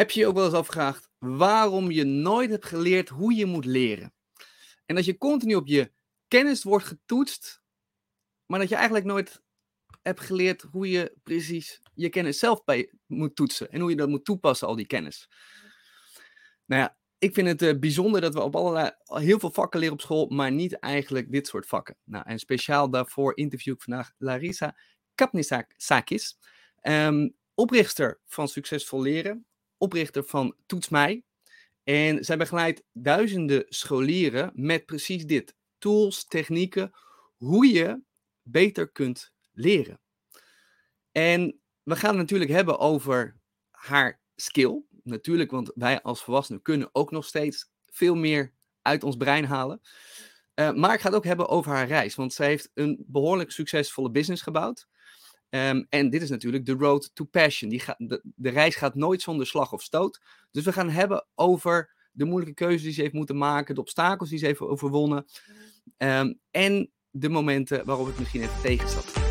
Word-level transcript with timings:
Heb 0.00 0.10
je 0.10 0.20
je 0.20 0.26
ook 0.26 0.34
wel 0.34 0.44
eens 0.44 0.54
afgevraagd 0.54 1.10
waarom 1.18 1.90
je 1.90 2.04
nooit 2.04 2.50
hebt 2.50 2.64
geleerd 2.64 3.08
hoe 3.08 3.34
je 3.34 3.46
moet 3.46 3.64
leren? 3.64 4.14
En 4.86 4.94
dat 4.94 5.04
je 5.04 5.18
continu 5.18 5.54
op 5.54 5.66
je 5.66 5.92
kennis 6.28 6.62
wordt 6.62 6.84
getoetst, 6.84 7.62
maar 8.46 8.58
dat 8.58 8.68
je 8.68 8.74
eigenlijk 8.74 9.04
nooit 9.04 9.42
hebt 10.02 10.20
geleerd 10.20 10.62
hoe 10.62 10.90
je 10.90 11.16
precies 11.22 11.82
je 11.94 12.08
kennis 12.08 12.38
zelf 12.38 12.64
bij 12.64 12.92
moet 13.06 13.36
toetsen 13.36 13.70
en 13.70 13.80
hoe 13.80 13.90
je 13.90 13.96
dat 13.96 14.08
moet 14.08 14.24
toepassen, 14.24 14.68
al 14.68 14.76
die 14.76 14.86
kennis. 14.86 15.28
Nou 16.66 16.82
ja, 16.82 16.96
ik 17.18 17.34
vind 17.34 17.48
het 17.48 17.62
uh, 17.62 17.78
bijzonder 17.78 18.20
dat 18.20 18.34
we 18.34 18.42
op 18.42 18.56
allerlei, 18.56 18.90
heel 19.04 19.38
veel 19.38 19.52
vakken 19.52 19.80
leren 19.80 19.94
op 19.94 20.00
school, 20.00 20.26
maar 20.26 20.52
niet 20.52 20.78
eigenlijk 20.78 21.32
dit 21.32 21.46
soort 21.46 21.66
vakken. 21.66 21.96
Nou, 22.04 22.24
en 22.26 22.38
speciaal 22.38 22.90
daarvoor 22.90 23.36
interview 23.36 23.74
ik 23.74 23.82
vandaag 23.82 24.12
Larissa 24.18 24.76
Kapnisakis, 25.14 26.38
um, 26.82 27.34
oprichter 27.54 28.20
van 28.26 28.48
Succesvol 28.48 29.02
Leren, 29.02 29.44
oprichter 29.80 30.24
van 30.24 30.56
Toets 30.66 30.88
Mij. 30.88 31.24
En 31.84 32.24
zij 32.24 32.36
begeleidt 32.36 32.82
duizenden 32.92 33.64
scholieren 33.68 34.50
met 34.54 34.86
precies 34.86 35.24
dit. 35.26 35.54
Tools, 35.78 36.24
technieken, 36.24 36.92
hoe 37.36 37.66
je 37.66 38.00
beter 38.42 38.90
kunt 38.90 39.32
leren. 39.52 40.00
En 41.12 41.60
we 41.82 41.96
gaan 41.96 42.10
het 42.10 42.18
natuurlijk 42.18 42.50
hebben 42.50 42.78
over 42.78 43.40
haar 43.70 44.20
skill. 44.36 44.82
Natuurlijk, 45.02 45.50
want 45.50 45.72
wij 45.74 46.02
als 46.02 46.22
volwassenen 46.22 46.62
kunnen 46.62 46.88
ook 46.92 47.10
nog 47.10 47.24
steeds 47.24 47.70
veel 47.86 48.14
meer 48.14 48.54
uit 48.82 49.02
ons 49.04 49.16
brein 49.16 49.44
halen. 49.44 49.80
Uh, 50.54 50.72
maar 50.72 50.94
ik 50.94 51.00
ga 51.00 51.06
het 51.06 51.16
ook 51.16 51.24
hebben 51.24 51.48
over 51.48 51.72
haar 51.72 51.86
reis. 51.86 52.14
Want 52.14 52.32
zij 52.32 52.46
heeft 52.46 52.70
een 52.74 53.04
behoorlijk 53.06 53.50
succesvolle 53.50 54.10
business 54.10 54.42
gebouwd. 54.42 54.88
Um, 55.50 55.86
en 55.88 56.10
dit 56.10 56.22
is 56.22 56.30
natuurlijk 56.30 56.66
de 56.66 56.72
road 56.72 57.10
to 57.14 57.24
passion. 57.24 57.70
Die 57.70 57.80
gaat, 57.80 57.98
de, 57.98 58.22
de, 58.34 58.48
reis 58.48 58.76
gaat 58.76 58.94
nooit 58.94 59.22
zonder 59.22 59.46
slag 59.46 59.72
of 59.72 59.82
stoot. 59.82 60.20
Dus 60.50 60.64
we 60.64 60.72
gaan 60.72 60.90
hebben 60.90 61.26
over 61.34 61.94
de 62.12 62.24
moeilijke 62.24 62.54
keuzes 62.54 62.82
die 62.82 62.92
ze 62.92 63.00
heeft 63.00 63.12
moeten 63.12 63.36
maken, 63.36 63.74
de 63.74 63.80
obstakels 63.80 64.28
die 64.28 64.38
ze 64.38 64.46
heeft 64.46 64.60
overwonnen. 64.60 65.24
Um, 65.96 66.40
en 66.50 66.90
de 67.10 67.28
momenten 67.28 67.84
waarop 67.84 68.06
het 68.06 68.18
misschien 68.18 68.42
even 68.42 68.60
tegen 68.62 68.88
zat. 68.88 69.29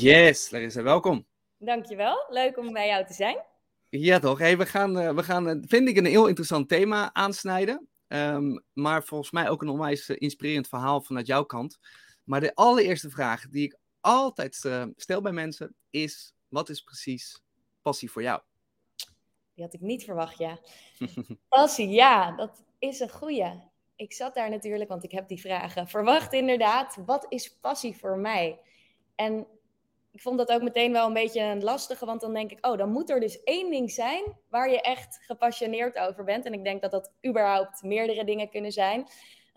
Yes, 0.00 0.50
Larissa, 0.50 0.82
welkom. 0.82 1.26
Dankjewel, 1.58 2.26
leuk 2.28 2.58
om 2.58 2.72
bij 2.72 2.86
jou 2.86 3.06
te 3.06 3.12
zijn. 3.12 3.44
Ja 3.88 4.18
toch, 4.18 4.38
hey, 4.38 4.58
we 4.58 4.66
gaan, 4.66 4.98
uh, 4.98 5.14
we 5.14 5.22
gaan 5.22 5.48
uh, 5.48 5.62
vind 5.66 5.88
ik 5.88 5.96
een 5.96 6.04
heel 6.04 6.26
interessant 6.26 6.68
thema 6.68 7.14
aansnijden. 7.14 7.88
Um, 8.08 8.64
maar 8.72 9.04
volgens 9.04 9.30
mij 9.30 9.48
ook 9.48 9.62
een 9.62 9.68
onwijs 9.68 10.08
uh, 10.08 10.16
inspirerend 10.18 10.68
verhaal 10.68 11.02
vanuit 11.02 11.26
jouw 11.26 11.44
kant. 11.44 11.78
Maar 12.24 12.40
de 12.40 12.54
allereerste 12.54 13.10
vraag 13.10 13.48
die 13.48 13.64
ik 13.64 13.78
altijd 14.00 14.54
stel 14.96 15.20
bij 15.20 15.32
mensen 15.32 15.74
is, 15.90 16.34
wat 16.48 16.68
is 16.68 16.80
precies 16.80 17.42
passie 17.82 18.10
voor 18.10 18.22
jou? 18.22 18.40
Die 19.54 19.64
had 19.64 19.74
ik 19.74 19.80
niet 19.80 20.04
verwacht, 20.04 20.38
ja. 20.38 20.58
passie, 21.48 21.88
ja, 21.88 22.36
dat 22.36 22.64
is 22.78 23.00
een 23.00 23.10
goeie. 23.10 23.60
Ik 23.96 24.12
zat 24.12 24.34
daar 24.34 24.50
natuurlijk, 24.50 24.90
want 24.90 25.04
ik 25.04 25.12
heb 25.12 25.28
die 25.28 25.40
vragen 25.40 25.88
verwacht 25.88 26.32
inderdaad. 26.32 26.98
Wat 27.06 27.26
is 27.28 27.56
passie 27.60 27.96
voor 27.96 28.18
mij? 28.18 28.60
En 29.14 29.46
ik 30.12 30.20
vond 30.20 30.38
dat 30.38 30.52
ook 30.52 30.62
meteen 30.62 30.92
wel 30.92 31.06
een 31.06 31.12
beetje 31.12 31.40
een 31.42 31.62
lastige, 31.62 32.06
want 32.06 32.20
dan 32.20 32.34
denk 32.34 32.50
ik, 32.50 32.66
oh, 32.66 32.78
dan 32.78 32.90
moet 32.90 33.10
er 33.10 33.20
dus 33.20 33.42
één 33.42 33.70
ding 33.70 33.90
zijn 33.90 34.36
waar 34.48 34.70
je 34.70 34.80
echt 34.80 35.18
gepassioneerd 35.22 35.98
over 35.98 36.24
bent. 36.24 36.44
En 36.44 36.52
ik 36.52 36.64
denk 36.64 36.82
dat 36.82 36.90
dat 36.90 37.12
überhaupt 37.26 37.82
meerdere 37.82 38.24
dingen 38.24 38.50
kunnen 38.50 38.72
zijn. 38.72 39.00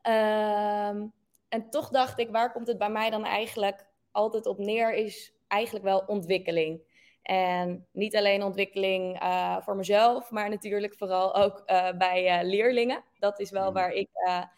Um, 0.03 1.13
en 1.49 1.69
toch 1.69 1.89
dacht 1.89 2.19
ik, 2.19 2.29
waar 2.29 2.51
komt 2.51 2.67
het 2.67 2.77
bij 2.77 2.89
mij 2.89 3.09
dan 3.09 3.25
eigenlijk 3.25 3.85
altijd 4.11 4.45
op 4.45 4.57
neer, 4.57 4.93
is 4.93 5.33
eigenlijk 5.47 5.85
wel 5.85 6.03
ontwikkeling. 6.07 6.91
En 7.21 7.87
niet 7.91 8.15
alleen 8.15 8.43
ontwikkeling 8.43 9.23
uh, 9.23 9.57
voor 9.61 9.75
mezelf, 9.75 10.31
maar 10.31 10.49
natuurlijk 10.49 10.95
vooral 10.97 11.35
ook 11.35 11.63
uh, 11.65 11.91
bij 11.91 12.39
uh, 12.39 12.49
leerlingen. 12.49 13.03
Dat 13.19 13.39
is 13.39 13.51
wel 13.51 13.67
mm. 13.67 13.73
waar 13.73 13.91
ik 13.91 14.09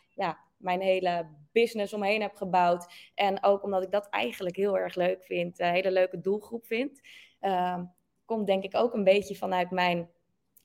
ja, 0.09 0.40
mijn 0.58 0.81
hele 0.81 1.28
business 1.62 1.94
omheen 1.94 2.22
heb 2.22 2.36
gebouwd. 2.36 2.86
En 3.14 3.44
ook 3.44 3.64
omdat 3.64 3.84
ik 3.84 3.92
dat 3.92 4.10
eigenlijk 4.10 4.56
heel 4.56 4.78
erg 4.78 4.96
leuk 4.96 5.24
vind, 5.24 5.60
een 5.60 5.72
hele 5.72 5.92
leuke 5.92 6.22
doelgroep 6.22 6.66
vind. 6.66 7.02
Uh, 7.42 7.80
komt 8.26 8.48
denk 8.48 8.64
ik 8.64 8.76
ook 8.76 8.94
een 8.94 9.04
beetje 9.04 9.36
vanuit 9.36 9.72
mijn 9.72 10.10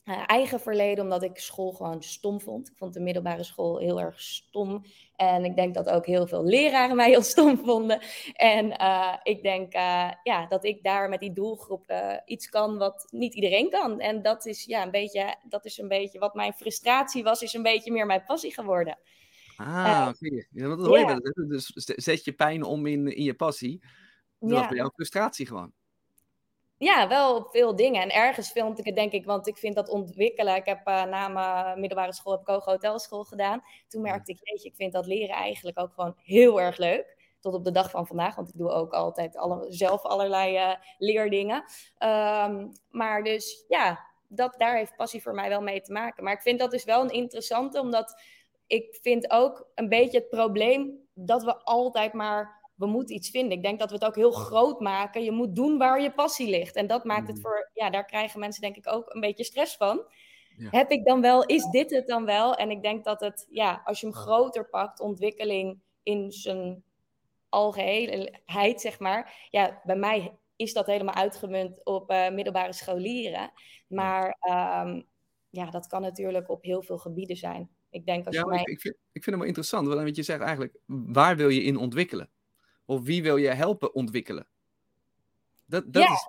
uh, 0.04 0.22
eigen 0.26 0.60
verleden, 0.60 1.04
omdat 1.04 1.22
ik 1.22 1.38
school 1.38 1.72
gewoon 1.72 2.02
stom 2.02 2.40
vond. 2.40 2.68
Ik 2.68 2.76
vond 2.76 2.94
de 2.94 3.00
middelbare 3.00 3.42
school 3.44 3.78
heel 3.78 4.00
erg 4.00 4.20
stom. 4.20 4.84
En 5.16 5.44
ik 5.44 5.56
denk 5.56 5.74
dat 5.74 5.90
ook 5.90 6.06
heel 6.06 6.26
veel 6.26 6.44
leraren 6.44 6.96
mij 6.96 7.08
heel 7.08 7.22
stom 7.22 7.58
vonden. 7.58 8.00
En 8.32 8.66
uh, 8.80 9.14
ik 9.22 9.42
denk 9.42 9.72
ja, 10.22 10.46
dat 10.48 10.64
ik 10.64 10.82
daar 10.82 11.08
met 11.08 11.20
die 11.20 11.32
doelgroep 11.32 11.84
iets 12.24 12.48
kan 12.48 12.78
wat 12.78 13.08
niet 13.10 13.34
iedereen 13.34 13.70
kan. 13.70 14.00
En 14.00 14.22
dat 14.22 14.46
is, 14.46 14.64
ja, 14.64 14.82
een 14.82 14.90
beetje, 14.90 15.34
dat 15.48 15.64
is 15.64 15.78
een 15.78 15.88
beetje 15.88 16.18
wat 16.18 16.34
mijn 16.34 16.52
frustratie 16.52 17.22
was, 17.22 17.42
is 17.42 17.54
een 17.54 17.62
beetje 17.62 17.92
meer 17.92 18.06
mijn 18.06 18.24
passie 18.24 18.54
geworden. 18.54 18.98
Ah, 19.66 20.08
oké. 20.08 20.46
Ja, 20.50 20.68
dat 20.68 20.86
hoor 20.86 20.98
je 20.98 21.06
wel. 21.06 21.48
Dus 21.48 21.66
zet 21.74 22.24
je 22.24 22.32
pijn 22.32 22.62
om 22.62 22.86
in, 22.86 23.06
in 23.06 23.22
je 23.22 23.34
passie. 23.34 23.84
Dat 24.38 24.50
was 24.50 24.68
bij 24.68 24.76
jou 24.76 24.90
frustratie 24.94 25.46
gewoon. 25.46 25.72
Ja, 26.76 27.08
wel 27.08 27.48
veel 27.50 27.76
dingen. 27.76 28.02
En 28.02 28.10
ergens 28.10 28.50
filmde 28.50 28.78
ik 28.78 28.84
het, 28.84 28.94
denk 28.94 29.12
ik, 29.12 29.24
want 29.24 29.46
ik 29.46 29.58
vind 29.58 29.74
dat 29.74 29.88
ontwikkelen. 29.88 30.56
Ik 30.56 30.64
heb 30.64 30.88
uh, 30.88 31.04
na 31.04 31.28
mijn 31.28 31.80
middelbare 31.80 32.12
school 32.12 32.32
heb 32.32 32.40
ik 32.40 32.48
ook 32.48 32.64
hotelschool 32.64 33.24
gedaan. 33.24 33.62
Toen 33.88 34.02
merkte 34.02 34.32
ik, 34.32 34.40
weet 34.42 34.62
je, 34.62 34.68
ik 34.68 34.74
vind 34.74 34.92
dat 34.92 35.06
leren 35.06 35.34
eigenlijk 35.34 35.78
ook 35.78 35.92
gewoon 35.92 36.14
heel 36.16 36.60
erg 36.60 36.76
leuk. 36.76 37.18
Tot 37.40 37.54
op 37.54 37.64
de 37.64 37.70
dag 37.70 37.90
van 37.90 38.06
vandaag, 38.06 38.34
want 38.34 38.48
ik 38.48 38.58
doe 38.58 38.70
ook 38.70 38.92
altijd 38.92 39.36
alle, 39.36 39.66
zelf 39.68 40.02
allerlei 40.02 40.56
uh, 40.56 40.74
leerdingen. 40.98 41.64
Um, 41.98 42.72
maar 42.88 43.22
dus 43.22 43.64
ja, 43.68 44.06
dat, 44.28 44.54
daar 44.58 44.76
heeft 44.76 44.96
passie 44.96 45.22
voor 45.22 45.34
mij 45.34 45.48
wel 45.48 45.62
mee 45.62 45.80
te 45.80 45.92
maken. 45.92 46.24
Maar 46.24 46.32
ik 46.32 46.42
vind 46.42 46.58
dat 46.58 46.70
dus 46.70 46.84
wel 46.84 47.02
een 47.02 47.10
interessante, 47.10 47.80
omdat 47.80 48.22
ik 48.70 48.98
vind 49.02 49.30
ook 49.30 49.70
een 49.74 49.88
beetje 49.88 50.18
het 50.18 50.28
probleem 50.28 50.98
dat 51.14 51.42
we 51.42 51.56
altijd 51.56 52.12
maar 52.12 52.72
we 52.74 52.86
moeten 52.86 53.14
iets 53.14 53.30
vinden. 53.30 53.56
Ik 53.56 53.62
denk 53.62 53.78
dat 53.78 53.88
we 53.88 53.94
het 53.94 54.04
ook 54.04 54.14
heel 54.14 54.30
groot 54.30 54.80
maken. 54.80 55.24
Je 55.24 55.30
moet 55.30 55.54
doen 55.54 55.78
waar 55.78 56.02
je 56.02 56.12
passie 56.12 56.48
ligt. 56.48 56.76
En 56.76 56.86
dat 56.86 57.04
maakt 57.04 57.26
het 57.26 57.36
mm. 57.36 57.42
voor, 57.42 57.70
ja, 57.74 57.90
daar 57.90 58.04
krijgen 58.04 58.40
mensen 58.40 58.62
denk 58.62 58.76
ik 58.76 58.92
ook 58.92 59.14
een 59.14 59.20
beetje 59.20 59.44
stress 59.44 59.76
van. 59.76 60.04
Ja. 60.56 60.68
Heb 60.70 60.90
ik 60.90 61.04
dan 61.04 61.20
wel, 61.20 61.44
is 61.44 61.64
dit 61.70 61.90
het 61.90 62.06
dan 62.06 62.24
wel? 62.24 62.54
En 62.54 62.70
ik 62.70 62.82
denk 62.82 63.04
dat 63.04 63.20
het, 63.20 63.46
ja, 63.50 63.82
als 63.84 64.00
je 64.00 64.06
hem 64.06 64.14
groter 64.14 64.68
pakt, 64.68 65.00
ontwikkeling 65.00 65.80
in 66.02 66.32
zijn 66.32 66.82
algeheelheid, 67.48 68.80
zeg 68.80 68.98
maar. 68.98 69.48
Ja, 69.50 69.80
bij 69.84 69.96
mij 69.96 70.38
is 70.56 70.72
dat 70.72 70.86
helemaal 70.86 71.14
uitgemunt 71.14 71.84
op 71.84 72.10
uh, 72.10 72.30
middelbare 72.30 72.72
scholieren. 72.72 73.52
Maar 73.86 74.36
um, 74.84 75.06
ja, 75.50 75.70
dat 75.70 75.86
kan 75.86 76.02
natuurlijk 76.02 76.48
op 76.48 76.62
heel 76.62 76.82
veel 76.82 76.98
gebieden 76.98 77.36
zijn. 77.36 77.70
Ik 77.90 78.06
denk 78.06 78.26
als 78.26 78.34
ja, 78.34 78.40
je 78.40 78.46
mij... 78.46 78.60
ik, 78.60 78.68
ik, 78.68 78.80
vind, 78.80 78.94
ik 78.94 79.22
vind 79.22 79.24
het 79.24 79.34
wel 79.34 79.44
interessant, 79.44 79.86
want 79.86 80.16
je 80.16 80.22
zegt 80.22 80.40
eigenlijk, 80.40 80.76
waar 80.86 81.36
wil 81.36 81.48
je 81.48 81.62
in 81.62 81.76
ontwikkelen? 81.76 82.30
Of 82.84 83.02
wie 83.02 83.22
wil 83.22 83.36
je 83.36 83.48
helpen 83.48 83.94
ontwikkelen? 83.94 84.46
Dat, 85.66 85.92
dat 85.92 86.02
ja, 86.02 86.12
is 86.12 86.28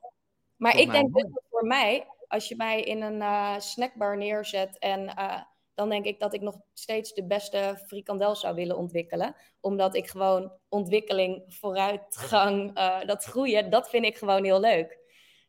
maar 0.61 0.77
ik 0.77 0.91
denk 0.91 1.13
dat 1.13 1.41
voor 1.49 1.67
mij, 1.67 2.07
als 2.27 2.47
je 2.47 2.55
mij 2.55 2.81
in 2.81 3.01
een 3.01 3.21
uh, 3.21 3.59
snackbar 3.59 4.17
neerzet 4.17 4.79
en 4.79 5.03
uh, 5.03 5.41
dan 5.73 5.89
denk 5.89 6.05
ik 6.05 6.19
dat 6.19 6.33
ik 6.33 6.41
nog 6.41 6.57
steeds 6.73 7.13
de 7.13 7.25
beste 7.25 7.81
frikandel 7.87 8.35
zou 8.35 8.55
willen 8.55 8.77
ontwikkelen. 8.77 9.35
Omdat 9.59 9.95
ik 9.95 10.07
gewoon 10.07 10.51
ontwikkeling, 10.69 11.43
vooruitgang, 11.47 12.77
uh, 12.77 13.05
dat 13.05 13.23
groeien, 13.23 13.69
dat 13.69 13.89
vind 13.89 14.05
ik 14.05 14.17
gewoon 14.17 14.43
heel 14.43 14.59
leuk. 14.59 14.99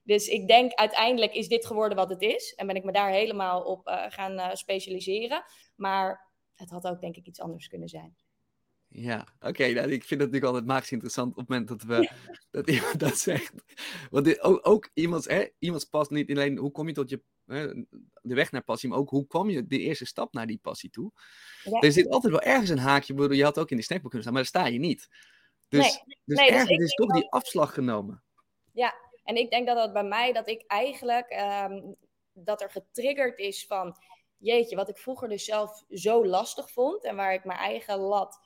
Dus 0.03 0.29
ik 0.29 0.49
denk 0.49 0.73
uiteindelijk 0.73 1.35
is 1.35 1.49
dit 1.49 1.67
geworden 1.67 1.97
wat 1.97 2.09
het 2.09 2.23
is. 2.23 2.55
En 2.55 2.67
ben 2.67 2.77
ik 2.77 2.85
me 2.85 2.93
daar 2.93 3.11
helemaal 3.11 3.63
op 3.63 3.89
uh, 3.89 4.05
gaan 4.09 4.33
uh, 4.33 4.55
specialiseren. 4.55 5.45
Maar 5.77 6.31
het 6.55 6.71
had 6.71 6.87
ook 6.87 7.01
denk 7.01 7.17
ik 7.17 7.27
iets 7.27 7.41
anders 7.41 7.69
kunnen 7.69 7.89
zijn. 7.89 8.17
Ja, 8.95 9.27
oké. 9.37 9.49
Okay, 9.49 9.73
nou, 9.73 9.91
ik 9.91 10.05
vind 10.05 10.21
het 10.21 10.31
natuurlijk 10.31 10.45
altijd 10.45 10.67
magisch 10.67 10.93
interessant 10.93 11.31
op 11.31 11.37
het 11.37 11.49
moment 11.49 11.69
dat, 11.69 11.83
we, 11.83 12.11
dat 12.51 12.71
iemand 12.71 12.99
dat 12.99 13.19
zegt. 13.19 13.53
Want 14.11 14.25
dit, 14.25 14.41
ook, 14.41 14.69
ook 14.69 14.91
iemands, 14.95 15.27
hè, 15.27 15.47
iemands 15.59 15.85
pas 15.85 16.09
niet 16.09 16.31
alleen 16.31 16.59
hoe 16.59 16.71
kom 16.71 16.89
je 16.89 16.95
tot 16.95 17.11
je, 17.11 17.23
hè, 17.47 17.67
de 18.23 18.35
weg 18.35 18.53
naar 18.53 18.63
passie, 18.63 18.89
maar 18.89 18.99
ook 18.99 19.11
hoe 19.11 19.27
kwam 19.27 19.51
je 19.51 19.67
de 19.67 19.79
eerste 19.79 20.05
stap 20.05 20.33
naar 20.33 20.47
die 20.47 20.59
passie 20.63 20.91
toe. 20.91 21.13
Ja. 21.65 21.81
Er 21.81 21.93
zit 21.93 22.09
altijd 22.09 22.33
wel 22.33 22.43
ergens 22.43 22.71
een 22.71 22.79
haakje, 22.79 23.15
bedoel, 23.15 23.37
je 23.37 23.45
had 23.45 23.59
ook 23.59 23.71
in 23.71 23.77
de 23.77 23.83
snackbook 23.83 24.11
kunnen 24.11 24.29
staan, 24.29 24.43
maar 24.43 24.51
daar 24.53 24.63
sta 24.63 24.73
je 24.73 24.79
niet. 24.79 25.09
Dus, 25.69 25.81
nee, 25.81 26.17
dus 26.25 26.39
nee, 26.39 26.49
dus 26.49 26.57
ergens 26.57 26.79
dus 26.79 26.87
is 26.87 26.95
toch 26.95 27.13
die 27.13 27.31
afslag 27.31 27.75
genomen. 27.75 28.23
Ja, 28.73 28.95
en 29.25 29.37
ik 29.37 29.51
denk 29.51 29.67
dat 29.67 29.77
dat 29.77 29.93
bij 29.93 30.05
mij, 30.05 30.33
dat 30.33 30.49
ik 30.49 30.65
eigenlijk, 30.67 31.43
um, 31.71 31.97
dat 32.33 32.63
er 32.63 32.71
getriggerd 32.71 33.39
is 33.39 33.67
van, 33.67 33.97
jeetje, 34.39 34.77
wat 34.77 34.89
ik 34.89 34.99
vroeger 34.99 35.29
dus 35.29 35.45
zelf 35.45 35.85
zo 35.89 36.27
lastig 36.27 36.71
vond 36.71 37.05
en 37.05 37.17
waar 37.17 37.35
ik 37.35 37.45
mijn 37.45 37.59
eigen 37.59 37.99
lat 37.99 38.41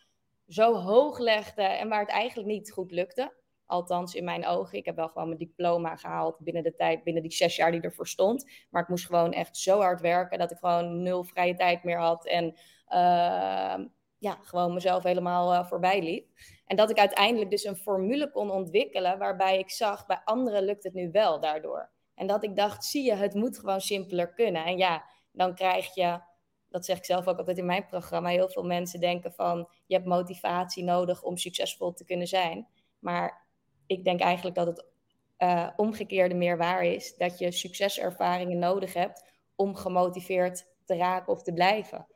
zo 0.46 0.74
hoog 0.74 1.18
legde 1.18 1.62
en 1.62 1.88
waar 1.88 2.00
het 2.00 2.08
eigenlijk 2.08 2.48
niet 2.48 2.72
goed 2.72 2.90
lukte. 2.90 3.32
Althans, 3.66 4.14
in 4.14 4.24
mijn 4.24 4.46
ogen. 4.46 4.78
Ik 4.78 4.84
heb 4.84 4.96
wel 4.96 5.08
gewoon 5.08 5.26
mijn 5.26 5.38
diploma 5.38 5.96
gehaald 5.96 6.38
binnen 6.38 6.62
de 6.62 6.74
tijd, 6.74 7.04
binnen 7.04 7.22
die 7.22 7.32
zes 7.32 7.56
jaar 7.56 7.70
die 7.70 7.80
ervoor 7.80 8.06
stond. 8.06 8.50
Maar 8.70 8.82
ik 8.82 8.88
moest 8.88 9.06
gewoon 9.06 9.32
echt 9.32 9.56
zo 9.56 9.80
hard 9.80 10.00
werken 10.00 10.38
dat 10.38 10.50
ik 10.50 10.58
gewoon 10.58 11.02
nul 11.02 11.24
vrije 11.24 11.54
tijd 11.54 11.84
meer 11.84 11.98
had. 11.98 12.26
En 12.26 12.56
uh, 12.88 13.86
ja, 14.18 14.38
gewoon 14.42 14.74
mezelf 14.74 15.02
helemaal 15.02 15.52
uh, 15.52 15.66
voorbij 15.66 16.02
liep. 16.02 16.26
En 16.66 16.76
dat 16.76 16.90
ik 16.90 16.98
uiteindelijk 16.98 17.50
dus 17.50 17.64
een 17.64 17.76
formule 17.76 18.30
kon 18.30 18.50
ontwikkelen 18.50 19.18
waarbij 19.18 19.58
ik 19.58 19.70
zag, 19.70 20.06
bij 20.06 20.20
anderen 20.24 20.64
lukt 20.64 20.84
het 20.84 20.94
nu 20.94 21.10
wel 21.10 21.40
daardoor. 21.40 21.90
En 22.14 22.26
dat 22.26 22.44
ik 22.44 22.56
dacht, 22.56 22.84
zie 22.84 23.04
je, 23.04 23.14
het 23.14 23.34
moet 23.34 23.58
gewoon 23.58 23.80
simpeler 23.80 24.32
kunnen. 24.32 24.64
En 24.64 24.76
ja, 24.76 25.04
dan 25.32 25.54
krijg 25.54 25.94
je, 25.94 26.20
dat 26.68 26.84
zeg 26.84 26.96
ik 26.96 27.04
zelf 27.04 27.26
ook 27.26 27.38
altijd 27.38 27.58
in 27.58 27.66
mijn 27.66 27.86
programma, 27.86 28.28
heel 28.28 28.48
veel 28.48 28.64
mensen 28.64 29.00
denken 29.00 29.32
van, 29.32 29.68
je 29.86 29.94
hebt 29.94 30.06
motivatie 30.06 30.84
nodig 30.84 31.22
om 31.22 31.36
succesvol 31.36 31.92
te 31.92 32.04
kunnen 32.04 32.26
zijn. 32.26 32.68
Maar 32.98 33.46
ik 33.86 34.04
denk 34.04 34.20
eigenlijk 34.20 34.56
dat 34.56 34.66
het 34.66 34.86
uh, 35.38 35.68
omgekeerde 35.76 36.34
meer 36.34 36.56
waar 36.56 36.84
is, 36.84 37.16
dat 37.16 37.38
je 37.38 37.52
succeservaringen 37.52 38.58
nodig 38.58 38.94
hebt 38.94 39.24
om 39.54 39.74
gemotiveerd 39.74 40.66
te 40.84 40.96
raken 40.96 41.32
of 41.32 41.42
te 41.42 41.52
blijven. 41.52 42.06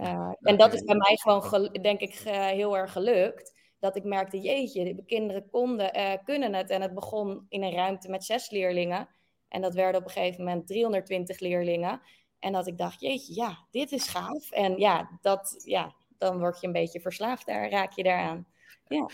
Uh, 0.00 0.30
en 0.40 0.56
dat 0.56 0.74
is 0.74 0.84
bij 0.84 0.96
mij 0.96 1.16
gewoon, 1.16 1.78
denk 1.82 2.00
ik, 2.00 2.14
heel 2.28 2.76
erg 2.76 2.92
gelukt. 2.92 3.56
Dat 3.78 3.96
ik 3.96 4.04
merkte, 4.04 4.40
jeetje, 4.40 4.94
de 4.94 5.04
kinderen 5.04 5.48
konden, 5.50 5.98
uh, 5.98 6.12
kunnen 6.24 6.54
het. 6.54 6.70
En 6.70 6.82
het 6.82 6.94
begon 6.94 7.46
in 7.48 7.62
een 7.62 7.72
ruimte 7.72 8.08
met 8.08 8.24
zes 8.24 8.50
leerlingen. 8.50 9.08
En 9.48 9.60
dat 9.60 9.74
werden 9.74 10.00
op 10.00 10.06
een 10.06 10.12
gegeven 10.12 10.44
moment 10.44 10.66
320 10.66 11.38
leerlingen. 11.38 12.00
En 12.38 12.52
dat 12.52 12.66
ik 12.66 12.78
dacht, 12.78 13.00
jeetje, 13.00 13.34
ja, 13.34 13.58
dit 13.70 13.92
is 13.92 14.08
gaaf. 14.08 14.50
En 14.50 14.78
ja, 14.78 15.18
dat, 15.20 15.62
ja 15.64 15.94
dan 16.18 16.38
word 16.38 16.60
je 16.60 16.66
een 16.66 16.72
beetje 16.72 17.00
verslaafd 17.00 17.46
daar, 17.46 17.70
raak 17.70 17.92
je 17.92 18.02
daaraan. 18.02 18.46
Ja. 18.86 19.08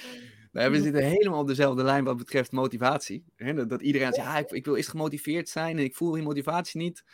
Nou, 0.52 0.70
we 0.70 0.82
zitten 0.82 1.04
helemaal 1.04 1.40
op 1.40 1.46
dezelfde 1.46 1.82
lijn 1.82 2.04
wat 2.04 2.16
betreft 2.16 2.52
motivatie. 2.52 3.24
Dat, 3.36 3.68
dat 3.68 3.82
iedereen 3.82 4.12
zegt, 4.12 4.26
ja, 4.26 4.38
ik, 4.38 4.50
ik, 4.50 4.64
wil 4.64 4.76
eerst 4.76 4.88
gemotiveerd 4.88 5.48
zijn 5.48 5.78
en 5.78 5.84
ik 5.84 5.96
voel 5.96 6.12
die 6.12 6.22
motivatie 6.22 6.80
niet. 6.80 7.04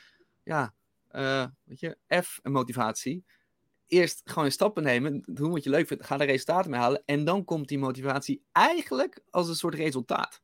Ja, 0.42 0.74
uh, 1.12 1.46
weet 1.64 1.80
je, 1.80 1.96
F, 2.22 2.38
een 2.42 2.52
motivatie. 2.52 3.24
Eerst 3.90 4.20
gewoon 4.24 4.44
een 4.44 4.52
stappen 4.52 4.82
nemen, 4.82 5.22
doen 5.26 5.50
wat 5.50 5.64
je 5.64 5.70
leuk 5.70 5.86
vindt, 5.86 6.06
ga 6.06 6.18
er 6.18 6.26
resultaten 6.26 6.70
mee 6.70 6.80
halen. 6.80 7.02
En 7.04 7.24
dan 7.24 7.44
komt 7.44 7.68
die 7.68 7.78
motivatie 7.78 8.42
eigenlijk 8.52 9.22
als 9.30 9.48
een 9.48 9.54
soort 9.54 9.74
resultaat. 9.74 10.42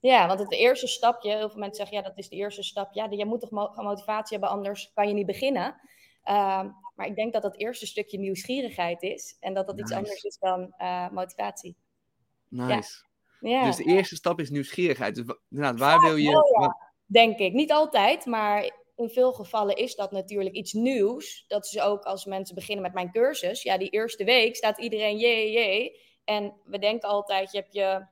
Ja, 0.00 0.26
want 0.26 0.40
het 0.40 0.52
eerste 0.52 0.86
stapje, 0.86 1.30
heel 1.30 1.50
veel 1.50 1.58
mensen 1.58 1.76
zeggen, 1.76 1.96
ja, 1.96 2.02
dat 2.02 2.18
is 2.18 2.28
de 2.28 2.36
eerste 2.36 2.62
stap. 2.62 2.92
Ja, 2.92 3.06
je 3.10 3.26
moet 3.26 3.40
toch 3.40 3.74
motivatie 3.76 4.38
hebben, 4.38 4.48
anders 4.48 4.90
kan 4.94 5.08
je 5.08 5.14
niet 5.14 5.26
beginnen. 5.26 5.80
Uh, 6.24 6.64
maar 6.94 7.06
ik 7.06 7.16
denk 7.16 7.32
dat 7.32 7.42
dat 7.42 7.56
eerste 7.56 7.86
stukje 7.86 8.18
nieuwsgierigheid 8.18 9.02
is. 9.02 9.36
En 9.40 9.54
dat 9.54 9.66
dat 9.66 9.76
nice. 9.76 9.86
iets 9.86 9.96
anders 9.96 10.22
is 10.22 10.38
dan 10.38 10.74
uh, 10.78 11.10
motivatie. 11.10 11.76
Nice. 12.48 13.04
Ja. 13.40 13.50
ja. 13.50 13.64
Dus 13.64 13.76
de 13.76 13.84
eerste 13.84 14.14
stap 14.14 14.40
is 14.40 14.50
nieuwsgierigheid. 14.50 15.14
Dus 15.14 15.24
waar 15.76 16.00
wil 16.00 16.16
je... 16.16 16.30
Ja. 16.30 16.92
Denk 17.06 17.38
ik. 17.38 17.52
Niet 17.52 17.72
altijd, 17.72 18.26
maar 18.26 18.83
in 18.96 19.08
veel 19.08 19.32
gevallen 19.32 19.76
is 19.76 19.94
dat 19.94 20.10
natuurlijk 20.10 20.54
iets 20.54 20.72
nieuws. 20.72 21.44
Dat 21.48 21.64
is 21.64 21.80
ook 21.80 22.04
als 22.04 22.24
mensen 22.24 22.54
beginnen 22.54 22.82
met 22.84 22.94
mijn 22.94 23.12
cursus. 23.12 23.62
Ja, 23.62 23.78
die 23.78 23.90
eerste 23.90 24.24
week 24.24 24.56
staat 24.56 24.78
iedereen 24.78 25.16
jee, 25.16 25.52
jee. 25.52 26.00
En 26.24 26.54
we 26.64 26.78
denken 26.78 27.08
altijd, 27.08 27.52
je 27.52 27.58
hebt 27.58 27.72
je 27.72 28.06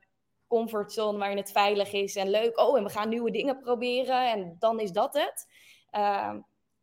comfortzone 0.47 1.19
waarin 1.19 1.37
het 1.37 1.53
veilig 1.53 1.93
is 1.93 2.17
en 2.17 2.31
leuk. 2.31 2.59
Oh, 2.59 2.79
en 2.79 2.85
we 2.85 2.91
gaan 2.91 3.09
nieuwe 3.09 3.31
dingen 3.31 3.59
proberen 3.59 4.31
en 4.31 4.57
dan 4.59 4.81
is 4.81 4.91
dat 4.91 5.15
het. 5.15 5.47
Uh, 5.93 6.35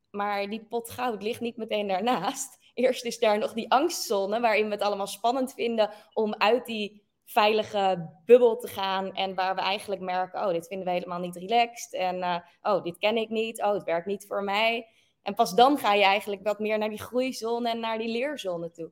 maar 0.09 0.49
die 0.49 0.65
pot 0.65 0.89
goud 0.89 1.23
ligt 1.23 1.41
niet 1.41 1.57
meteen 1.57 1.87
daarnaast. 1.87 2.57
Eerst 2.73 3.05
is 3.05 3.19
daar 3.19 3.37
nog 3.37 3.53
die 3.53 3.71
angstzone 3.71 4.39
waarin 4.39 4.65
we 4.65 4.71
het 4.71 4.81
allemaal 4.81 5.07
spannend 5.07 5.53
vinden 5.53 5.89
om 6.13 6.35
uit 6.35 6.65
die 6.65 7.03
veilige 7.31 8.09
bubbel 8.25 8.57
te 8.57 8.67
gaan. 8.67 9.13
En 9.13 9.35
waar 9.35 9.55
we 9.55 9.61
eigenlijk 9.61 10.01
merken, 10.01 10.45
oh, 10.45 10.51
dit 10.51 10.67
vinden 10.67 10.87
we 10.87 10.93
helemaal 10.93 11.19
niet 11.19 11.35
relaxed. 11.35 11.93
En 11.93 12.17
uh, 12.17 12.37
oh, 12.61 12.83
dit 12.83 12.97
ken 12.97 13.17
ik 13.17 13.29
niet. 13.29 13.61
Oh, 13.61 13.73
het 13.73 13.83
werkt 13.83 14.05
niet 14.05 14.25
voor 14.27 14.43
mij. 14.43 14.87
En 15.21 15.33
pas 15.35 15.55
dan 15.55 15.77
ga 15.77 15.93
je 15.93 16.03
eigenlijk 16.03 16.43
wat 16.43 16.59
meer 16.59 16.77
naar 16.77 16.89
die 16.89 17.01
groeizone 17.01 17.69
en 17.69 17.79
naar 17.79 17.97
die 17.97 18.11
leerzone 18.11 18.71
toe. 18.71 18.91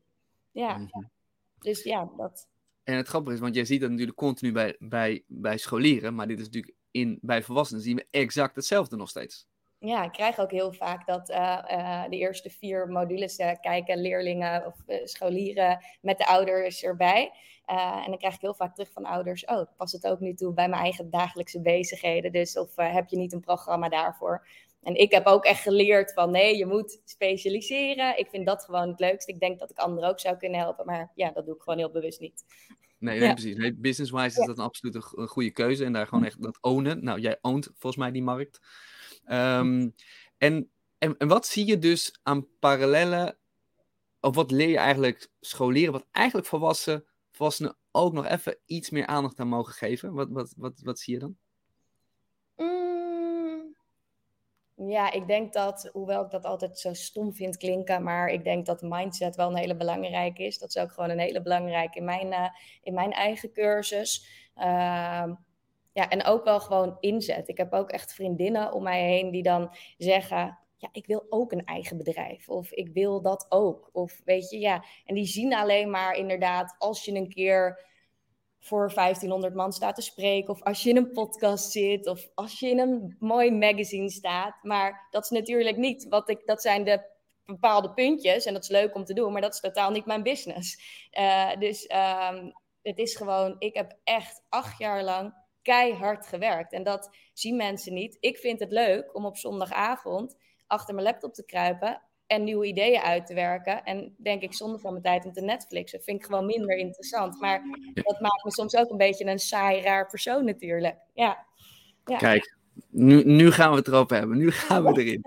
Ja, 0.52 0.78
mm 0.78 0.88
-hmm. 0.92 1.10
dus 1.60 1.84
ja, 1.84 2.12
dat. 2.18 2.48
En 2.84 2.96
het 2.96 3.08
grappige 3.08 3.36
is, 3.36 3.42
want 3.42 3.56
jij 3.56 3.66
ziet 3.66 3.82
dat 3.82 3.90
natuurlijk 3.90 4.18
continu 4.18 4.52
bij, 4.52 4.76
bij, 4.80 5.24
bij 5.28 5.58
scholieren, 5.58 6.16
maar 6.16 6.28
dit 6.28 6.40
is 6.40 6.46
natuurlijk 6.46 6.76
in, 6.92 7.20
bij 7.22 7.44
volwassenen 7.44 7.84
zien 7.84 7.96
we 7.96 8.08
exact 8.12 8.56
hetzelfde 8.56 8.96
nog 8.96 9.10
steeds. 9.10 9.48
Ja, 9.88 10.04
ik 10.04 10.12
krijg 10.12 10.40
ook 10.40 10.52
heel 10.52 10.74
vaak 10.74 11.06
dat 11.06 11.30
uh, 11.30 11.64
uh, 11.72 12.04
de 12.10 12.18
eerste 12.18 12.50
vier 12.50 12.88
modules 12.88 13.40
uh, 13.40 13.52
kijken 13.62 14.02
leerlingen 14.02 14.66
of 14.66 14.76
scholieren 15.04 15.86
met 16.02 16.18
de 16.18 16.28
ouders 16.28 16.84
erbij. 16.84 17.32
en 17.66 18.06
dan 18.06 18.18
krijg 18.18 18.34
ik 18.34 18.42
heel 18.42 18.54
vaak 18.54 18.76
terug 18.76 18.92
van 18.92 19.06
ouders, 19.06 19.46
oh, 19.46 19.62
ik 19.62 19.68
pas 19.78 19.92
het 19.92 20.08
ook 20.08 20.20
nu 20.20 20.34
toe 20.34 20.54
bij 20.54 20.70
mijn 20.70 20.82
eigen 20.82 21.10
dagelijkse 21.10 21.62
bezigheden. 21.62 22.32
Dus 22.32 22.58
of 22.58 22.76
heb 22.76 23.08
je 23.08 23.18
niet 23.18 23.34
een 23.34 23.40
programma 23.40 23.90
daarvoor? 23.90 24.48
En 24.84 24.96
ik 24.96 25.12
heb 25.12 25.26
ook 25.26 25.46
echt 25.46 25.62
geleerd 25.62 26.14
van 26.14 26.32
nee, 26.32 26.58
je 26.58 26.66
moet 26.66 27.02
specialiseren. 27.06 28.18
Ik 28.18 28.30
vind 28.30 28.46
dat 28.46 28.64
gewoon 28.64 28.90
het 28.90 29.00
leukste. 29.00 29.32
Ik 29.32 29.40
denk 29.40 29.60
dat 29.60 29.70
ik 29.70 29.78
anderen 29.78 30.10
ook 30.10 30.20
zou 30.20 30.38
kunnen 30.38 30.60
helpen, 30.60 30.86
maar 30.86 31.12
ja, 31.16 31.32
dat 31.32 31.46
doe 31.46 31.56
ik 31.56 31.62
gewoon 31.62 31.80
heel 31.80 31.92
bewust 31.92 32.20
niet. 32.20 32.46
Nee, 33.00 33.20
nee 33.20 33.28
ja. 33.28 33.34
precies. 33.34 33.56
Nee, 33.56 33.76
Business-wise 33.76 34.40
is 34.40 34.46
dat 34.46 34.58
een 34.58 34.64
absoluut 34.64 34.96
een 34.96 35.28
goede 35.28 35.52
keuze. 35.52 35.86
En 35.86 35.94
daar 35.94 36.08
gewoon 36.08 36.26
echt 36.26 36.42
dat 36.42 36.58
ownen. 36.62 37.04
Nou, 37.04 37.20
jij 37.20 37.38
oont 37.42 37.66
volgens 37.66 37.96
mij 37.96 38.12
die 38.12 38.24
markt. 38.24 38.60
Um, 39.32 39.96
en, 40.38 40.70
en, 40.98 41.18
en 41.18 41.28
wat 41.28 41.48
zie 41.48 41.66
je 41.66 41.80
dus 41.80 42.20
aan 42.24 42.48
parallellen, 42.60 43.38
of 44.20 44.36
wat 44.36 44.52
leer 44.52 44.70
je 44.70 44.78
eigenlijk 44.78 45.30
scholieren, 45.40 45.94
wat 45.94 46.08
eigenlijk 46.12 46.48
volwassen, 46.48 47.06
volwassenen 47.32 47.78
ook 47.92 48.14
nog 48.14 48.26
even 48.26 48.58
iets 48.66 48.90
meer 48.90 49.06
aandacht 49.06 49.40
aan 49.40 49.48
mogen 49.48 49.74
geven? 49.74 50.14
Wat, 50.14 50.28
wat, 50.30 50.54
wat, 50.58 50.80
wat 50.84 51.00
zie 51.00 51.14
je 51.14 51.20
dan? 51.20 51.38
Mm, 52.56 53.76
ja, 54.76 55.12
ik 55.12 55.28
denk 55.28 55.54
dat, 55.54 55.90
hoewel 55.94 56.24
ik 56.24 56.32
dat 56.32 56.46
altijd 56.46 56.80
zo 56.80 56.94
stom 56.94 57.34
vind 57.34 57.58
klinken, 57.58 58.04
maar 58.04 58.30
ik 58.30 58.44
denk 58.44 58.66
dat 58.66 58.82
mindset 58.82 59.36
wel 59.36 59.50
een 59.50 59.58
hele 59.58 59.76
belangrijke 59.76 60.44
is. 60.44 60.58
Dat 60.58 60.70
is 60.70 60.78
ook 60.78 60.92
gewoon 60.92 61.10
een 61.10 61.20
hele 61.20 61.42
belangrijke 61.42 61.98
in 61.98 62.06
mijn, 62.06 62.28
uh, 62.28 62.50
in 62.82 62.94
mijn 62.94 63.12
eigen 63.12 63.52
cursus. 63.52 64.26
Uh, 64.58 65.32
ja, 65.98 66.10
en 66.10 66.24
ook 66.24 66.44
wel 66.44 66.60
gewoon 66.60 66.98
inzet. 67.00 67.48
Ik 67.48 67.58
heb 67.58 67.74
ook 67.74 67.90
echt 67.90 68.14
vriendinnen 68.14 68.74
om 68.74 68.84
mij 68.84 69.04
heen 69.04 69.32
die 69.32 69.44
dan 69.44 69.76
zeggen: 69.98 70.60
Ja, 70.78 70.90
ik 70.92 71.06
wil 71.06 71.26
ook 71.30 71.52
een 71.52 71.66
eigen 71.66 71.98
bedrijf. 71.98 72.50
Of 72.50 72.72
ik 72.72 72.90
wil 72.94 73.22
dat 73.22 73.46
ook. 73.50 73.90
Of 73.92 74.22
weet 74.26 74.50
je, 74.50 74.60
ja. 74.60 74.84
En 75.06 75.16
die 75.16 75.26
zien 75.26 75.54
alleen 75.54 75.90
maar 75.90 76.16
inderdaad 76.16 76.76
als 76.78 77.06
je 77.06 77.14
een 77.14 77.30
keer 77.30 77.86
voor 78.60 78.94
1500 78.94 79.54
man 79.54 79.72
staat 79.72 79.96
te 79.96 80.02
spreken. 80.02 80.54
Of 80.54 80.64
als 80.64 80.84
je 80.84 80.90
in 80.90 80.98
een 80.98 81.12
podcast 81.12 81.72
zit. 81.72 82.08
Of 82.08 82.30
als 82.34 82.60
je 82.60 82.70
in 82.70 82.80
een 82.80 83.16
mooi 83.20 83.52
magazine 83.52 84.10
staat. 84.10 84.64
Maar 84.64 85.08
dat 85.10 85.24
is 85.24 85.30
natuurlijk 85.30 85.78
niet 85.78 86.08
wat 86.10 86.30
ik. 86.30 86.42
Dat 86.46 86.62
zijn 86.62 86.84
de 86.84 87.02
bepaalde 87.46 87.94
puntjes. 87.94 88.46
En 88.46 88.54
dat 88.54 88.64
is 88.64 88.70
leuk 88.70 88.96
om 88.96 89.06
te 89.06 89.14
doen. 89.14 89.32
Maar 89.32 89.42
dat 89.42 89.54
is 89.54 89.60
totaal 89.60 89.92
niet 89.92 90.06
mijn 90.06 90.24
business. 90.24 90.80
Uh, 91.20 91.56
dus 91.60 91.90
um, 92.32 92.52
het 92.82 92.98
is 92.98 93.16
gewoon. 93.16 93.56
Ik 93.60 93.74
heb 93.74 93.98
echt 94.04 94.44
acht 94.50 94.78
jaar 94.78 95.04
lang 95.04 95.46
keihard 95.68 96.28
gewerkt. 96.28 96.74
En 96.74 96.84
dat 96.84 97.10
zien 97.34 97.56
mensen 97.56 97.94
niet. 97.94 98.18
Ik 98.20 98.38
vind 98.38 98.60
het 98.60 98.72
leuk 98.72 99.16
om 99.16 99.26
op 99.26 99.38
zondagavond 99.38 100.36
achter 100.68 100.94
mijn 100.94 101.08
laptop 101.08 101.34
te 101.34 101.46
kruipen 101.46 102.02
en 102.28 102.44
nieuwe 102.44 102.66
ideeën 102.66 103.02
uit 103.02 103.26
te 103.26 103.34
werken. 103.34 103.84
En 103.84 104.16
denk 104.18 104.42
ik 104.42 104.54
zonder 104.54 104.80
van 104.80 104.92
mijn 104.92 105.04
tijd 105.04 105.26
om 105.26 105.32
te 105.32 105.42
Netflixen. 105.42 106.02
Vind 106.02 106.20
ik 106.20 106.26
gewoon 106.26 106.46
minder 106.46 106.78
interessant. 106.78 107.40
Maar 107.40 107.62
dat 107.94 108.20
maakt 108.20 108.44
me 108.44 108.52
soms 108.52 108.76
ook 108.76 108.90
een 108.90 108.98
beetje 108.98 109.26
een 109.26 109.40
saai, 109.40 109.82
raar 109.82 110.08
persoon 110.08 110.46
natuurlijk. 110.46 110.96
Ja. 111.14 111.46
ja. 112.06 112.18
Kijk, 112.18 112.58
nu, 112.90 113.24
nu 113.24 113.52
gaan 113.52 113.72
we 113.72 113.78
het 113.78 113.88
erop 113.88 114.10
hebben. 114.10 114.38
Nu 114.38 114.52
gaan 114.52 114.84
we 114.84 115.02
erin. 115.02 115.22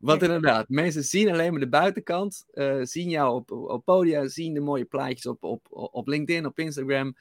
Want 0.00 0.22
inderdaad, 0.22 0.68
mensen 0.68 1.04
zien 1.04 1.30
alleen 1.30 1.50
maar 1.50 1.60
de 1.60 1.68
buitenkant. 1.68 2.46
Uh, 2.52 2.78
zien 2.82 3.08
jou 3.08 3.34
op, 3.34 3.50
op 3.50 3.84
podia, 3.84 4.28
zien 4.28 4.54
de 4.54 4.60
mooie 4.60 4.84
plaatjes 4.84 5.26
op, 5.26 5.42
op, 5.44 5.66
op 5.70 6.06
LinkedIn, 6.06 6.46
op 6.46 6.58
Instagram. 6.58 7.14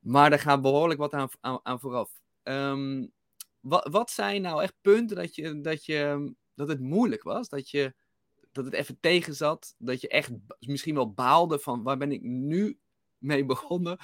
Maar 0.00 0.32
er 0.32 0.38
gaat 0.38 0.62
behoorlijk 0.62 1.00
wat 1.00 1.12
aan, 1.12 1.28
aan, 1.40 1.60
aan 1.62 1.80
vooraf. 1.80 2.10
Um, 2.42 3.12
wat, 3.60 3.88
wat 3.90 4.10
zijn 4.10 4.42
nou 4.42 4.62
echt 4.62 4.74
punten 4.80 5.16
dat, 5.16 5.34
je, 5.34 5.60
dat, 5.60 5.84
je, 5.84 6.32
dat 6.54 6.68
het 6.68 6.80
moeilijk 6.80 7.22
was? 7.22 7.48
Dat, 7.48 7.70
je, 7.70 7.94
dat 8.52 8.64
het 8.64 8.74
even 8.74 9.00
tegen 9.00 9.34
zat? 9.34 9.74
Dat 9.78 10.00
je 10.00 10.08
echt 10.08 10.30
misschien 10.58 10.94
wel 10.94 11.12
baalde 11.12 11.58
van 11.58 11.82
waar 11.82 11.96
ben 11.96 12.12
ik 12.12 12.22
nu 12.22 12.78
mee 13.18 13.44
begonnen? 13.44 13.98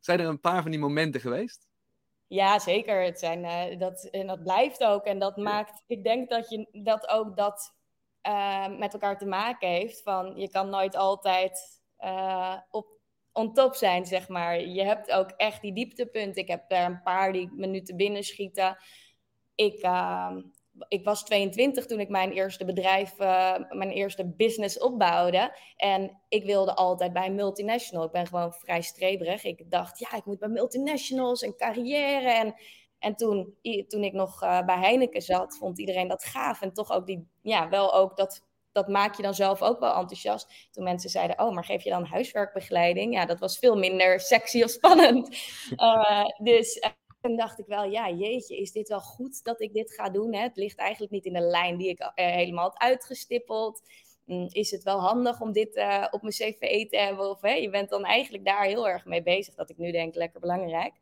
Zijn 0.00 0.20
er 0.20 0.26
een 0.26 0.40
paar 0.40 0.62
van 0.62 0.70
die 0.70 0.80
momenten 0.80 1.20
geweest? 1.20 1.68
Ja, 2.26 2.58
zeker. 2.58 3.04
Het 3.04 3.18
zijn, 3.18 3.72
uh, 3.72 3.78
dat, 3.78 4.04
en 4.04 4.26
dat 4.26 4.42
blijft 4.42 4.84
ook. 4.84 5.04
En 5.04 5.18
dat 5.18 5.36
maakt, 5.36 5.82
ik 5.86 6.04
denk 6.04 6.30
dat 6.30 6.50
je 6.50 6.68
dat 6.72 7.08
ook 7.08 7.36
dat 7.36 7.74
uh, 8.28 8.78
met 8.78 8.92
elkaar 8.92 9.18
te 9.18 9.26
maken 9.26 9.68
heeft. 9.68 10.02
Van 10.02 10.36
je 10.36 10.50
kan 10.50 10.70
nooit 10.70 10.96
altijd 10.96 11.80
uh, 12.00 12.56
op 12.70 12.95
on 13.36 13.52
top 13.52 13.74
zijn, 13.74 14.06
zeg 14.06 14.28
maar. 14.28 14.60
Je 14.60 14.82
hebt 14.82 15.12
ook 15.12 15.30
echt 15.30 15.62
die 15.62 15.72
dieptepunten. 15.72 16.42
Ik 16.42 16.48
heb 16.48 16.64
er 16.68 16.84
een 16.84 17.02
paar 17.02 17.32
die 17.32 17.50
minuten 17.52 17.96
binnen 17.96 18.24
schieten. 18.24 18.76
Ik 19.54 19.84
uh, 19.84 20.36
ik 20.88 21.04
was 21.04 21.24
22 21.24 21.86
toen 21.86 22.00
ik 22.00 22.08
mijn 22.08 22.32
eerste 22.32 22.64
bedrijf, 22.64 23.20
uh, 23.20 23.54
mijn 23.70 23.90
eerste 23.90 24.26
business 24.26 24.78
opbouwde. 24.78 25.56
En 25.76 26.20
ik 26.28 26.44
wilde 26.44 26.74
altijd 26.74 27.12
bij 27.12 27.26
een 27.26 27.34
multinational. 27.34 28.04
Ik 28.04 28.12
ben 28.12 28.26
gewoon 28.26 28.52
vrij 28.52 28.82
streberig. 28.82 29.44
Ik 29.44 29.70
dacht, 29.70 29.98
ja, 29.98 30.14
ik 30.16 30.24
moet 30.24 30.38
bij 30.38 30.48
multinationals 30.48 31.42
en 31.42 31.56
carrière. 31.56 32.30
En, 32.30 32.54
en 32.98 33.16
toen, 33.16 33.54
toen 33.88 34.04
ik 34.04 34.12
nog 34.12 34.42
uh, 34.42 34.64
bij 34.64 34.78
Heineken 34.78 35.22
zat, 35.22 35.56
vond 35.56 35.78
iedereen 35.78 36.08
dat 36.08 36.24
gaaf. 36.24 36.60
En 36.62 36.72
toch 36.72 36.90
ook 36.90 37.06
die, 37.06 37.28
ja, 37.42 37.68
wel 37.68 37.94
ook 37.94 38.16
dat, 38.16 38.44
dat 38.76 38.88
maak 38.88 39.14
je 39.14 39.22
dan 39.22 39.34
zelf 39.34 39.62
ook 39.62 39.80
wel 39.80 39.94
enthousiast. 39.94 40.68
Toen 40.70 40.84
mensen 40.84 41.10
zeiden, 41.10 41.40
oh, 41.40 41.54
maar 41.54 41.64
geef 41.64 41.82
je 41.82 41.90
dan 41.90 42.04
huiswerkbegeleiding? 42.04 43.14
Ja, 43.14 43.26
dat 43.26 43.38
was 43.38 43.58
veel 43.58 43.76
minder 43.76 44.20
sexy 44.20 44.62
of 44.62 44.70
spannend. 44.70 45.36
Uh, 45.76 46.24
dus 46.38 46.80
toen 47.20 47.36
dacht 47.36 47.58
ik 47.58 47.66
wel, 47.66 47.84
ja, 47.84 48.10
jeetje, 48.10 48.56
is 48.56 48.72
dit 48.72 48.88
wel 48.88 49.00
goed 49.00 49.44
dat 49.44 49.60
ik 49.60 49.72
dit 49.72 49.92
ga 49.92 50.10
doen? 50.10 50.34
Hè? 50.34 50.40
Het 50.40 50.56
ligt 50.56 50.78
eigenlijk 50.78 51.12
niet 51.12 51.24
in 51.24 51.32
de 51.32 51.40
lijn 51.40 51.76
die 51.76 51.88
ik 51.88 52.00
uh, 52.00 52.10
helemaal 52.14 52.62
had 52.62 52.78
uitgestippeld. 52.78 53.82
Mm, 54.24 54.46
is 54.50 54.70
het 54.70 54.82
wel 54.82 55.00
handig 55.00 55.40
om 55.40 55.52
dit 55.52 55.68
op 56.10 56.22
mijn 56.22 56.34
cv 56.34 56.88
te 56.88 56.96
hebben? 56.96 57.30
Of 57.30 57.40
hè, 57.40 57.52
je 57.52 57.70
bent 57.70 57.88
dan 57.88 58.04
eigenlijk 58.04 58.44
daar 58.44 58.64
heel 58.64 58.88
erg 58.88 59.04
mee 59.04 59.22
bezig, 59.22 59.54
dat 59.54 59.70
ik 59.70 59.78
nu 59.78 59.92
denk, 59.92 60.14
lekker 60.14 60.40
belangrijk. 60.40 60.94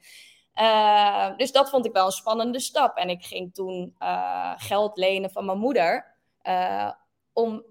Dus 1.36 1.52
dat 1.52 1.70
vond 1.70 1.86
ik 1.86 1.92
wel 1.92 2.06
een 2.06 2.12
spannende 2.12 2.60
stap. 2.60 2.96
En 2.96 3.08
ik 3.08 3.24
ging 3.24 3.54
toen 3.54 3.96
geld 4.56 4.96
lenen 4.96 5.30
van 5.30 5.44
mijn 5.44 5.58
moeder 5.58 6.16
om 7.34 7.64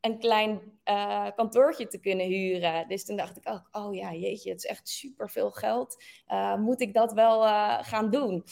een 0.00 0.18
klein 0.18 0.80
uh, 0.84 1.26
kantoortje 1.36 1.86
te 1.86 2.00
kunnen 2.00 2.26
huren. 2.26 2.88
Dus 2.88 3.04
toen 3.04 3.16
dacht 3.16 3.36
ik 3.36 3.48
ook, 3.48 3.68
oh 3.72 3.94
ja, 3.94 4.12
jeetje, 4.12 4.50
het 4.50 4.64
is 4.64 4.70
echt 4.70 4.88
super 4.88 5.30
veel 5.30 5.50
geld. 5.50 6.04
Uh, 6.28 6.56
moet 6.56 6.80
ik 6.80 6.94
dat 6.94 7.12
wel 7.12 7.44
uh, 7.44 7.78
gaan 7.82 8.10
doen? 8.10 8.44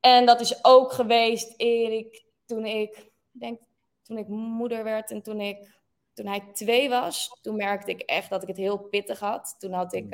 En 0.00 0.26
dat 0.26 0.40
is 0.40 0.64
ook 0.64 0.92
geweest 0.92 1.54
Erik, 1.56 2.24
toen 2.46 2.66
ik, 2.66 3.10
denk, 3.30 3.60
toen 4.02 4.18
ik 4.18 4.28
moeder 4.28 4.84
werd 4.84 5.10
en 5.10 5.22
toen 5.22 5.40
ik, 5.40 5.78
toen 6.14 6.26
hij 6.26 6.48
twee 6.52 6.88
was, 6.88 7.38
toen 7.42 7.56
merkte 7.56 7.90
ik 7.90 8.00
echt 8.00 8.30
dat 8.30 8.42
ik 8.42 8.48
het 8.48 8.56
heel 8.56 8.78
pittig 8.78 9.20
had. 9.20 9.54
Toen 9.58 9.72
had 9.72 9.92
ik 9.92 10.10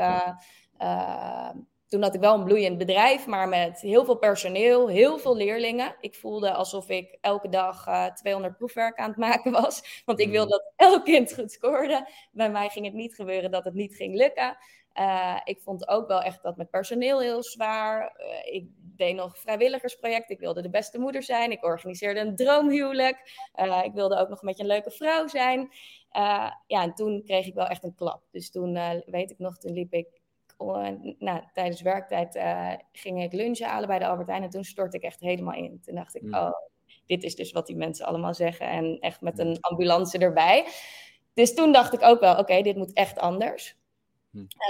toen 1.89 2.03
had 2.03 2.15
ik 2.15 2.21
wel 2.21 2.35
een 2.35 2.45
bloeiend 2.45 2.79
bedrijf, 2.79 3.27
maar 3.27 3.49
met 3.49 3.81
heel 3.81 4.05
veel 4.05 4.17
personeel, 4.17 4.89
heel 4.89 5.19
veel 5.19 5.37
leerlingen. 5.37 5.97
Ik 6.01 6.15
voelde 6.15 6.53
alsof 6.53 6.89
ik 6.89 7.19
elke 7.21 7.49
dag 7.49 7.87
uh, 7.87 8.07
200 8.07 8.57
proefwerk 8.57 8.99
aan 8.99 9.09
het 9.09 9.19
maken 9.19 9.53
was. 9.53 10.03
Want 10.05 10.21
ik 10.21 10.31
wilde 10.31 10.55
mm. 10.55 10.75
dat 10.77 10.93
elk 10.93 11.05
kind 11.05 11.35
goed 11.35 11.53
scoorde. 11.53 12.09
Bij 12.33 12.51
mij 12.51 12.69
ging 12.69 12.85
het 12.85 12.95
niet 12.95 13.15
gebeuren 13.15 13.51
dat 13.51 13.65
het 13.65 13.75
niet 13.75 13.97
ging 13.97 14.15
lukken. 14.15 14.57
Uh, 14.95 15.41
ik 15.45 15.61
vond 15.61 15.89
ook 15.89 16.09
wel 16.09 16.23
echt 16.23 16.43
dat 16.43 16.57
met 16.57 16.71
personeel 16.71 17.21
heel 17.21 17.43
zwaar. 17.43 18.21
Uh, 18.21 18.55
ik 18.55 18.67
deed 18.79 19.15
nog 19.15 19.39
vrijwilligersproject. 19.39 20.31
Ik 20.31 20.39
wilde 20.39 20.63
de 20.63 20.71
beste 20.71 20.99
moeder 20.99 21.23
zijn. 21.23 21.51
Ik 21.51 21.65
organiseerde 21.65 22.21
een 22.21 22.37
droomhuwelijk. 22.37 23.51
Uh, 23.57 23.85
ik 23.85 23.93
wilde 23.93 24.17
ook 24.17 24.29
nog 24.29 24.43
met 24.43 24.57
je 24.57 24.63
een 24.63 24.69
leuke 24.69 24.91
vrouw 24.91 25.27
zijn. 25.27 25.69
ja, 26.67 26.83
en 26.83 26.95
toen 26.95 27.23
kreeg 27.25 27.47
ik 27.47 27.55
wel 27.55 27.67
echt 27.67 27.85
een 27.85 27.95
klap. 27.95 28.23
Dus 28.31 28.51
toen, 28.51 29.03
weet 29.07 29.31
ik 29.31 29.39
nog, 29.39 29.59
toen 29.59 29.73
liep 29.73 29.93
ik 29.93 30.16
nou, 31.19 31.43
tijdens 31.53 31.83
werktijd 31.83 32.37
uh, 32.37 32.73
ging 32.93 33.23
ik 33.23 33.33
lunchen 33.33 33.67
halen 33.67 33.89
bij 33.89 33.99
de 33.99 34.07
Albert 34.07 34.29
Heijn. 34.29 34.43
En 34.43 34.51
toen 34.51 34.65
stortte 34.65 34.97
ik 34.97 35.03
echt 35.03 35.21
helemaal 35.21 35.55
in. 35.55 35.81
Toen 35.81 35.95
dacht 35.95 36.15
ik, 36.15 36.23
mm. 36.23 36.35
oh, 36.35 36.53
dit 37.07 37.23
is 37.23 37.35
dus 37.35 37.53
wat 37.53 37.67
die 37.67 37.77
mensen 37.77 38.07
allemaal 38.07 38.35
zeggen. 38.35 38.69
En 38.69 38.99
echt 39.01 39.21
met 39.21 39.39
een 39.39 39.57
ambulance 39.61 40.19
erbij. 40.19 40.67
Dus 41.35 41.55
toen 41.55 41.73
dacht 41.73 41.93
ik 41.93 42.03
ook 42.03 42.21
wel, 42.21 42.39
oké, 42.39 42.63
dit 42.63 42.77
moet 42.77 42.93
echt 42.93 43.19
anders. 43.19 43.77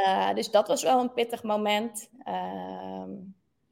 Uh, 0.06 0.34
dus 0.34 0.50
dat 0.50 0.68
was 0.68 0.82
wel 0.82 1.00
een 1.00 1.12
pittig 1.12 1.42
moment. 1.42 2.10
Uh, 2.24 3.04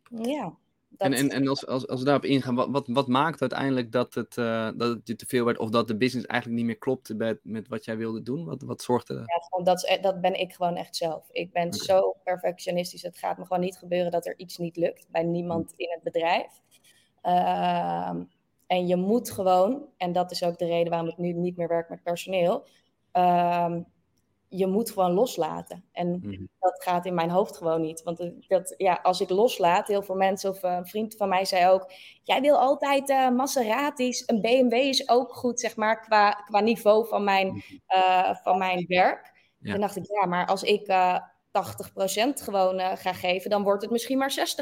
ja. 0.08 0.56
En, 0.96 1.12
en, 1.12 1.28
en 1.28 1.48
als, 1.48 1.66
als, 1.66 1.88
als 1.88 1.98
we 1.98 2.04
daarop 2.04 2.24
ingaan, 2.24 2.54
wat, 2.54 2.68
wat, 2.70 2.86
wat 2.86 3.08
maakt 3.08 3.40
uiteindelijk 3.40 3.92
dat 3.92 4.14
het, 4.14 4.36
uh, 4.36 4.70
dat 4.76 4.88
het 4.88 5.00
je 5.04 5.16
te 5.16 5.26
veel 5.26 5.44
werd 5.44 5.58
of 5.58 5.70
dat 5.70 5.88
de 5.88 5.96
business 5.96 6.26
eigenlijk 6.26 6.60
niet 6.60 6.70
meer 6.70 6.78
klopte 6.78 7.14
met, 7.14 7.38
met 7.42 7.68
wat 7.68 7.84
jij 7.84 7.96
wilde 7.96 8.22
doen? 8.22 8.44
Wat, 8.44 8.62
wat 8.62 8.82
zorgde 8.82 9.14
er? 9.14 9.24
Ja, 9.26 9.62
dat, 9.62 9.76
is, 9.76 9.90
e-, 9.90 10.00
dat 10.00 10.20
ben 10.20 10.40
ik 10.40 10.52
gewoon 10.52 10.76
echt 10.76 10.96
zelf. 10.96 11.28
Ik 11.30 11.52
ben 11.52 11.66
okay. 11.66 11.78
zo 11.78 12.16
perfectionistisch. 12.24 13.02
Het 13.02 13.18
gaat 13.18 13.38
me 13.38 13.46
gewoon 13.46 13.62
niet 13.62 13.76
gebeuren 13.76 14.10
dat 14.10 14.26
er 14.26 14.38
iets 14.38 14.58
niet 14.58 14.76
lukt 14.76 15.06
bij 15.10 15.22
niemand 15.22 15.72
hm. 15.76 15.82
in 15.82 15.90
het 15.90 16.02
bedrijf. 16.02 16.60
Uh, 17.22 18.14
en 18.66 18.86
je 18.86 18.96
moet 18.96 19.30
gewoon, 19.30 19.84
en 19.96 20.12
dat 20.12 20.30
is 20.30 20.44
ook 20.44 20.58
de 20.58 20.66
reden 20.66 20.90
waarom 20.90 21.08
ik 21.08 21.18
nu 21.18 21.32
niet 21.32 21.56
meer 21.56 21.68
werk 21.68 21.88
met 21.88 22.02
personeel. 22.02 22.66
Uh, 23.12 23.76
je 24.56 24.66
moet 24.66 24.90
gewoon 24.90 25.12
loslaten. 25.12 25.84
En 25.92 26.20
mm. 26.22 26.48
dat 26.58 26.82
gaat 26.82 27.06
in 27.06 27.14
mijn 27.14 27.30
hoofd 27.30 27.56
gewoon 27.56 27.80
niet. 27.80 28.02
Want 28.02 28.30
dat, 28.48 28.74
ja, 28.76 29.00
als 29.02 29.20
ik 29.20 29.30
loslaat, 29.30 29.88
heel 29.88 30.02
veel 30.02 30.14
mensen 30.14 30.50
of 30.50 30.62
uh, 30.62 30.72
een 30.72 30.86
vriend 30.86 31.16
van 31.16 31.28
mij 31.28 31.44
zei 31.44 31.70
ook... 31.70 31.92
Jij 32.22 32.40
wil 32.40 32.58
altijd 32.58 33.10
uh, 33.10 33.30
Maseratis, 33.30 34.22
een 34.26 34.40
BMW 34.40 34.72
is 34.72 35.08
ook 35.08 35.34
goed, 35.34 35.60
zeg 35.60 35.76
maar, 35.76 36.00
qua, 36.00 36.30
qua 36.30 36.60
niveau 36.60 37.08
van 37.08 37.24
mijn, 37.24 37.62
uh, 37.96 38.34
van 38.34 38.58
mijn 38.58 38.84
werk. 38.88 39.32
Ja. 39.58 39.72
Toen 39.72 39.80
dacht 39.80 39.96
ik, 39.96 40.06
ja, 40.06 40.26
maar 40.26 40.46
als 40.46 40.62
ik 40.62 40.86
80% 41.54 42.42
gewoon 42.42 42.80
uh, 42.80 42.96
ga 42.96 43.12
geven, 43.12 43.50
dan 43.50 43.62
wordt 43.62 43.82
het 43.82 43.90
misschien 43.90 44.18
maar 44.18 44.54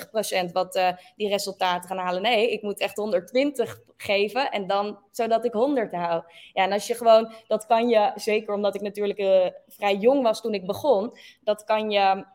60% 0.49 0.52
wat 0.52 0.76
uh, 0.76 0.88
die 1.16 1.28
resultaten 1.28 1.88
gaan 1.88 1.99
halen. 1.99 2.22
Nee, 2.22 2.52
ik 2.52 2.62
moet 2.62 2.80
echt 2.80 2.96
120 2.96 3.80
geven 3.96 4.50
en 4.50 4.66
dan 4.66 4.99
zodat 5.11 5.44
ik 5.44 5.52
100 5.52 5.92
hou. 5.92 6.22
Ja, 6.52 6.64
en 6.64 6.72
als 6.72 6.87
je 6.87 6.94
gewoon, 6.94 7.32
dat 7.46 7.66
kan 7.66 7.88
je, 7.88 8.12
zeker 8.14 8.54
omdat 8.54 8.75
ik 8.75 8.80
natuurlijk 8.80 9.18
uh, 9.18 9.46
vrij 9.66 9.96
jong 9.96 10.22
was 10.22 10.40
toen 10.40 10.54
ik 10.54 10.66
begon, 10.66 11.16
dat 11.40 11.64
kan 11.64 11.90
je 11.90 12.26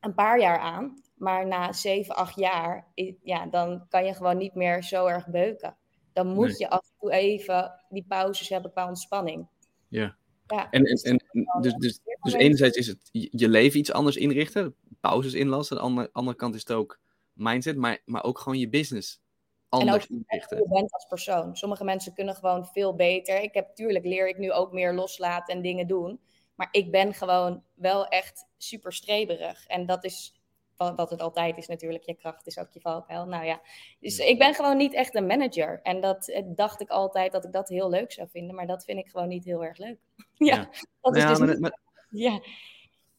een 0.00 0.14
paar 0.14 0.40
jaar 0.40 0.58
aan. 0.58 1.02
Maar 1.14 1.46
na 1.46 1.72
7, 1.72 2.14
8 2.14 2.36
jaar, 2.36 2.86
ja, 3.22 3.46
dan 3.46 3.86
kan 3.88 4.04
je 4.04 4.14
gewoon 4.14 4.36
niet 4.36 4.54
meer 4.54 4.82
zo 4.82 5.06
erg 5.06 5.28
beuken. 5.28 5.76
Dan 6.12 6.26
moet 6.26 6.48
nee. 6.48 6.58
je 6.58 6.70
af 6.70 6.80
en 6.88 6.94
toe 7.00 7.12
even 7.12 7.80
die 7.88 8.04
pauzes 8.08 8.48
hebben 8.48 8.70
qua 8.70 8.88
ontspanning. 8.88 9.46
Ja. 9.88 10.16
Ja, 10.54 10.70
en, 10.70 10.84
en, 10.84 10.96
en 11.02 11.20
dus, 11.60 11.74
dus, 11.74 12.00
dus 12.20 12.32
enerzijds 12.32 12.76
is 12.76 12.86
het 12.86 13.08
je 13.12 13.48
leven 13.48 13.78
iets 13.78 13.92
anders 13.92 14.16
inrichten, 14.16 14.74
pauzes 15.00 15.34
inlassen. 15.34 15.76
Aan 15.76 15.82
de 15.82 15.88
andere, 15.88 16.10
andere 16.12 16.36
kant 16.36 16.54
is 16.54 16.60
het 16.60 16.72
ook 16.72 17.00
mindset, 17.32 17.76
maar, 17.76 17.98
maar 18.04 18.24
ook 18.24 18.38
gewoon 18.38 18.58
je 18.58 18.68
business 18.68 19.20
anders 19.68 20.06
en 20.06 20.14
ook 20.14 20.22
inrichten. 20.22 20.56
je 20.58 20.68
bent 20.68 20.92
als 20.92 21.06
persoon. 21.06 21.56
Sommige 21.56 21.84
mensen 21.84 22.14
kunnen 22.14 22.34
gewoon 22.34 22.66
veel 22.66 22.94
beter. 22.94 23.40
Ik 23.40 23.54
heb 23.54 23.66
natuurlijk 23.66 24.04
leer 24.04 24.28
ik 24.28 24.38
nu 24.38 24.52
ook 24.52 24.72
meer 24.72 24.94
loslaten 24.94 25.54
en 25.54 25.62
dingen 25.62 25.86
doen. 25.86 26.20
Maar 26.54 26.68
ik 26.70 26.90
ben 26.90 27.14
gewoon 27.14 27.62
wel 27.74 28.06
echt 28.06 28.46
super 28.56 28.92
streberig. 28.92 29.66
En 29.66 29.86
dat 29.86 30.04
is 30.04 30.34
wat 30.76 31.10
het 31.10 31.20
altijd 31.20 31.56
is 31.56 31.66
natuurlijk, 31.66 32.04
je 32.04 32.14
kracht 32.14 32.46
is 32.46 32.58
ook 32.58 32.70
je 32.70 32.80
valkuil. 32.80 33.26
Nou 33.26 33.44
ja, 33.44 33.60
dus 34.00 34.18
ik 34.18 34.38
ben 34.38 34.54
gewoon 34.54 34.76
niet 34.76 34.94
echt 34.94 35.14
een 35.14 35.26
manager. 35.26 35.80
En 35.82 36.00
dat 36.00 36.28
eh, 36.28 36.42
dacht 36.46 36.80
ik 36.80 36.88
altijd 36.88 37.32
dat 37.32 37.44
ik 37.44 37.52
dat 37.52 37.68
heel 37.68 37.90
leuk 37.90 38.12
zou 38.12 38.28
vinden, 38.30 38.54
maar 38.54 38.66
dat 38.66 38.84
vind 38.84 38.98
ik 38.98 39.08
gewoon 39.08 39.28
niet 39.28 39.44
heel 39.44 39.64
erg 39.64 39.78
leuk. 39.78 39.98
ja, 40.34 40.56
ja, 40.56 40.70
dat 41.00 41.16
is 41.16 41.22
ja, 41.22 41.28
dus 41.28 41.38
maar, 41.38 41.48
niet... 41.48 41.60
maar, 41.60 41.78
ja. 42.10 42.42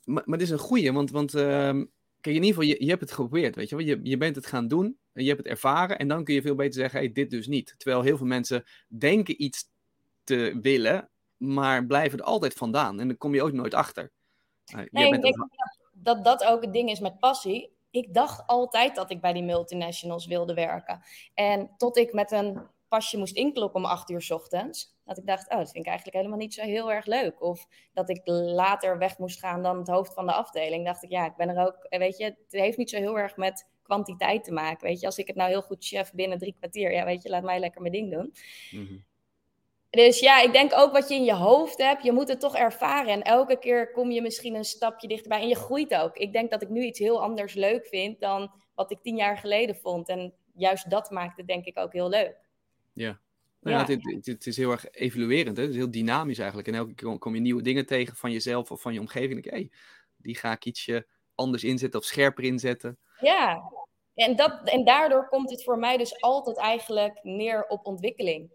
Maar, 0.04 0.24
maar 0.26 0.38
dit 0.38 0.48
is 0.48 0.54
een 0.54 0.60
goeie, 0.60 0.92
want, 0.92 1.12
want 1.12 1.34
uh, 1.34 1.42
kijk, 1.42 2.36
in 2.36 2.44
ieder 2.44 2.48
geval, 2.48 2.64
je, 2.64 2.84
je 2.84 2.90
hebt 2.90 3.02
het 3.02 3.12
geprobeerd, 3.12 3.56
weet 3.56 3.70
je 3.70 3.76
wel. 3.76 3.86
Je, 3.86 4.00
je 4.04 4.18
bent 4.18 4.36
het 4.36 4.46
gaan 4.46 4.68
doen, 4.68 4.98
en 5.16 5.24
je 5.24 5.30
hebt 5.30 5.42
het 5.42 5.52
ervaren 5.52 5.98
en 5.98 6.08
dan 6.08 6.24
kun 6.24 6.34
je 6.34 6.42
veel 6.42 6.56
beter 6.56 6.74
zeggen, 6.74 7.00
hey, 7.00 7.12
dit 7.12 7.30
dus 7.30 7.48
niet. 7.48 7.76
Terwijl 7.78 8.02
heel 8.02 8.18
veel 8.18 8.26
mensen 8.26 8.64
denken 8.88 9.44
iets 9.44 9.70
te 10.24 10.60
willen, 10.62 11.10
maar 11.38 11.86
blijven 11.86 12.20
er 12.20 12.26
altijd 12.26 12.54
vandaan. 12.54 13.00
En 13.00 13.08
dan 13.08 13.18
kom 13.18 13.34
je 13.34 13.44
ook 13.44 13.52
nooit 13.52 13.74
achter. 13.74 14.12
Uh, 14.76 14.82
nee, 14.92 15.14
ik 15.14 15.22
denk, 15.22 15.36
dat 16.06 16.24
dat 16.24 16.44
ook 16.44 16.62
het 16.62 16.74
ding 16.74 16.90
is 16.90 17.00
met 17.00 17.20
passie. 17.20 17.74
Ik 17.90 18.14
dacht 18.14 18.48
altijd 18.48 18.96
dat 18.96 19.12
ik 19.12 19.22
bij 19.22 19.34
die 19.34 19.44
multinationals 19.44 20.26
wilde 20.26 20.54
werken. 20.54 21.02
En 21.34 21.72
tot 21.78 21.98
ik 21.98 22.14
met 22.14 22.32
een 22.32 22.62
pasje 22.88 23.18
moest 23.18 23.36
inkloppen 23.36 23.84
om 23.84 23.90
acht 23.90 24.10
uur 24.10 24.22
s 24.22 24.32
ochtends. 24.32 24.98
Dat 25.04 25.18
ik 25.18 25.26
dacht, 25.26 25.52
oh, 25.52 25.58
dat 25.58 25.72
vind 25.72 25.86
ik 25.86 25.90
eigenlijk 25.90 26.18
helemaal 26.18 26.38
niet 26.38 26.54
zo 26.54 26.62
heel 26.62 26.92
erg 26.92 27.06
leuk. 27.06 27.42
Of 27.42 27.68
dat 27.94 28.10
ik 28.10 28.22
later 28.26 28.98
weg 28.98 29.18
moest 29.18 29.40
gaan 29.40 29.64
dan 29.64 29.78
het 29.78 29.88
hoofd 29.88 30.14
van 30.14 30.26
de 30.26 30.34
afdeling. 30.34 30.86
Dacht 30.86 31.04
ik, 31.04 31.10
ja, 31.10 31.26
ik 31.26 31.36
ben 31.36 31.50
er 31.50 31.68
ook, 31.68 31.86
weet 31.90 32.18
je, 32.18 32.24
het 32.24 32.38
heeft 32.48 32.78
niet 32.78 32.90
zo 32.90 32.98
heel 32.98 33.18
erg 33.18 33.38
met 33.38 33.70
kwantiteit 33.82 34.44
te 34.44 34.52
maken. 34.52 34.88
Weet 34.88 35.00
je, 35.00 35.06
als 35.06 35.18
ik 35.18 35.28
het 35.28 35.36
nou 35.36 35.50
heel 35.50 35.62
goed 35.62 35.86
chef 35.86 36.14
binnen 36.14 36.38
drie 36.38 36.56
kwartier, 36.58 36.92
ja, 36.92 37.06
weet 37.06 37.24
je, 37.24 37.30
laat 37.30 37.44
mij 37.44 37.60
lekker 37.60 37.82
mijn 37.82 37.94
ding 37.94 38.12
doen. 38.12 38.34
Mm. 38.72 39.04
Dus 39.96 40.20
ja, 40.20 40.42
ik 40.42 40.52
denk 40.52 40.72
ook 40.74 40.92
wat 40.92 41.10
je 41.10 41.16
in 41.16 41.24
je 41.24 41.34
hoofd 41.34 41.78
hebt, 41.78 42.04
je 42.04 42.12
moet 42.12 42.28
het 42.28 42.40
toch 42.40 42.56
ervaren. 42.56 43.12
En 43.12 43.22
elke 43.22 43.60
keer 43.60 43.92
kom 43.92 44.12
je 44.12 44.22
misschien 44.22 44.56
een 44.56 44.66
stapje 44.66 45.08
dichterbij 45.08 45.42
en 45.42 45.48
je 45.48 45.56
groeit 45.56 45.96
ook. 45.96 46.18
Ik 46.18 46.34
denk 46.34 46.52
dat 46.52 46.62
ik 46.62 46.70
nu 46.70 46.84
iets 46.84 47.00
heel 47.00 47.22
anders 47.22 47.54
leuk 47.54 47.88
vind 47.88 48.20
dan 48.20 48.52
wat 48.74 48.92
ik 48.92 49.02
tien 49.02 49.16
jaar 49.16 49.38
geleden 49.38 49.76
vond. 49.76 50.10
En 50.10 50.34
juist 50.54 50.90
dat 50.90 51.10
maakt 51.10 51.38
het 51.38 51.48
denk 51.48 51.66
ik 51.66 51.78
ook 51.78 51.94
heel 51.94 52.10
leuk. 52.10 52.36
Ja, 52.94 53.20
nou 53.62 53.76
ja, 53.76 53.86
het, 53.86 54.04
het, 54.04 54.26
het, 54.26 54.48
is 54.48 54.58
heel 54.58 54.72
erg 54.72 54.92
evaluerend. 54.92 55.58
Hè? 55.58 55.64
Het 55.64 55.72
is 55.72 55.78
heel 55.78 55.92
dynamisch 55.92 56.38
eigenlijk. 56.40 56.68
En 56.68 56.76
elke 56.76 56.94
keer 56.94 57.18
kom 57.18 57.36
je 57.36 57.42
nieuwe 57.42 57.62
dingen 57.62 57.86
tegen 57.86 58.16
van 58.16 58.32
jezelf 58.32 58.72
of 58.72 58.82
van 58.82 58.94
je 58.94 59.00
omgeving. 59.00 59.46
En 59.46 59.54
hey, 59.54 59.72
die 60.18 60.38
ga 60.38 60.52
ik 60.52 60.66
ietsje 60.66 61.08
anders 61.36 61.64
inzetten 61.64 62.00
of 62.00 62.06
scherper 62.06 62.44
inzetten. 62.44 62.98
Ja, 63.20 63.72
en, 64.14 64.36
dat, 64.36 64.70
en 64.70 64.84
daardoor 64.84 65.28
komt 65.28 65.50
het 65.50 65.64
voor 65.64 65.78
mij 65.78 65.98
dus 65.98 66.22
altijd 66.22 66.58
eigenlijk 66.58 67.20
neer 67.24 67.66
op 67.68 67.86
ontwikkeling 67.86 68.52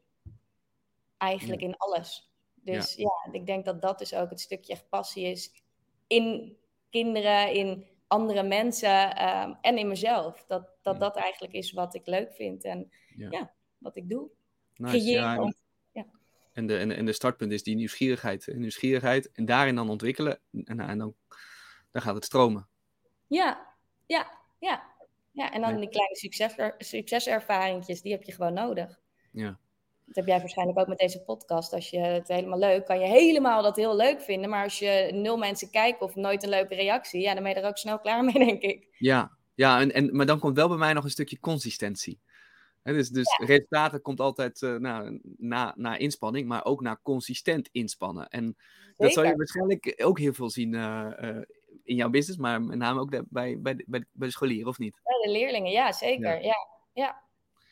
eigenlijk 1.20 1.60
in 1.60 1.76
alles. 1.76 2.30
Dus 2.54 2.94
ja. 2.94 3.02
ja. 3.24 3.32
ik 3.32 3.46
denk 3.46 3.64
dat 3.64 3.82
dat 3.82 3.98
dus 3.98 4.14
ook 4.14 4.30
het 4.30 4.40
stukje 4.40 4.76
passie 4.88 5.24
is 5.24 5.52
in 6.06 6.56
kinderen, 6.90 7.52
in 7.52 7.86
andere 8.06 8.42
mensen 8.42 9.28
um, 9.28 9.58
en 9.60 9.78
in 9.78 9.88
mezelf. 9.88 10.44
Dat 10.46 10.68
dat, 10.82 11.00
dat 11.00 11.16
eigenlijk 11.16 11.52
is 11.52 11.72
wat 11.72 11.94
ik 11.94 12.06
leuk 12.06 12.32
vind. 12.32 12.64
En 12.64 12.90
ja. 13.16 13.54
wat 13.78 13.96
ik 13.96 14.08
doe. 14.08 14.30
Nice, 14.76 14.96
Creëren. 14.96 15.54
ja, 15.92 16.06
en, 16.52 16.66
de, 16.66 16.78
en, 16.78 16.90
en 16.90 17.04
de 17.04 17.12
startpunt 17.12 17.52
is 17.52 17.62
die 17.62 17.76
nieuwsgierigheid. 17.76 18.46
Nieuwsgierigheid 18.54 19.32
en 19.32 19.44
daarin 19.44 19.74
dan 19.74 19.90
ontwikkelen. 19.90 20.40
En, 20.64 20.76
nou, 20.76 20.90
en 20.90 20.98
dan, 20.98 21.14
dan 21.90 22.02
gaat 22.02 22.14
het 22.14 22.24
stromen. 22.24 22.68
Ja, 23.26 23.74
ja, 24.06 24.38
ja. 24.58 24.88
Ja, 25.32 25.52
en 25.52 25.60
dan 25.60 25.76
die 25.76 25.88
kleine 25.88 26.16
succes, 26.16 26.54
succeservaringjes, 26.78 28.02
die 28.02 28.12
heb 28.12 28.22
je 28.22 28.32
gewoon 28.32 28.52
nodig. 28.52 29.00
Ja. 29.32 29.58
Dat 30.10 30.24
heb 30.24 30.26
jij 30.26 30.38
waarschijnlijk 30.38 30.78
ook 30.78 30.86
met 30.86 30.98
deze 30.98 31.22
podcast. 31.22 31.72
Als 31.72 31.90
je 31.90 31.98
het 31.98 32.28
helemaal 32.28 32.58
leuk, 32.58 32.84
kan 32.84 33.00
je 33.00 33.06
helemaal 33.06 33.62
dat 33.62 33.76
heel 33.76 33.96
leuk 33.96 34.20
vinden. 34.20 34.50
Maar 34.50 34.64
als 34.64 34.78
je 34.78 35.10
nul 35.12 35.36
mensen 35.36 35.70
kijken 35.70 36.06
of 36.06 36.14
nooit 36.14 36.42
een 36.42 36.48
leuke 36.48 36.74
reactie, 36.74 37.20
ja, 37.20 37.34
dan 37.34 37.42
ben 37.42 37.52
je 37.52 37.60
er 37.60 37.68
ook 37.68 37.76
snel 37.78 37.98
klaar 37.98 38.24
mee, 38.24 38.34
denk 38.46 38.62
ik. 38.62 38.86
Ja, 38.98 39.30
ja 39.54 39.80
en, 39.80 39.92
en, 39.92 40.16
maar 40.16 40.26
dan 40.26 40.38
komt 40.38 40.56
wel 40.56 40.68
bij 40.68 40.76
mij 40.76 40.92
nog 40.92 41.04
een 41.04 41.10
stukje 41.10 41.40
consistentie. 41.40 42.20
Dus 42.82 43.08
dus 43.08 43.38
resultaten 43.44 44.02
komt 44.02 44.20
altijd 44.20 44.62
eh, 44.62 44.74
nou, 44.74 45.20
na, 45.36 45.74
na 45.76 45.96
inspanning, 45.96 46.48
maar 46.48 46.64
ook 46.64 46.80
na 46.80 47.00
consistent 47.02 47.68
inspannen. 47.72 48.28
En 48.28 48.56
dat 48.96 49.12
zal 49.12 49.24
je 49.24 49.36
waarschijnlijk 49.36 50.02
ook 50.04 50.18
heel 50.18 50.32
veel 50.32 50.50
zien 50.50 50.74
eh, 50.74 51.28
eh, 51.28 51.42
in 51.84 51.96
jouw 51.96 52.10
business, 52.10 52.38
maar 52.40 52.62
met 52.62 52.78
name 52.78 53.00
ook 53.00 53.10
de- 53.10 53.26
bij, 53.28 53.60
bij, 53.60 53.84
bij, 53.86 54.04
bij 54.12 54.28
de 54.28 54.30
scholieren, 54.30 54.68
of 54.68 54.78
niet? 54.78 55.00
Ja, 55.04 55.24
de 55.26 55.38
leerlingen, 55.38 55.70
ja, 55.72 55.92
zeker. 55.92 56.34
Ja. 56.34 56.40
Ja, 56.40 56.56
ja, 56.92 57.22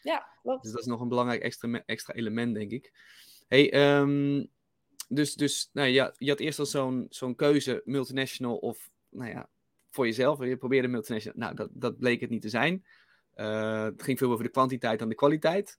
ja, 0.08 0.26
klopt. 0.42 0.62
Dus 0.62 0.72
dat 0.72 0.80
is 0.80 0.86
nog 0.86 1.00
een 1.00 1.08
belangrijk 1.08 1.42
extra, 1.42 1.82
extra 1.86 2.14
element, 2.14 2.54
denk 2.54 2.70
ik. 2.70 2.92
Hey, 3.48 3.72
ehm, 3.72 4.44
dus 5.08 5.34
dus 5.34 5.70
nou, 5.72 5.88
ja, 5.88 6.14
je 6.16 6.28
had 6.28 6.40
eerst 6.40 6.58
al 6.58 6.66
zo'n 6.66 7.06
zo'n 7.08 7.34
keuze, 7.34 7.82
multinational 7.84 8.56
of 8.56 8.90
nou 9.08 9.30
ja, 9.30 9.48
voor 9.90 10.06
jezelf. 10.06 10.44
Je 10.44 10.56
probeerde 10.56 10.88
multinational. 10.88 11.38
Nou, 11.38 11.54
dat, 11.54 11.68
dat 11.72 11.98
bleek 11.98 12.20
het 12.20 12.30
niet 12.30 12.42
te 12.42 12.48
zijn. 12.48 12.84
Eh, 13.34 13.82
het 13.82 14.02
ging 14.02 14.18
veel 14.18 14.32
over 14.32 14.44
de 14.44 14.50
kwantiteit 14.50 14.98
dan 14.98 15.08
de 15.08 15.14
kwaliteit. 15.14 15.78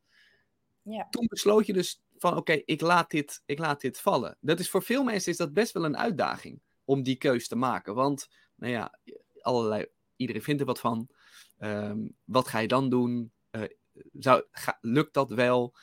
Ja. 0.82 1.08
Toen 1.10 1.28
besloot 1.28 1.66
je 1.66 1.74
dus 1.74 2.02
van, 2.18 2.38
oké, 2.38 2.62
ik 2.66 2.82
laat 2.82 3.12
dit, 3.12 3.42
ik 3.46 3.60
laat 3.60 3.82
dit 3.82 4.00
vallen. 4.00 4.38
Dat 4.40 4.60
is 4.60 4.70
voor 4.70 4.84
veel 4.84 5.04
mensen 5.04 5.32
is 5.32 5.38
dat 5.38 5.54
best 5.54 5.72
wel 5.72 5.86
een 5.86 5.98
uitdaging 5.98 6.60
om 6.86 7.04
die 7.04 7.16
keus 7.16 7.48
te 7.48 7.56
maken. 7.56 7.96
Want, 7.96 8.30
nou 8.56 8.72
ja, 8.72 9.00
allerlei, 9.42 9.86
iedereen 10.16 10.44
vindt 10.44 10.62
er 10.62 10.68
wat 10.68 10.80
van. 10.80 11.10
Ehm, 11.58 12.08
wat 12.26 12.48
ga 12.48 12.60
je 12.60 12.68
dan 12.68 12.90
doen? 12.90 13.32
Zou, 14.20 14.44
ga- 14.52 14.78
lukt 14.82 15.14
dat 15.14 15.32
wel? 15.32 15.76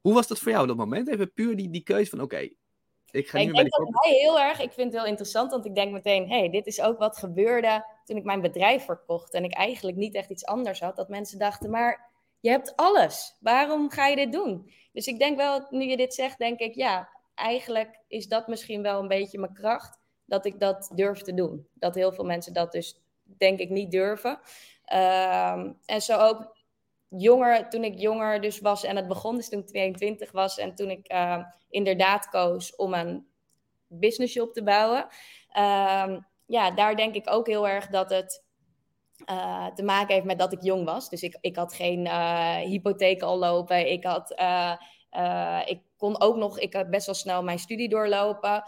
Hoe 0.00 0.14
was 0.14 0.26
dat 0.26 0.38
voor 0.38 0.50
jou 0.50 0.62
op 0.62 0.68
dat 0.68 0.76
moment? 0.76 1.08
Even 1.08 1.32
puur 1.32 1.56
die, 1.56 1.70
die 1.70 1.82
keuze 1.82 2.10
van, 2.10 2.20
oké, 2.20 2.48
ik 3.10 3.28
ga 3.28 3.38
Ja, 3.38 3.44
nu 3.44 3.50
ik 3.50 3.56
denk 3.56 3.70
de 3.70 3.84
dat 3.84 4.04
mij 4.04 4.18
heel 4.18 4.40
erg, 4.40 4.60
ik 4.60 4.72
vind 4.72 4.92
het 4.92 5.00
heel 5.00 5.10
interessant, 5.10 5.50
want 5.50 5.66
ik 5.66 5.74
denk 5.74 5.92
meteen, 5.92 6.28
hé, 6.28 6.38
hey, 6.38 6.50
dit 6.50 6.66
is 6.66 6.80
ook 6.80 6.98
wat 6.98 7.16
gebeurde 7.16 7.84
toen 8.04 8.16
ik 8.16 8.24
mijn 8.24 8.40
bedrijf 8.40 8.84
verkocht 8.84 9.34
en 9.34 9.44
ik 9.44 9.52
eigenlijk 9.54 9.96
niet 9.96 10.14
echt 10.14 10.30
iets 10.30 10.44
anders 10.44 10.80
had. 10.80 10.96
Dat 10.96 11.08
mensen 11.08 11.38
dachten, 11.38 11.70
maar 11.70 12.10
je 12.40 12.50
hebt 12.50 12.76
alles, 12.76 13.36
waarom 13.40 13.90
ga 13.90 14.06
je 14.06 14.16
dit 14.16 14.32
doen? 14.32 14.70
Dus 14.92 15.06
ik 15.06 15.18
denk 15.18 15.36
wel, 15.36 15.66
nu 15.70 15.84
je 15.84 15.96
dit 15.96 16.14
zegt, 16.14 16.38
denk 16.38 16.58
ik, 16.58 16.74
ja, 16.74 17.08
eigenlijk 17.34 18.00
is 18.08 18.28
dat 18.28 18.48
misschien 18.48 18.82
wel 18.82 19.00
een 19.00 19.08
beetje 19.08 19.38
mijn 19.38 19.52
kracht, 19.54 19.98
dat 20.24 20.46
ik 20.46 20.60
dat 20.60 20.90
durf 20.94 21.20
te 21.22 21.34
doen. 21.34 21.68
Dat 21.74 21.94
heel 21.94 22.12
veel 22.12 22.24
mensen 22.24 22.52
dat 22.52 22.72
dus, 22.72 23.00
denk 23.22 23.58
ik, 23.58 23.70
niet 23.70 23.90
durven. 23.90 24.40
Ehm, 24.84 25.72
en 25.84 26.02
zo 26.02 26.18
ook 26.18 26.56
jonger, 27.08 27.68
toen 27.68 27.84
ik 27.84 27.98
jonger 27.98 28.40
dus 28.40 28.60
was 28.60 28.84
en 28.84 28.96
het 28.96 29.08
begon, 29.08 29.36
dus 29.36 29.48
toen 29.48 29.60
ik 29.60 29.66
22 29.66 30.32
was 30.32 30.58
en 30.58 30.74
toen 30.74 30.90
ik 30.90 31.06
eh, 31.06 31.44
inderdaad 31.70 32.28
koos 32.28 32.76
om 32.76 32.94
een 32.94 33.26
businessje 33.86 34.42
op 34.42 34.52
te 34.52 34.62
bouwen. 34.62 35.06
Ehm, 35.52 36.20
ja, 36.46 36.70
daar 36.70 36.96
denk 36.96 37.14
ik 37.14 37.30
ook 37.30 37.46
heel 37.46 37.68
erg 37.68 37.86
dat 37.86 38.10
het 38.10 38.46
eh, 39.24 39.66
te 39.66 39.82
maken 39.82 40.14
heeft 40.14 40.26
met 40.26 40.38
dat 40.38 40.52
ik 40.52 40.62
jong 40.62 40.84
was. 40.84 41.08
Dus 41.08 41.22
ik, 41.22 41.38
ik 41.40 41.56
had 41.56 41.74
geen 41.74 42.06
eh, 42.06 42.56
hypotheek 42.56 43.22
al 43.22 43.38
lopen. 43.38 43.90
Ik 43.90 44.04
had... 44.04 44.34
eh, 44.34 44.72
ik 45.64 45.80
kon 45.96 46.20
ook 46.20 46.36
nog, 46.36 46.58
ik 46.58 46.74
had 46.74 46.90
best 46.90 47.06
wel 47.06 47.14
snel 47.14 47.42
mijn 47.42 47.58
studie 47.58 47.88
doorlopen. 47.88 48.62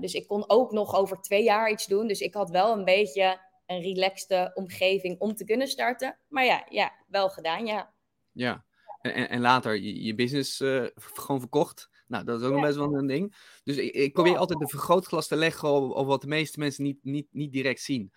Dus 0.00 0.14
ik 0.14 0.26
kon 0.26 0.44
ook 0.46 0.72
nog 0.72 0.94
over 0.94 1.20
twee 1.20 1.42
jaar 1.42 1.70
iets 1.70 1.86
doen. 1.86 2.06
Dus 2.06 2.20
ik 2.20 2.34
had 2.34 2.50
wel 2.50 2.72
een 2.72 2.84
beetje 2.84 3.38
een 3.70 3.82
relaxte 3.82 4.50
omgeving 4.54 5.18
om 5.18 5.34
te 5.34 5.44
kunnen 5.44 5.68
starten. 5.68 6.18
Maar 6.28 6.44
ja, 6.44 6.66
ja 6.68 6.92
wel 7.08 7.30
gedaan, 7.30 7.66
ja. 7.66 7.94
Ja, 8.32 8.64
en, 9.00 9.28
en, 9.28 9.40
later 9.40 9.74
je, 9.76 10.02
je 10.02 10.14
business 10.14 10.60
eh, 10.60 10.84
gewoon 10.94 11.40
verkocht. 11.40 11.90
Nou, 12.06 12.24
dat 12.24 12.40
is 12.40 12.46
ook 12.46 12.52
nog 12.52 12.60
Ja. 12.60 12.66
best 12.66 12.78
wel 12.78 12.94
een 12.94 13.06
ding. 13.06 13.36
Dus 13.64 13.76
ik, 13.76 13.94
ik 13.94 14.12
probeer 14.12 14.32
Ja. 14.32 14.38
altijd 14.38 14.60
een 14.60 14.68
vergrootglas 14.68 15.26
te 15.26 15.36
leggen 15.36 15.68
op, 15.68 15.90
op 15.90 16.06
wat 16.06 16.20
de 16.20 16.26
meeste 16.26 16.58
mensen 16.58 16.84
niet, 16.84 16.98
niet, 17.02 17.26
niet 17.30 17.52
direct 17.52 17.80
zien. 17.80 18.12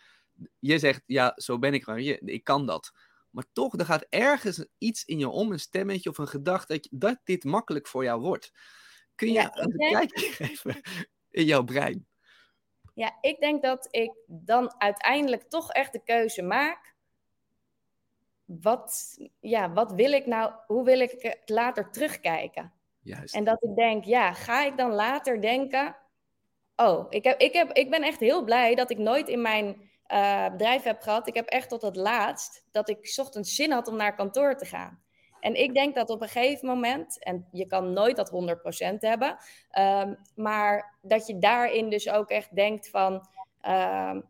Je 0.60 0.80
zegt, 0.80 1.02
ja, 1.06 1.32
zo 1.36 1.60
ben 1.60 1.74
ik 1.74 1.84
gewoon. 1.84 2.04
Je, 2.04 2.20
ik 2.26 2.44
kan 2.44 2.66
dat. 2.66 2.92
Maar 3.30 3.46
toch, 3.54 3.78
er 3.80 3.86
gaat 3.86 4.06
ergens 4.10 4.66
iets 4.78 5.06
in 5.06 5.20
je 5.20 5.30
om, 5.30 5.52
een 5.52 5.60
stemmetje 5.60 6.10
of 6.10 6.18
een 6.18 6.28
gedachte, 6.28 6.88
dat, 6.92 7.20
dit 7.24 7.44
makkelijk 7.44 7.88
voor 7.88 8.04
jou 8.04 8.22
wordt. 8.22 8.52
Kun 9.16 9.28
je 9.28 9.34
Ja, 9.34 9.58
een 9.58 9.70
denk- 9.70 9.92
kijkje 9.92 10.32
geven 10.46 10.82
in 11.30 11.46
jouw 11.46 11.64
brein? 11.64 12.08
Ja, 12.94 13.18
ik 13.22 13.40
denk 13.40 13.62
dat 13.62 13.88
ik 13.92 14.12
dan 14.28 14.74
uiteindelijk 14.78 15.44
toch 15.44 15.72
echt 15.72 15.94
de 15.94 16.04
keuze 16.04 16.42
maak. 16.42 16.96
Wat, 18.46 19.18
ja, 19.40 19.74
wat 19.74 19.92
wil 19.92 20.12
ik 20.12 20.26
nou, 20.26 20.54
hoe 20.68 20.84
wil 20.84 21.00
ik 21.00 21.22
het 21.22 21.50
later 21.50 21.92
terugkijken? 21.92 22.74
Juist. 23.00 23.36
En 23.36 23.44
dat 23.44 23.64
ik 23.64 23.76
denk, 23.76 24.06
ja, 24.06 24.34
ga 24.34 24.66
ik 24.66 24.78
dan 24.78 24.92
later 24.92 25.42
denken. 25.42 25.96
Oh, 26.76 27.06
ik, 27.10 27.24
heb, 27.24 27.40
ik, 27.40 27.54
heb, 27.54 27.72
ik 27.72 27.90
ben 27.90 28.04
echt 28.04 28.20
heel 28.20 28.44
blij 28.44 28.76
dat 28.76 28.90
ik 28.90 28.98
nooit 28.98 29.28
in 29.28 29.42
mijn 29.42 29.90
eh, 30.04 30.50
bedrijf 30.52 30.84
heb 30.84 31.02
gehad. 31.02 31.28
Ik 31.28 31.34
heb 31.34 31.48
echt 31.48 31.70
tot 31.70 31.82
het 31.82 31.96
laatst 31.96 32.66
dat 32.72 32.90
ik 32.90 33.14
ochtends 33.16 33.56
zin 33.56 33.72
had 33.72 33.88
om 33.88 33.96
naar 33.96 34.16
kantoor 34.16 34.58
te 34.58 34.66
gaan. 34.66 35.03
En 35.44 35.56
ik 35.56 35.74
denk 35.74 35.96
dat 35.96 36.10
op 36.10 36.22
een 36.22 36.28
gegeven 36.30 36.68
moment, 36.68 37.24
en 37.24 37.48
je 37.52 37.66
kan 37.66 37.94
nooit 37.94 38.16
dat 38.16 38.30
100% 38.30 39.02
hebben, 39.02 39.38
ehm, 39.70 40.14
maar 40.36 40.98
dat 41.02 41.28
je 41.28 41.38
daarin 41.38 41.90
dus 41.90 42.10
ook 42.10 42.30
echt 42.30 42.56
denkt 42.56 42.90
van, 42.90 43.28
ehm, 43.62 44.22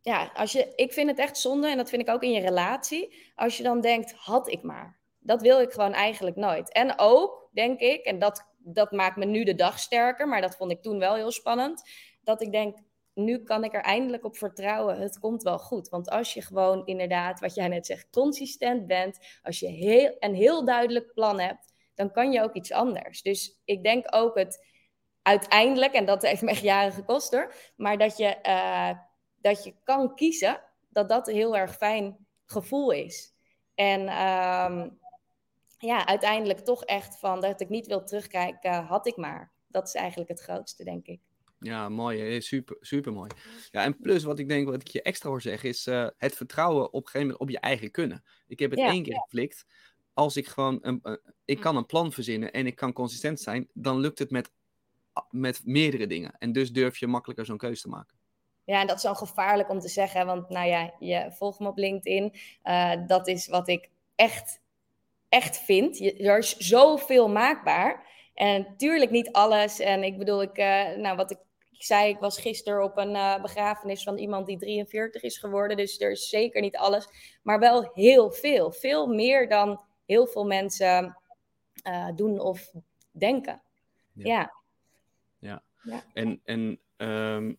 ja, 0.00 0.30
als 0.34 0.52
je, 0.52 0.72
ik 0.74 0.92
vind 0.92 1.10
het 1.10 1.18
echt 1.18 1.38
zonde 1.38 1.68
en 1.68 1.76
dat 1.76 1.88
vind 1.88 2.02
ik 2.02 2.14
ook 2.14 2.22
in 2.22 2.32
je 2.32 2.40
relatie, 2.40 3.32
als 3.34 3.56
je 3.56 3.62
dan 3.62 3.80
denkt, 3.80 4.12
had 4.12 4.48
ik 4.48 4.62
maar. 4.62 4.98
Dat 5.18 5.42
wil 5.42 5.60
ik 5.60 5.72
gewoon 5.72 5.92
eigenlijk 5.92 6.36
nooit. 6.36 6.72
En 6.72 6.98
ook, 6.98 7.48
denk 7.52 7.80
ik, 7.80 8.04
en 8.04 8.18
dat, 8.18 8.52
dat 8.58 8.92
maakt 8.92 9.16
me 9.16 9.24
nu 9.24 9.44
de 9.44 9.54
dag 9.54 9.78
sterker, 9.78 10.28
maar 10.28 10.40
dat 10.40 10.56
vond 10.56 10.70
ik 10.70 10.82
toen 10.82 10.98
wel 10.98 11.14
heel 11.14 11.32
spannend, 11.32 11.90
dat 12.24 12.42
ik 12.42 12.52
denk, 12.52 12.78
nu 13.14 13.42
kan 13.42 13.64
ik 13.64 13.74
er 13.74 13.82
eindelijk 13.82 14.24
op 14.24 14.36
vertrouwen, 14.36 15.00
het 15.00 15.18
komt 15.18 15.42
wel 15.42 15.58
goed. 15.58 15.88
Want 15.88 16.10
als 16.10 16.34
je 16.34 16.42
gewoon 16.42 16.86
inderdaad, 16.86 17.40
wat 17.40 17.54
jij 17.54 17.68
net 17.68 17.86
zegt, 17.86 18.10
consistent 18.10 18.86
bent, 18.86 19.18
als 19.42 19.58
je 19.58 19.68
heel, 19.68 20.16
een 20.18 20.34
heel 20.34 20.64
duidelijk 20.64 21.12
plan 21.12 21.40
hebt, 21.40 21.72
dan 21.94 22.10
kan 22.12 22.32
je 22.32 22.42
ook 22.42 22.54
iets 22.54 22.72
anders. 22.72 23.22
Dus 23.22 23.60
ik 23.64 23.82
denk 23.82 24.06
ook 24.14 24.38
het 24.38 24.66
uiteindelijk, 25.22 25.92
en 25.92 26.04
dat 26.04 26.22
heeft 26.22 26.42
me 26.42 26.50
echt 26.50 26.62
jaren 26.62 26.92
gekost 26.92 27.32
hoor, 27.32 27.54
maar 27.76 27.98
dat 27.98 28.16
je, 28.16 28.26
eh, 28.26 28.90
dat 29.36 29.64
je 29.64 29.74
kan 29.84 30.14
kiezen, 30.14 30.60
dat 30.88 31.08
dat 31.08 31.28
een 31.28 31.34
heel 31.34 31.56
erg 31.56 31.76
fijn 31.76 32.26
gevoel 32.44 32.90
is. 32.90 33.34
En 33.74 34.08
ehm, 34.08 34.90
ja, 35.78 36.06
uiteindelijk 36.06 36.58
toch 36.58 36.84
echt 36.84 37.18
van 37.18 37.40
dat 37.40 37.60
ik 37.60 37.68
niet 37.68 37.86
wil 37.86 38.04
terugkijken, 38.04 38.84
had 38.84 39.06
ik 39.06 39.16
maar. 39.16 39.52
Dat 39.68 39.86
is 39.86 39.94
eigenlijk 39.94 40.30
het 40.30 40.40
grootste, 40.40 40.84
denk 40.84 41.06
ik. 41.06 41.20
Ja, 41.62 41.88
mooi. 41.88 42.40
Super, 42.40 42.76
super 42.80 43.12
mooi. 43.12 43.30
Ja, 43.70 43.84
en 43.84 43.98
plus 44.00 44.22
wat 44.24 44.38
ik 44.38 44.48
denk, 44.48 44.68
wat 44.68 44.80
ik 44.80 44.88
je 44.88 45.02
extra 45.02 45.28
hoor 45.28 45.42
zeggen, 45.42 45.68
is 45.68 45.86
eh, 45.86 46.06
het 46.18 46.34
vertrouwen 46.36 46.86
op 46.86 46.94
een 46.94 47.06
gegeven 47.06 47.20
moment 47.20 47.38
op 47.40 47.50
je 47.50 47.58
eigen 47.60 47.90
kunnen. 47.90 48.24
Ik 48.46 48.58
heb 48.58 48.70
het 48.70 48.80
Ja. 48.80 48.88
één 48.90 49.02
keer 49.02 49.16
geflikt. 49.20 49.66
Als 50.14 50.36
ik 50.36 50.46
gewoon, 50.46 50.78
een, 50.82 50.98
een- 51.02 51.20
ik 51.44 51.60
kan 51.60 51.76
een 51.76 51.86
plan 51.86 52.12
verzinnen 52.12 52.52
en 52.52 52.66
ik 52.66 52.76
kan 52.76 52.92
consistent 52.92 53.40
zijn, 53.40 53.68
dan 53.72 53.98
lukt 54.00 54.18
het 54.18 54.30
met, 54.30 54.50
met 55.30 55.60
meerdere 55.64 56.06
dingen. 56.06 56.34
En 56.38 56.52
dus 56.52 56.72
durf 56.72 56.98
je 56.98 57.06
makkelijker 57.06 57.46
zo'n 57.46 57.56
keuze 57.56 57.82
te 57.82 57.88
maken. 57.88 58.16
Ja, 58.64 58.80
en 58.80 58.86
dat 58.86 58.96
is 58.96 59.02
wel 59.02 59.14
gevaarlijk 59.14 59.68
om 59.68 59.80
te 59.80 59.88
zeggen, 59.88 60.26
want 60.26 60.48
nou 60.48 60.68
ja, 60.68 60.94
je 60.98 61.32
volgt 61.32 61.58
me 61.60 61.68
op 61.68 61.76
LinkedIn. 61.76 62.34
Eh, 62.62 62.92
dat 63.06 63.28
is 63.28 63.46
wat 63.46 63.68
ik 63.68 63.90
echt, 64.14 64.60
echt 65.28 65.58
vind. 65.58 65.98
Je, 65.98 66.12
er 66.16 66.38
is 66.38 66.56
zoveel 66.56 67.28
maakbaar. 67.28 68.10
En 68.34 68.62
natuurlijk 68.62 69.10
niet 69.10 69.32
alles. 69.32 69.78
En 69.78 70.02
ik 70.02 70.18
bedoel, 70.18 70.42
ik, 70.42 70.56
eh, 70.56 70.96
nou, 70.96 71.16
wat 71.16 71.30
ik, 71.30 71.38
ik 71.82 71.88
zei, 71.88 72.08
ik 72.08 72.18
was 72.18 72.38
gisteren 72.38 72.82
op 72.82 72.96
een 72.98 73.14
eh, 73.14 73.42
begrafenis 73.42 74.02
van 74.02 74.18
iemand 74.18 74.46
die 74.46 74.58
43 74.58 75.22
is 75.22 75.38
geworden. 75.38 75.76
Dus 75.76 76.00
er 76.00 76.10
is 76.10 76.28
zeker 76.28 76.60
niet 76.60 76.76
alles, 76.76 77.08
maar 77.42 77.58
wel 77.58 77.90
heel 77.94 78.30
veel. 78.30 78.72
Veel 78.72 79.06
meer 79.06 79.48
dan 79.48 79.80
heel 80.06 80.26
veel 80.26 80.44
mensen 80.44 81.18
eh, 81.82 82.08
doen 82.14 82.40
of 82.40 82.72
denken. 83.10 83.62
Ja. 84.12 84.52
Ja. 85.38 85.62
En, 86.12 86.40
en 86.44 86.80
ehm, 86.96 87.54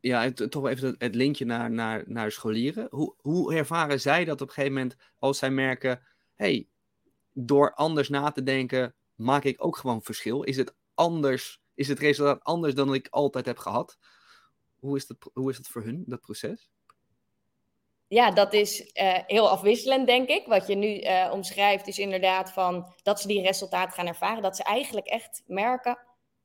ja, 0.00 0.22
het, 0.22 0.50
toch 0.50 0.66
even 0.66 0.86
het, 0.86 1.02
het 1.02 1.14
linkje 1.14 1.44
naar, 1.44 1.70
naar, 1.70 2.02
naar 2.06 2.30
scholieren. 2.30 2.86
Hoe, 2.90 3.14
hoe 3.20 3.54
ervaren 3.54 4.00
zij 4.00 4.24
dat 4.24 4.40
op 4.40 4.48
een 4.48 4.54
gegeven 4.54 4.76
moment 4.76 4.96
als 5.18 5.38
zij 5.38 5.50
merken, 5.50 6.02
hey, 6.34 6.68
door 7.32 7.74
anders 7.74 8.08
na 8.08 8.30
te 8.30 8.42
denken, 8.42 8.94
maak 9.14 9.44
ik 9.44 9.64
ook 9.64 9.76
gewoon 9.76 10.02
verschil? 10.02 10.42
Is 10.42 10.56
het 10.56 10.74
anders, 10.94 11.61
is 11.74 11.88
het 11.88 11.98
resultaat 11.98 12.42
anders 12.42 12.74
dan 12.74 12.94
ik 12.94 13.08
altijd 13.10 13.46
heb 13.46 13.58
gehad? 13.58 13.98
Hoe 14.78 14.96
is 14.96 15.06
dat, 15.06 15.16
hoe 15.32 15.50
is 15.50 15.56
dat 15.56 15.66
voor 15.66 15.82
hun, 15.82 16.02
dat 16.06 16.20
proces? 16.20 16.70
ja, 18.12 18.30
dat 18.30 18.52
is 18.52 18.80
uh, 18.80 19.18
heel 19.26 19.50
afwisselend, 19.50 20.06
denk 20.06 20.28
ik. 20.28 20.46
Wat 20.46 20.66
je 20.66 20.74
nu 20.74 21.00
uh, 21.00 21.30
omschrijft 21.32 21.86
is 21.86 21.98
inderdaad 21.98 22.52
van 22.52 22.92
dat 23.02 23.20
ze 23.20 23.26
die 23.26 23.42
resultaten 23.42 23.92
gaan 23.92 24.06
ervaren. 24.06 24.42
Dat 24.42 24.56
ze 24.56 24.62
eigenlijk 24.62 25.06
echt 25.06 25.42
merken, 25.46 25.98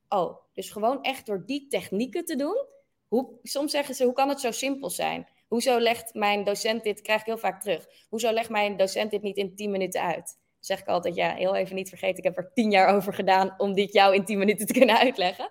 oh, 0.09 0.37
dus 0.53 0.69
gewoon 0.69 1.01
echt 1.01 1.25
door 1.25 1.45
die 1.45 1.67
technieken 1.67 2.25
te 2.25 2.35
doen. 2.35 2.65
Hoe, 3.07 3.39
soms 3.43 3.71
zeggen 3.71 3.95
ze, 3.95 4.03
hoe 4.03 4.13
kan 4.13 4.29
het 4.29 4.39
zo 4.39 4.51
simpel 4.51 4.89
zijn? 4.89 5.27
Hoezo 5.47 5.79
legt 5.79 6.13
mijn 6.13 6.43
docent 6.43 6.83
dit, 6.83 7.01
krijg 7.01 7.19
ik 7.19 7.25
heel 7.25 7.37
vaak 7.37 7.61
terug. 7.61 7.87
Hoezo 8.09 8.31
legt 8.31 8.49
mijn 8.49 8.77
docent 8.77 9.11
dit 9.11 9.21
niet 9.21 9.37
in 9.37 9.55
10 9.55 9.71
minuten 9.71 10.01
uit? 10.01 10.39
Zeg 10.67 10.79
ik 10.79 10.87
altijd, 10.87 11.15
ja, 11.15 11.33
heel 11.33 11.55
even 11.55 11.75
niet 11.75 11.89
vergeten, 11.89 12.17
ik 12.17 12.23
heb 12.23 12.37
er 12.37 12.51
tien 12.53 12.71
jaar 12.71 12.95
over 12.95 13.13
gedaan 13.13 13.53
om 13.57 13.73
dit 13.73 13.93
jou 13.93 14.15
in 14.15 14.25
10 14.25 14.37
minuten 14.37 14.67
te 14.67 14.73
kunnen 14.73 14.97
uitleggen. 14.97 15.49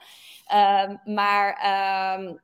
Um, 0.53 1.15
maar 1.15 2.19
um, 2.21 2.41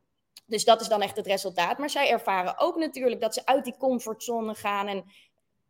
dus 0.47 0.65
dat 0.65 0.81
is 0.81 0.89
dan 0.89 1.03
echt 1.03 1.17
het 1.17 1.27
resultaat. 1.27 1.79
Maar 1.79 1.91
zij 1.91 2.11
ervaren 2.11 2.59
ook 2.59 2.77
natuurlijk 2.77 3.21
dat 3.21 3.35
ze 3.35 3.47
uit 3.47 3.65
die 3.65 3.77
comfortzone 3.77 4.55
gaan 4.55 4.89
en 4.89 5.05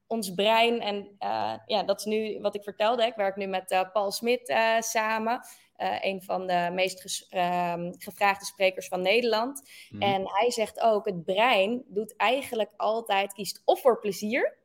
ons 0.06 0.34
brein. 0.34 0.80
En 0.80 1.16
uh, 1.18 1.54
ja, 1.66 1.82
dat 1.82 1.98
is 1.98 2.04
nu 2.04 2.40
wat 2.40 2.54
ik 2.54 2.62
vertelde. 2.62 3.06
Ik 3.06 3.14
werk 3.14 3.36
nu 3.36 3.46
met 3.46 3.70
uh, 3.70 3.80
Paul 3.92 4.10
Smit 4.10 4.48
uh, 4.48 4.80
samen. 4.80 5.40
een 6.00 6.22
van 6.22 6.46
de 6.46 6.70
meest 6.72 7.00
ges, 7.00 7.26
ehm, 7.28 7.92
gevraagde 7.98 8.44
sprekers 8.44 8.88
van 8.88 9.00
Nederland. 9.00 9.70
Mm. 9.90 10.02
En 10.02 10.22
hij 10.24 10.50
zegt 10.50 10.80
ook: 10.80 11.06
het 11.06 11.24
brein 11.24 11.84
doet 11.86 12.16
eigenlijk 12.16 12.72
altijd, 12.76 13.32
kiest 13.32 13.62
of 13.64 13.80
voor 13.80 13.98
plezier. 13.98 14.62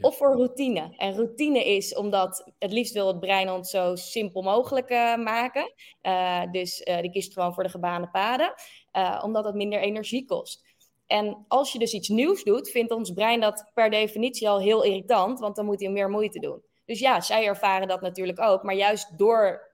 Of 0.00 0.16
voor 0.16 0.36
routine. 0.36 0.94
En 0.96 1.14
routine 1.14 1.64
is 1.64 1.94
omdat 1.94 2.50
het 2.58 2.72
liefst 2.72 2.92
wil 2.92 3.06
het 3.06 3.20
brein 3.20 3.50
ons 3.50 3.70
zo 3.70 3.94
simpel 3.94 4.42
mogelijk 4.42 4.90
maken. 5.18 5.72
dus 6.50 6.84
die 7.00 7.10
kiest 7.10 7.32
gewoon 7.32 7.54
voor 7.54 7.62
de 7.62 7.68
gebaande 7.68 8.08
paden. 8.08 8.54
Omdat 9.22 9.44
het 9.44 9.54
minder 9.54 9.80
energie 9.80 10.24
kost. 10.24 10.66
En 11.06 11.44
als 11.48 11.72
je 11.72 11.78
dus 11.78 11.92
iets 11.92 12.08
nieuws 12.08 12.44
doet, 12.44 12.70
vindt 12.70 12.92
ons 12.92 13.12
brein 13.12 13.40
dat 13.40 13.70
per 13.74 13.90
definitie 13.90 14.48
al 14.48 14.60
heel 14.60 14.82
irritant, 14.82 15.40
want 15.40 15.56
dan 15.56 15.64
moet 15.64 15.80
hij 15.80 15.90
meer 15.90 16.10
moeite 16.10 16.38
doen. 16.38 16.62
Dus 16.84 16.98
ja, 16.98 17.20
zij 17.20 17.46
ervaren 17.46 17.88
dat 17.88 18.00
natuurlijk 18.00 18.40
ook. 18.40 18.62
Maar 18.62 18.74
juist 18.74 19.18
door 19.18 19.70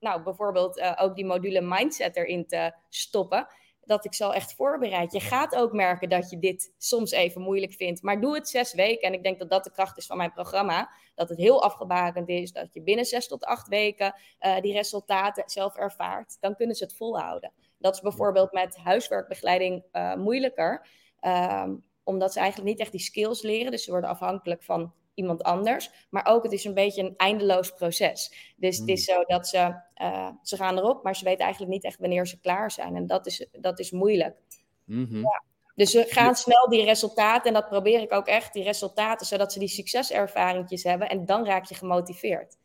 nou, 0.00 0.22
bijvoorbeeld 0.22 0.96
ook 0.98 1.14
die 1.14 1.26
module 1.26 1.60
mindset 1.60 2.16
erin 2.16 2.46
te 2.46 2.74
stoppen, 2.88 3.46
dat 3.84 4.04
ik 4.04 4.14
zal 4.14 4.34
echt 4.34 4.54
voorbereid. 4.54 5.12
Je 5.12 5.20
gaat 5.20 5.54
ook 5.54 5.72
merken 5.72 6.08
dat 6.08 6.30
je 6.30 6.38
dit 6.38 6.74
soms 6.78 7.10
even 7.10 7.40
moeilijk 7.40 7.72
vindt, 7.72 8.02
maar 8.02 8.20
doe 8.20 8.34
het 8.34 8.48
zes 8.48 8.74
weken. 8.74 9.08
En 9.08 9.14
ik 9.14 9.22
denk 9.22 9.38
dat 9.38 9.50
dat 9.50 9.64
de 9.64 9.72
kracht 9.72 9.96
is 9.96 10.06
van 10.06 10.16
mijn 10.16 10.32
programma. 10.32 10.90
Dat 11.14 11.28
het 11.28 11.38
heel 11.38 11.62
afgebakend 11.62 12.28
is, 12.28 12.52
dat 12.52 12.68
je 12.72 12.82
binnen 12.82 13.04
zes 13.04 13.28
tot 13.28 13.44
acht 13.44 13.68
weken 13.68 14.14
uh, 14.40 14.60
die 14.60 14.72
resultaten 14.72 15.42
zelf 15.46 15.76
ervaart. 15.76 16.36
Dan 16.40 16.56
kunnen 16.56 16.76
ze 16.76 16.84
het 16.84 16.96
volhouden. 16.96 17.52
Dat 17.78 17.94
is 17.94 18.00
bijvoorbeeld 18.00 18.52
met 18.52 18.76
huiswerkbegeleiding 18.76 19.84
uh, 19.92 20.14
moeilijker, 20.14 20.86
um, 21.20 21.84
omdat 22.04 22.32
ze 22.32 22.38
eigenlijk 22.38 22.70
niet 22.70 22.80
echt 22.80 22.92
die 22.92 23.00
skills 23.00 23.42
leren. 23.42 23.70
Dus 23.70 23.84
ze 23.84 23.90
worden 23.90 24.10
afhankelijk 24.10 24.62
van 24.62 24.92
iemand 25.14 25.42
anders. 25.42 26.06
Maar 26.10 26.26
ook 26.26 26.42
het 26.42 26.52
is 26.52 26.64
een 26.64 26.74
beetje 26.74 27.02
een 27.02 27.16
eindeloos 27.16 27.70
proces. 27.70 28.52
Dus 28.56 28.78
het 28.78 28.88
is 28.88 29.06
hmm. 29.06 29.16
zo 29.16 29.24
dat 29.24 29.48
ze, 29.48 29.74
uh, 30.02 30.28
ze 30.42 30.56
gaan 30.56 30.78
erop, 30.78 31.02
maar 31.04 31.16
ze 31.16 31.24
weten 31.24 31.44
eigenlijk 31.44 31.72
niet 31.72 31.84
echt 31.84 31.98
wanneer 31.98 32.26
ze 32.26 32.40
klaar 32.40 32.70
zijn. 32.70 32.96
En 32.96 33.06
dat 33.06 33.26
is, 33.26 33.46
dat 33.52 33.78
is 33.78 33.90
moeilijk. 33.90 34.36
Mm 34.84 35.06
-hmm. 35.06 35.20
ja. 35.20 35.42
Dus 35.74 35.90
ze 35.90 36.04
gaan 36.08 36.34
snel 36.34 36.68
die 36.68 36.84
resultaten, 36.84 37.46
en 37.46 37.60
dat 37.60 37.68
probeer 37.68 38.00
ik 38.00 38.12
ook 38.12 38.26
echt, 38.26 38.52
die 38.52 38.62
resultaten, 38.62 39.26
zodat 39.26 39.52
ze 39.52 39.58
die 39.58 39.68
succeservaringjes 39.68 40.82
hebben. 40.82 41.08
En 41.08 41.26
dan 41.26 41.44
raak 41.44 41.64
je 41.64 41.74
gemotiveerd. 41.74 42.56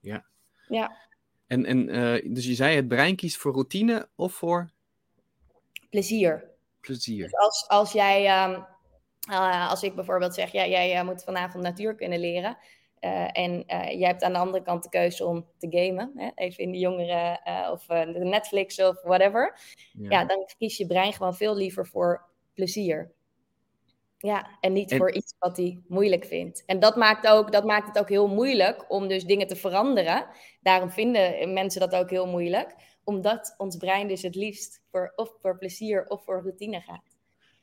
Ja. 0.00 0.24
Ja. 0.68 0.96
En, 1.46 1.64
en 1.64 1.88
uh, 1.88 2.34
dus 2.34 2.46
je 2.46 2.54
zei 2.54 2.76
het 2.76 2.88
brein 2.88 3.16
kiest 3.16 3.36
voor 3.36 3.52
routine 3.52 4.08
of 4.16 4.32
voor? 4.32 4.70
Plezier. 5.90 6.50
Plezier. 6.80 7.22
Dus 7.22 7.34
als, 7.34 7.68
als 7.68 7.92
jij, 7.92 8.44
um, 8.44 8.66
uh, 9.30 9.70
als 9.70 9.82
ik 9.82 9.94
bijvoorbeeld 9.94 10.34
zeg, 10.34 10.52
ja, 10.52 10.66
jij 10.66 10.96
uh, 10.96 11.04
moet 11.04 11.24
vanavond 11.24 11.62
natuur 11.62 11.94
kunnen 11.94 12.20
leren. 12.20 12.56
en 13.32 13.64
jij 13.66 14.08
hebt 14.08 14.22
aan 14.22 14.32
de 14.32 14.38
andere 14.38 14.62
kant 14.62 14.82
de 14.82 14.88
keuze 14.88 15.26
om 15.26 15.46
te 15.58 15.66
gamen. 15.70 16.12
Hè? 16.16 16.30
Even 16.34 16.64
in 16.64 16.72
de 16.72 16.78
jongere 16.78 17.40
of 17.72 17.86
de 17.86 18.24
Netflix 18.24 18.80
of 18.80 19.02
whatever. 19.02 19.58
Ja. 19.92 20.10
ja, 20.10 20.24
dan 20.24 20.48
kiest 20.58 20.78
je 20.78 20.86
brein 20.86 21.12
gewoon 21.12 21.34
veel 21.34 21.56
liever 21.56 21.86
voor 21.86 22.28
plezier. 22.54 23.12
Ja, 24.22 24.58
en 24.60 24.72
niet 24.72 24.90
en... 24.90 24.98
voor 24.98 25.12
iets 25.12 25.34
wat 25.38 25.56
hij 25.56 25.82
moeilijk 25.88 26.24
vindt. 26.24 26.62
En 26.66 26.78
dat 26.78 26.96
maakt, 26.96 27.26
ook, 27.26 27.52
dat 27.52 27.64
maakt 27.64 27.86
het 27.86 27.98
ook 27.98 28.08
heel 28.08 28.28
moeilijk 28.28 28.84
om 28.88 29.08
dus 29.08 29.24
dingen 29.24 29.46
te 29.46 29.56
veranderen. 29.56 30.26
Daarom 30.60 30.90
vinden 30.90 31.52
mensen 31.52 31.80
dat 31.80 31.94
ook 31.94 32.10
heel 32.10 32.26
moeilijk. 32.26 32.74
Omdat 33.04 33.54
ons 33.56 33.76
brein 33.76 34.08
dus 34.08 34.22
het 34.22 34.34
liefst 34.34 34.82
voor, 34.90 35.12
of 35.16 35.32
voor 35.40 35.58
plezier 35.58 36.06
of 36.08 36.24
voor 36.24 36.42
routine 36.42 36.80
gaat. 36.80 37.09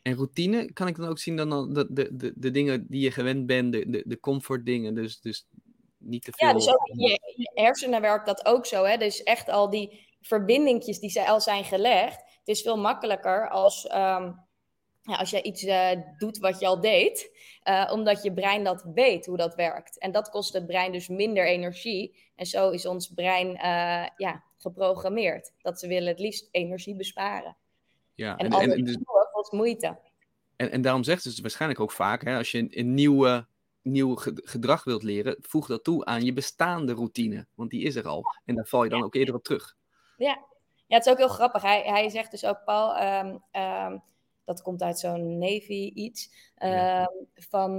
En 0.07 0.15
routine 0.15 0.73
kan 0.73 0.87
ik 0.87 0.95
dan 0.95 1.07
ook 1.07 1.19
zien 1.19 1.35
dan 1.35 1.73
de, 1.73 1.87
de, 1.89 2.15
de, 2.15 2.33
de 2.35 2.51
dingen 2.51 2.85
die 2.89 3.01
je 3.01 3.11
gewend 3.11 3.45
bent, 3.45 3.73
de, 3.73 3.89
de, 3.89 4.03
de 4.05 4.19
comfort 4.19 4.65
dingen. 4.65 4.95
Dus, 4.95 5.21
dus 5.21 5.47
niet 5.97 6.23
te 6.23 6.31
veel. 6.35 6.47
Ja, 6.47 6.53
dus 6.53 6.69
ook 6.69 6.87
in 6.87 6.99
je, 6.99 7.33
je 7.35 7.51
hersenen 7.53 8.01
werkt 8.01 8.25
dat 8.25 8.45
ook 8.45 8.65
zo. 8.65 8.83
Hè? 8.83 8.97
Dus 8.97 9.23
echt 9.23 9.49
al 9.49 9.69
die 9.69 10.07
verbindingjes 10.21 10.99
die 10.99 11.21
al 11.21 11.41
zijn 11.41 11.63
gelegd. 11.63 12.15
Het 12.15 12.47
is 12.47 12.61
veel 12.61 12.77
makkelijker 12.77 13.49
als... 13.49 13.85
Um, 13.85 14.45
ja, 15.01 15.15
als 15.15 15.29
je 15.29 15.41
iets 15.41 15.63
uh, 15.63 15.91
doet 16.17 16.37
wat 16.37 16.59
je 16.59 16.67
al 16.67 16.81
deed, 16.81 17.31
uh, 17.63 17.89
omdat 17.93 18.23
je 18.23 18.33
brein 18.33 18.63
dat 18.63 18.85
weet 18.93 19.25
hoe 19.25 19.37
dat 19.37 19.55
werkt. 19.55 19.99
En 19.99 20.11
dat 20.11 20.29
kost 20.29 20.53
het 20.53 20.65
brein 20.65 20.91
dus 20.91 21.07
minder 21.07 21.47
energie. 21.47 22.17
En 22.35 22.45
zo 22.45 22.69
is 22.69 22.85
ons 22.85 23.07
brein 23.07 23.47
uh, 23.47 24.07
ja, 24.17 24.43
geprogrammeerd. 24.57 25.51
Dat 25.61 25.79
ze 25.79 25.87
willen 25.87 26.07
het 26.07 26.19
liefst 26.19 26.47
energie 26.51 26.95
besparen. 26.95 27.57
Ja, 28.15 28.37
en, 28.37 28.49
en, 28.49 28.59
en, 28.59 28.71
en 28.71 28.83
dus, 28.83 28.97
kost 29.37 29.51
moeite. 29.51 29.99
En, 30.55 30.71
en 30.71 30.81
daarom 30.81 31.03
zegt 31.03 31.23
ze 31.23 31.41
waarschijnlijk 31.41 31.81
ook 31.81 31.91
vaak, 31.91 32.23
hè, 32.23 32.37
als 32.37 32.51
je 32.51 32.57
een, 32.57 32.79
een 32.79 32.93
nieuwe, 32.93 33.47
nieuw 33.81 34.15
gedrag 34.43 34.83
wilt 34.83 35.03
leren, 35.03 35.37
voeg 35.41 35.67
dat 35.67 35.83
toe 35.83 36.05
aan 36.05 36.23
je 36.23 36.33
bestaande 36.33 36.93
routine. 36.93 37.47
Want 37.55 37.69
die 37.69 37.83
is 37.83 37.95
er 37.95 38.07
al. 38.07 38.23
En 38.45 38.55
daar 38.55 38.67
val 38.67 38.83
je 38.83 38.89
dan 38.89 39.03
ook 39.03 39.15
eerder 39.15 39.35
op 39.35 39.43
terug. 39.43 39.75
Ja. 40.17 40.45
ja, 40.87 40.95
het 40.95 41.05
is 41.05 41.11
ook 41.11 41.17
heel 41.17 41.27
grappig. 41.27 41.61
Hij, 41.61 41.81
hij 41.85 42.09
zegt 42.09 42.31
dus 42.31 42.45
ook, 42.45 42.63
Paul... 42.65 43.01
Um, 43.25 43.43
um, 43.61 44.03
dat 44.45 44.61
komt 44.61 44.81
uit 44.81 44.99
zo'n 44.99 45.37
Navy 45.37 45.91
iets. 45.93 46.29
Ja. 46.55 47.01
Uh, 47.01 47.07
van 47.33 47.77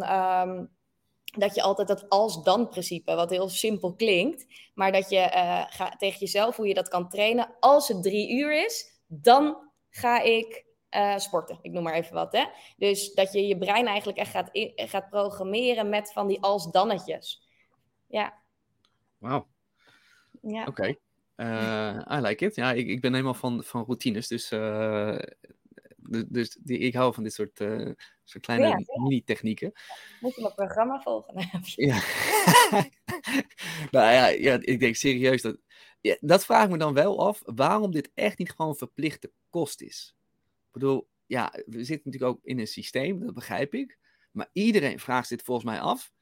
dat 1.25 1.55
je 1.55 1.63
altijd 1.63 1.89
dat 1.89 2.09
als-dan 2.09 2.69
principe, 2.69 3.15
wat 3.15 3.31
heel 3.31 3.49
simpel 3.49 3.95
klinkt, 3.95 4.47
maar 4.75 4.93
dat 4.93 5.11
je 5.11 5.17
uh, 5.17 5.65
ga, 5.69 5.97
tegen 5.97 6.19
jezelf 6.19 6.57
hoe 6.57 6.69
je 6.69 6.75
dat 6.75 6.89
kan 6.89 7.09
trainen. 7.09 7.55
Als 7.61 7.89
het 7.89 8.03
drie 8.03 8.31
uur 8.31 8.65
is, 8.65 9.01
dan 9.07 9.57
ga 9.91 10.21
ik 10.21 10.65
uh, 10.97 11.17
sporten. 11.17 11.59
Ik 11.63 11.73
noem 11.73 11.83
maar 11.83 11.95
even 11.95 12.15
wat. 12.15 12.33
Hè? 12.33 12.45
Dus 12.77 13.15
dat 13.15 13.33
je 13.33 13.47
je 13.47 13.59
brein 13.59 13.87
eigenlijk 13.87 14.19
echt 14.19 14.31
gaat, 14.31 14.51
gaat 14.75 15.09
programmeren 15.11 15.89
met 15.89 16.13
van 16.13 16.27
die 16.27 16.41
als-dannetjes. 16.41 17.49
Ja. 18.07 18.35
Wauw. 19.19 19.47
Ja. 20.43 20.61
Oké. 20.61 20.69
Okay. 20.71 20.99
Uh, 21.37 22.19
I 22.19 22.21
like 22.21 22.45
it. 22.45 22.55
Ja, 22.55 22.73
ik, 22.73 22.89
ik 22.89 23.01
ben 23.01 23.13
helemaal 23.13 23.35
van, 23.35 23.63
van 23.65 23.85
routines. 23.85 24.29
Dus 24.29 24.53
uh, 24.53 25.19
dus 26.29 26.59
die, 26.63 26.79
ik 26.79 26.95
hou 26.95 27.15
van 27.15 27.23
dit 27.23 27.33
soort, 27.33 27.61
uh, 27.61 27.91
soort 28.25 28.45
kleine 28.45 28.67
ja, 28.67 28.79
mini-technieken. 29.03 29.73
Moet 30.21 30.35
je 30.35 30.41
mijn 30.41 30.55
programma 30.55 31.01
volgen? 31.01 31.49
ja. 31.63 32.01
nou 33.91 34.13
ja, 34.13 34.27
ja, 34.27 34.59
ik 34.61 34.81
denk 34.81 34.95
serieus 34.95 35.43
dat. 35.43 35.59
Ja, 36.01 36.17
dat 36.21 36.45
vraag 36.45 36.65
ik 36.65 36.71
me 36.71 36.79
dan 36.79 36.95
wel 36.95 37.27
af, 37.27 37.43
waarom 37.45 37.91
dit 37.91 38.11
echt 38.15 38.39
niet 38.39 38.51
gewoon 38.51 38.77
verplichte 38.77 39.33
kost 39.51 39.81
is. 39.81 40.17
Ik 40.69 40.75
bedoel, 40.75 41.09
ja, 41.27 41.53
we 41.67 41.85
zitten 41.85 42.11
natuurlijk 42.11 42.33
ook 42.33 42.45
in 42.45 42.59
een 42.59 42.67
systeem, 42.67 43.21
dat 43.21 43.35
begrijp 43.35 43.75
ik. 43.75 43.99
Maar 44.31 44.49
iedereen 44.53 44.99
vraagt 44.99 45.29
dit 45.29 45.43
volgens 45.43 45.67
mij 45.67 45.81
af. 45.81 46.13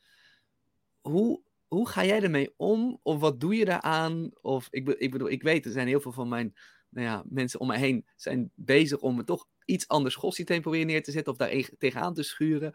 Hoe, 1.00 1.40
hoe 1.68 1.88
ga 1.88 2.04
jij 2.04 2.22
ermee 2.22 2.54
om? 2.56 3.00
Of 3.02 3.20
wat 3.20 3.40
doe 3.40 3.56
je 3.56 3.64
daaraan? 3.64 4.30
Of 4.40 4.68
ik, 4.70 4.88
ik 4.88 5.10
bedoel, 5.10 5.30
ik 5.30 5.42
weet, 5.42 5.64
er 5.64 5.72
zijn 5.72 5.86
heel 5.86 6.00
veel 6.00 6.12
van 6.12 6.28
mijn 6.28 6.54
nou 6.88 7.06
ja, 7.06 7.22
mensen 7.28 7.60
om 7.60 7.66
me 7.66 7.76
heen 7.76 8.06
zijn 8.16 8.50
bezig 8.54 9.00
om 9.00 9.16
het 9.16 9.26
toch 9.26 9.46
iets 9.64 9.88
anders 9.88 10.14
schoolsysteem 10.14 10.60
proberen 10.60 10.86
neer 10.86 11.02
te 11.02 11.10
zetten 11.10 11.32
of 11.32 11.38
daar 11.38 11.68
tegenaan 11.78 12.14
te 12.14 12.22
schuren. 12.22 12.74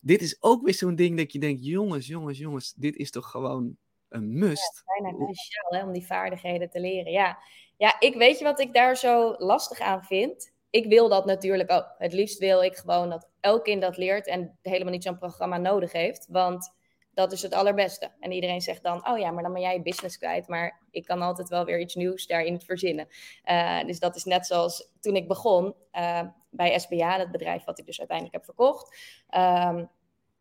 Dit 0.00 0.22
is 0.22 0.36
ook 0.42 0.64
weer 0.64 0.74
zo'n 0.74 0.94
ding 0.94 1.16
dat 1.16 1.32
je 1.32 1.38
denkt, 1.38 1.64
jongens, 1.64 2.06
jongens, 2.06 2.38
jongens, 2.38 2.72
dit 2.74 2.96
is 2.96 3.10
toch 3.10 3.30
gewoon 3.30 3.76
een 4.08 4.38
must. 4.38 4.82
Ja, 4.84 5.02
bijna 5.02 5.16
cruciaal 5.16 5.70
hè, 5.70 5.82
om 5.86 5.92
die 5.92 6.06
vaardigheden 6.06 6.70
te 6.70 6.80
leren. 6.80 7.12
Ja. 7.12 7.38
ja, 7.76 8.00
ik 8.00 8.14
weet 8.14 8.38
je 8.38 8.44
wat 8.44 8.60
ik 8.60 8.74
daar 8.74 8.96
zo 8.96 9.34
lastig 9.38 9.80
aan 9.80 10.04
vind? 10.04 10.52
Ik 10.70 10.86
wil 10.86 11.08
dat 11.08 11.24
natuurlijk 11.24 11.70
ook. 11.70 11.94
Het 11.98 12.12
liefst 12.12 12.38
wil 12.38 12.62
ik 12.62 12.76
gewoon 12.76 13.10
dat 13.10 13.28
elk 13.40 13.64
kind 13.64 13.82
dat 13.82 13.96
leert 13.96 14.26
en 14.26 14.58
helemaal 14.62 14.92
niet 14.92 15.02
zo'n 15.02 15.18
programma 15.18 15.58
nodig 15.58 15.92
heeft. 15.92 16.26
Want 16.30 16.76
dat 17.18 17.32
is 17.32 17.42
het 17.42 17.54
allerbeste. 17.54 18.10
En 18.20 18.32
iedereen 18.32 18.60
zegt 18.60 18.82
dan, 18.82 19.08
oh 19.08 19.18
ja, 19.18 19.30
maar 19.30 19.42
dan 19.42 19.52
ben 19.52 19.62
jij 19.62 19.74
je 19.74 19.82
business 19.82 20.18
kwijt. 20.18 20.48
Maar 20.48 20.80
ik 20.90 21.04
kan 21.04 21.22
altijd 21.22 21.48
wel 21.48 21.64
weer 21.64 21.80
iets 21.80 21.94
nieuws 21.94 22.26
daarin 22.26 22.60
verzinnen. 22.60 23.08
Uh, 23.44 23.84
dus 23.84 23.98
dat 23.98 24.16
is 24.16 24.24
net 24.24 24.46
zoals 24.46 24.90
toen 25.00 25.16
ik 25.16 25.28
begon 25.28 25.74
uh, 25.92 26.22
bij 26.50 26.78
SBA, 26.78 27.18
het 27.18 27.30
bedrijf 27.30 27.64
wat 27.64 27.78
ik 27.78 27.86
dus 27.86 27.98
uiteindelijk 27.98 28.36
heb 28.36 28.44
verkocht. 28.44 28.96
Um, 29.36 29.88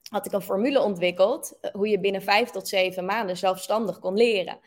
had 0.10 0.26
ik 0.26 0.32
een 0.32 0.42
formule 0.42 0.82
ontwikkeld, 0.82 1.58
uh, 1.62 1.72
hoe 1.72 1.88
je 1.90 2.00
binnen 2.00 2.22
vijf 2.22 2.50
tot 2.50 2.68
zeven 2.68 3.06
maanden 3.06 3.38
zelfstandig 3.38 4.00
kon 4.00 4.16
leren. 4.16 4.60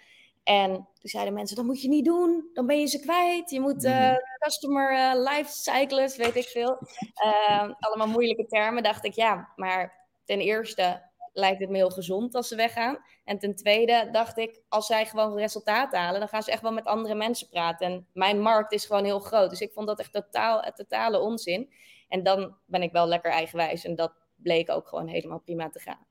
En 0.43 0.73
toen 0.75 1.11
zeiden 1.11 1.35
mensen, 1.35 1.57
dat 1.57 1.65
moet 1.65 1.83
je 1.83 1.89
niet 1.89 2.05
doen, 2.05 2.51
dan 2.53 2.67
ben 2.67 2.81
je 2.81 2.87
ze 2.87 3.01
kwijt. 3.01 3.51
Je 3.51 3.61
moet 3.61 3.85
uh, 3.85 3.91
Mhm. 4.11 4.17
customer 4.39 4.93
uh, 4.93 5.13
life 5.15 5.51
cyclist, 5.53 6.17
weet 6.17 6.37
ik 6.37 6.45
veel. 6.45 6.79
Uh, 7.25 7.71
allemaal 7.79 8.07
moeilijke 8.09 8.47
termen. 8.47 8.83
Dacht 8.83 9.05
ik, 9.05 9.15
ja, 9.15 9.53
maar 9.57 10.09
ten 10.25 10.41
eerste 10.41 11.09
lijkt 11.33 11.61
het 11.61 11.69
me 11.71 11.77
heel 11.77 11.91
gezond 11.91 12.35
als 12.35 12.49
ze 12.49 12.57
weggaan. 12.57 12.99
En 13.25 13.39
ten 13.39 13.55
tweede 13.55 14.09
dacht 14.13 14.39
ik, 14.39 14.61
als 14.69 14.87
zij 14.87 15.07
gewoon 15.07 15.37
resultaat 15.37 15.95
halen, 15.95 16.21
dan 16.21 16.29
gaan 16.29 16.43
ze 16.43 16.51
echt 16.51 16.63
wel 16.63 16.73
met 16.73 16.85
andere 16.85 17.15
mensen 17.15 17.49
praten. 17.49 17.87
En 17.87 18.07
mijn 18.13 18.41
markt 18.41 18.73
is 18.73 18.87
gewoon 18.87 19.05
heel 19.05 19.21
groot. 19.21 19.51
Dus 19.51 19.61
ik 19.61 19.73
vond 19.73 19.87
dat 19.87 19.99
echt 19.99 20.13
totaal, 20.13 20.63
totale 20.75 21.19
onzin. 21.21 21.73
En 22.09 22.23
dan 22.23 22.57
ben 22.67 22.83
ik 22.83 22.93
wel 22.93 23.07
lekker 23.07 23.31
eigenwijs. 23.31 23.85
En 23.85 23.95
dat 23.97 24.13
bleek 24.37 24.71
ook 24.71 24.89
gewoon 24.89 25.07
helemaal 25.07 25.39
prima 25.39 25.71
te 25.71 25.81
gaan. 25.81 26.07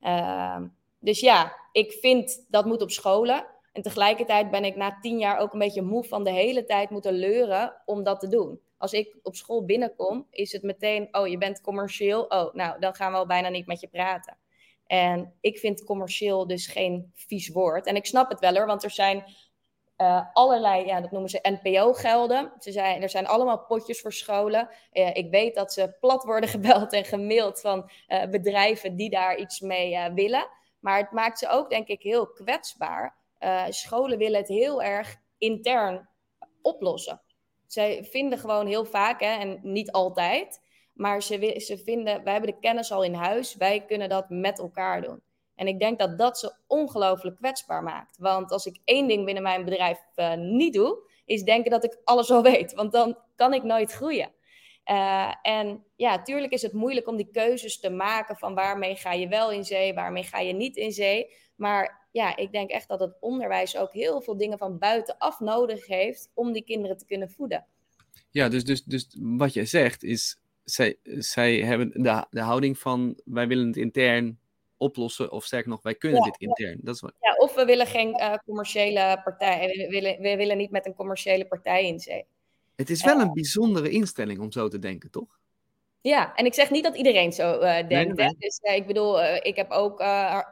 Uh, 0.00 0.68
dus 0.98 1.20
ja, 1.20 1.56
ik 1.72 1.92
vind 1.92 2.46
dat 2.48 2.64
moet 2.64 2.82
op 2.82 2.90
scholen. 2.90 3.46
En 3.74 3.82
tegelijkertijd 3.82 4.50
ben 4.50 4.64
ik 4.64 4.76
na 4.76 4.98
tien 5.00 5.18
jaar 5.18 5.38
ook 5.38 5.52
een 5.52 5.58
beetje 5.58 5.82
moe 5.82 6.04
van 6.04 6.24
de 6.24 6.30
hele 6.30 6.64
tijd 6.64 6.90
moeten 6.90 7.12
leuren 7.12 7.82
om 7.84 8.02
dat 8.02 8.20
te 8.20 8.28
doen. 8.28 8.60
Als 8.78 8.92
ik 8.92 9.16
op 9.22 9.36
school 9.36 9.64
binnenkom, 9.64 10.26
is 10.30 10.52
het 10.52 10.62
meteen, 10.62 11.08
oh, 11.10 11.26
je 11.26 11.38
bent 11.38 11.60
commercieel. 11.60 12.22
Oh, 12.22 12.54
nou, 12.54 12.80
dan 12.80 12.94
gaan 12.94 13.12
we 13.12 13.18
al 13.18 13.26
bijna 13.26 13.48
niet 13.48 13.66
met 13.66 13.80
je 13.80 13.88
praten. 13.88 14.38
En 14.86 15.34
ik 15.40 15.58
vind 15.58 15.84
commercieel 15.84 16.46
dus 16.46 16.66
geen 16.66 17.12
vies 17.14 17.48
woord. 17.48 17.86
En 17.86 17.96
ik 17.96 18.06
snap 18.06 18.30
het 18.30 18.40
wel 18.40 18.54
hoor, 18.54 18.66
want 18.66 18.84
er 18.84 18.90
zijn 18.90 19.24
uh, 19.96 20.20
allerlei, 20.32 20.86
ja, 20.86 21.00
dat 21.00 21.10
noemen 21.10 21.30
ze 21.30 21.58
NPO-gelden. 21.62 22.52
Ze 22.58 22.72
zijn, 22.72 23.02
er 23.02 23.10
zijn 23.10 23.26
allemaal 23.26 23.64
potjes 23.64 24.00
voor 24.00 24.12
scholen. 24.12 24.68
Uh, 24.92 25.14
ik 25.14 25.30
weet 25.30 25.54
dat 25.54 25.72
ze 25.72 25.96
plat 26.00 26.24
worden 26.24 26.48
gebeld 26.58 26.92
en 26.92 27.04
gemaild 27.04 27.60
van 27.60 27.90
uh, 28.08 28.24
bedrijven 28.24 28.96
die 28.96 29.10
daar 29.10 29.36
iets 29.36 29.60
mee 29.60 30.10
willen. 30.12 30.48
Maar 30.80 30.98
het 30.98 31.10
maakt 31.10 31.38
ze 31.38 31.48
ook, 31.48 31.70
denk 31.70 31.88
ik, 31.88 32.02
heel 32.02 32.26
kwetsbaar. 32.26 33.22
Scholen 33.68 34.18
willen 34.18 34.40
het 34.40 34.48
heel 34.48 34.82
erg 34.82 35.16
intern 35.38 36.08
oplossen. 36.62 37.20
Zij 37.66 38.04
vinden 38.04 38.38
gewoon 38.38 38.66
heel 38.66 38.84
vaak, 38.84 39.20
hè, 39.20 39.38
en 39.38 39.58
niet 39.62 39.92
altijd, 39.92 40.60
maar 40.92 41.22
ze, 41.22 41.60
ze 41.60 41.78
vinden, 41.78 42.24
wij 42.24 42.32
hebben 42.32 42.50
de 42.50 42.58
kennis 42.58 42.92
al 42.92 43.04
in 43.04 43.14
huis, 43.14 43.56
wij 43.56 43.84
kunnen 43.84 44.08
dat 44.08 44.28
met 44.28 44.58
elkaar 44.58 45.02
doen. 45.02 45.22
En 45.54 45.66
ik 45.66 45.78
denk 45.78 45.98
dat 45.98 46.18
dat 46.18 46.38
ze 46.38 46.54
ongelooflijk 46.66 47.36
kwetsbaar 47.36 47.82
maakt. 47.82 48.16
Want 48.18 48.50
als 48.50 48.66
ik 48.66 48.80
één 48.84 49.08
ding 49.08 49.24
binnen 49.24 49.42
mijn 49.42 49.64
bedrijf 49.64 50.00
uh, 50.16 50.34
niet 50.34 50.74
doe, 50.74 51.10
is 51.24 51.42
denken 51.42 51.70
dat 51.70 51.84
ik 51.84 52.00
alles 52.04 52.30
al 52.30 52.42
weet. 52.42 52.74
Want 52.74 52.92
dan 52.92 53.18
kan 53.36 53.54
ik 53.54 53.62
nooit 53.62 53.92
groeien. 53.92 54.32
Uh, 54.90 55.34
en 55.42 55.84
ja, 55.96 56.22
tuurlijk 56.22 56.52
is 56.52 56.62
het 56.62 56.72
moeilijk 56.72 57.08
om 57.08 57.16
die 57.16 57.30
keuzes 57.30 57.80
te 57.80 57.90
maken 57.90 58.36
van 58.36 58.54
waarmee 58.54 58.96
ga 58.96 59.12
je 59.12 59.28
wel 59.28 59.50
in 59.50 59.64
zee, 59.64 59.94
waarmee 59.94 60.22
ga 60.22 60.38
je 60.38 60.52
niet 60.52 60.76
in 60.76 60.92
zee. 60.92 61.32
Maar 61.56 62.03
ja, 62.14 62.36
ik 62.36 62.52
denk 62.52 62.70
echt 62.70 62.88
dat 62.88 63.00
het 63.00 63.16
onderwijs 63.20 63.76
ook 63.76 63.92
heel 63.92 64.20
veel 64.20 64.36
dingen 64.36 64.58
van 64.58 64.78
buitenaf 64.78 65.40
nodig 65.40 65.86
heeft 65.86 66.30
om 66.34 66.52
die 66.52 66.64
kinderen 66.64 66.96
te 66.96 67.06
kunnen 67.06 67.30
voeden. 67.30 67.66
Ja, 68.30 68.48
dus, 68.48 68.64
dus, 68.64 68.82
dus 68.84 69.16
wat 69.18 69.52
je 69.52 69.64
zegt 69.64 70.02
is, 70.02 70.40
zij, 70.64 70.98
zij 71.02 71.56
hebben 71.56 72.02
de, 72.02 72.26
de 72.30 72.40
houding 72.40 72.78
van 72.78 73.20
wij 73.24 73.46
willen 73.46 73.66
het 73.66 73.76
intern 73.76 74.38
oplossen. 74.76 75.32
Of 75.32 75.44
sterker 75.44 75.70
nog, 75.70 75.82
wij 75.82 75.94
kunnen 75.94 76.18
Ja, 76.18 76.30
dit 76.30 76.40
intern. 76.40 76.78
Dat 76.82 76.94
is 76.94 77.00
wat... 77.00 77.14
Ja, 77.20 77.34
of 77.36 77.54
we 77.54 77.64
willen 77.64 77.86
geen 77.86 78.08
uh, 78.08 78.34
commerciële 78.46 79.20
partij, 79.24 79.68
we 79.68 79.88
willen, 79.88 80.20
we 80.20 80.36
willen 80.36 80.56
niet 80.56 80.70
met 80.70 80.86
een 80.86 80.94
commerciële 80.94 81.46
partij 81.46 81.86
in 81.86 82.00
zee. 82.00 82.24
Het 82.76 82.90
is 82.90 83.04
wel 83.04 83.20
een 83.20 83.32
bijzondere 83.32 83.90
instelling 83.90 84.40
om 84.40 84.52
zo 84.52 84.68
te 84.68 84.78
denken, 84.78 85.10
toch? 85.10 85.38
Ja, 86.06 86.34
en 86.34 86.44
ik 86.44 86.54
zeg 86.54 86.70
niet 86.70 86.84
dat 86.84 86.96
iedereen 86.96 87.32
zo 87.32 87.54
uh, 87.54 87.60
denkt. 87.60 87.88
Nee, 87.88 88.26
nee? 88.26 88.36
Dus 88.38 88.60
uh, 88.62 88.74
ik 88.74 88.86
bedoel, 88.86 89.22
uh, 89.22 89.36
ik 89.42 89.56
heb 89.56 89.70
ook 89.70 90.00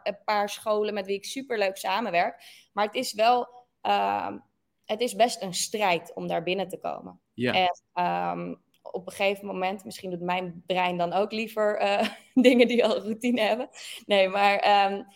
een 0.03 0.19
paar 0.25 0.49
scholen 0.49 0.95
met 0.95 1.07
wie 1.07 1.17
ik 1.17 1.25
superleuk 1.25 1.77
samenwerk. 1.77 2.43
Maar 2.73 2.85
het 2.85 2.95
is 2.95 3.13
wel, 3.13 3.49
ehm, 3.81 4.39
het 4.85 5.01
is 5.01 5.15
best 5.15 5.43
een 5.43 5.55
strijd 5.55 6.15
om 6.15 6.27
daar 6.27 6.43
binnen 6.43 6.69
te 6.69 6.79
komen. 6.79 7.21
Ja. 7.35 7.53
En 7.53 8.39
um, 8.39 8.63
op 8.83 9.07
een 9.07 9.13
gegeven 9.13 9.47
moment, 9.47 9.85
misschien 9.85 10.11
doet 10.11 10.21
mijn 10.21 10.63
brein 10.67 10.97
dan 10.97 11.13
ook 11.13 11.33
liever 11.33 11.83
dingen 12.35 12.69
die 12.69 12.85
al 12.85 12.99
routine 12.99 13.41
hebben. 13.41 13.69
Nee, 14.07 14.29
maar 14.29 14.91
um, 14.93 15.07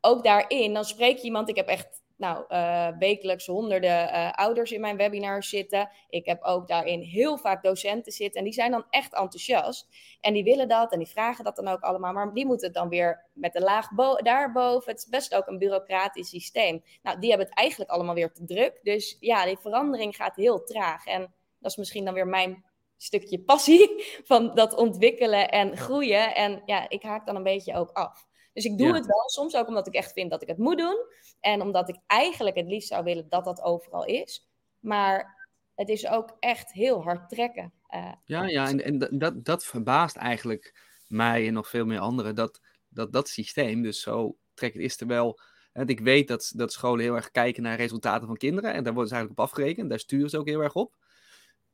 ook 0.00 0.24
daarin, 0.24 0.74
dan 0.74 0.84
spreek 0.84 1.16
je 1.16 1.24
iemand, 1.24 1.48
ik 1.48 1.56
heb 1.56 1.68
echt 1.68 2.01
nou, 2.22 2.44
uh, 2.48 2.98
wekelijks 2.98 3.46
honderden 3.46 4.08
uh, 4.08 4.32
ouders 4.32 4.72
in 4.72 4.80
mijn 4.80 4.96
webinar 4.96 5.42
zitten. 5.42 5.90
Ik 6.08 6.26
heb 6.26 6.42
ook 6.42 6.68
daarin 6.68 7.00
heel 7.00 7.38
vaak 7.38 7.62
docenten 7.62 8.12
zitten. 8.12 8.38
En 8.38 8.44
die 8.44 8.54
zijn 8.54 8.70
dan 8.70 8.84
echt 8.90 9.14
enthousiast. 9.14 9.88
En 10.20 10.32
die 10.32 10.44
willen 10.44 10.68
dat 10.68 10.92
en 10.92 10.98
die 10.98 11.08
vragen 11.08 11.44
dat 11.44 11.56
dan 11.56 11.68
ook 11.68 11.80
allemaal. 11.80 12.12
Maar 12.12 12.34
die 12.34 12.46
moeten 12.46 12.66
het 12.66 12.76
dan 12.76 12.88
weer 12.88 13.24
met 13.32 13.52
de 13.52 13.60
laag 13.60 13.88
daarboven. 14.22 14.92
Het 14.92 14.98
is 14.98 15.08
best 15.08 15.34
ook 15.34 15.46
een 15.46 15.58
bureaucratisch 15.58 16.28
systeem. 16.28 16.82
Nou, 17.02 17.18
die 17.18 17.28
hebben 17.28 17.46
het 17.46 17.56
eigenlijk 17.56 17.90
allemaal 17.90 18.14
weer 18.14 18.32
te 18.32 18.44
druk. 18.44 18.80
Dus 18.82 19.16
ja, 19.20 19.44
die 19.44 19.58
verandering 19.58 20.16
gaat 20.16 20.36
heel 20.36 20.64
traag. 20.64 21.06
En 21.06 21.20
dat 21.58 21.70
is 21.70 21.76
misschien 21.76 22.04
dan 22.04 22.14
weer 22.14 22.28
mijn 22.28 22.64
stukje 22.96 23.40
passie 23.40 24.04
van 24.30 24.54
dat 24.54 24.74
ontwikkelen 24.74 25.50
en 25.50 25.76
groeien. 25.76 26.34
En 26.34 26.62
ja, 26.66 26.88
ik 26.88 27.02
haak 27.02 27.26
dan 27.26 27.36
een 27.36 27.42
beetje 27.42 27.74
ook 27.74 27.90
af. 27.90 28.26
Dus 28.52 28.64
ik 28.64 28.78
doe 28.78 28.86
Ja. 28.86 28.94
het 28.94 29.06
wel 29.06 29.28
soms 29.28 29.54
ook 29.56 29.68
omdat 29.68 29.86
ik 29.86 29.94
echt 29.94 30.12
vind 30.12 30.30
dat 30.30 30.42
ik 30.42 30.48
het 30.48 30.58
moet 30.58 30.78
doen. 30.78 31.06
En 31.40 31.60
omdat 31.62 31.88
ik 31.88 31.96
eigenlijk 32.06 32.56
het 32.56 32.66
liefst 32.66 32.88
zou 32.88 33.04
willen 33.04 33.28
dat 33.28 33.44
dat 33.44 33.62
overal 33.62 34.04
is. 34.04 34.48
Maar 34.78 35.46
het 35.74 35.88
is 35.88 36.06
ook 36.08 36.36
echt 36.38 36.72
heel 36.72 37.02
hard 37.02 37.28
trekken. 37.28 37.72
Eh, 37.86 38.12
Ja, 38.24 38.46
ja, 38.46 38.68
en, 38.68 38.84
en 38.84 39.18
dat- 39.18 39.44
dat, 39.44 39.64
verbaast 39.64 40.16
eigenlijk 40.16 40.80
mij 41.06 41.46
en 41.46 41.52
nog 41.52 41.68
veel 41.68 41.84
meer 41.86 41.98
anderen, 41.98 42.34
dat 42.34 42.60
dat, 42.88 43.12
dat 43.12 43.28
systeem 43.28 43.82
dus 43.82 44.00
zo 44.00 44.36
trekt 44.54 44.76
is. 44.76 44.96
Terwijl, 44.96 45.40
want 45.72 45.90
ik 45.90 46.00
weet 46.00 46.28
dat, 46.28 46.52
dat 46.56 46.72
scholen 46.72 47.04
heel 47.04 47.14
erg 47.14 47.30
kijken 47.30 47.62
naar 47.62 47.76
resultaten 47.76 48.26
van 48.26 48.36
kinderen 48.36 48.72
en 48.72 48.84
daar 48.84 48.92
worden 48.92 49.10
ze 49.10 49.14
eigenlijk 49.16 49.44
op 49.44 49.46
afgerekend, 49.48 49.88
daar 49.90 49.98
sturen 49.98 50.30
ze 50.30 50.38
ook 50.38 50.48
heel 50.48 50.60
erg 50.62 50.74
op. 50.74 50.94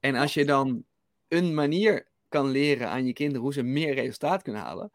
En 0.00 0.14
als 0.14 0.34
je 0.34 0.44
dan 0.44 0.84
een 1.28 1.54
manier 1.54 2.08
kan 2.28 2.48
leren 2.50 2.88
aan 2.88 3.06
je 3.06 3.12
kinderen 3.12 3.42
hoe 3.42 3.52
ze 3.52 3.62
meer 3.62 3.94
resultaat 3.94 4.42
kunnen 4.42 4.62
halen, 4.62 4.92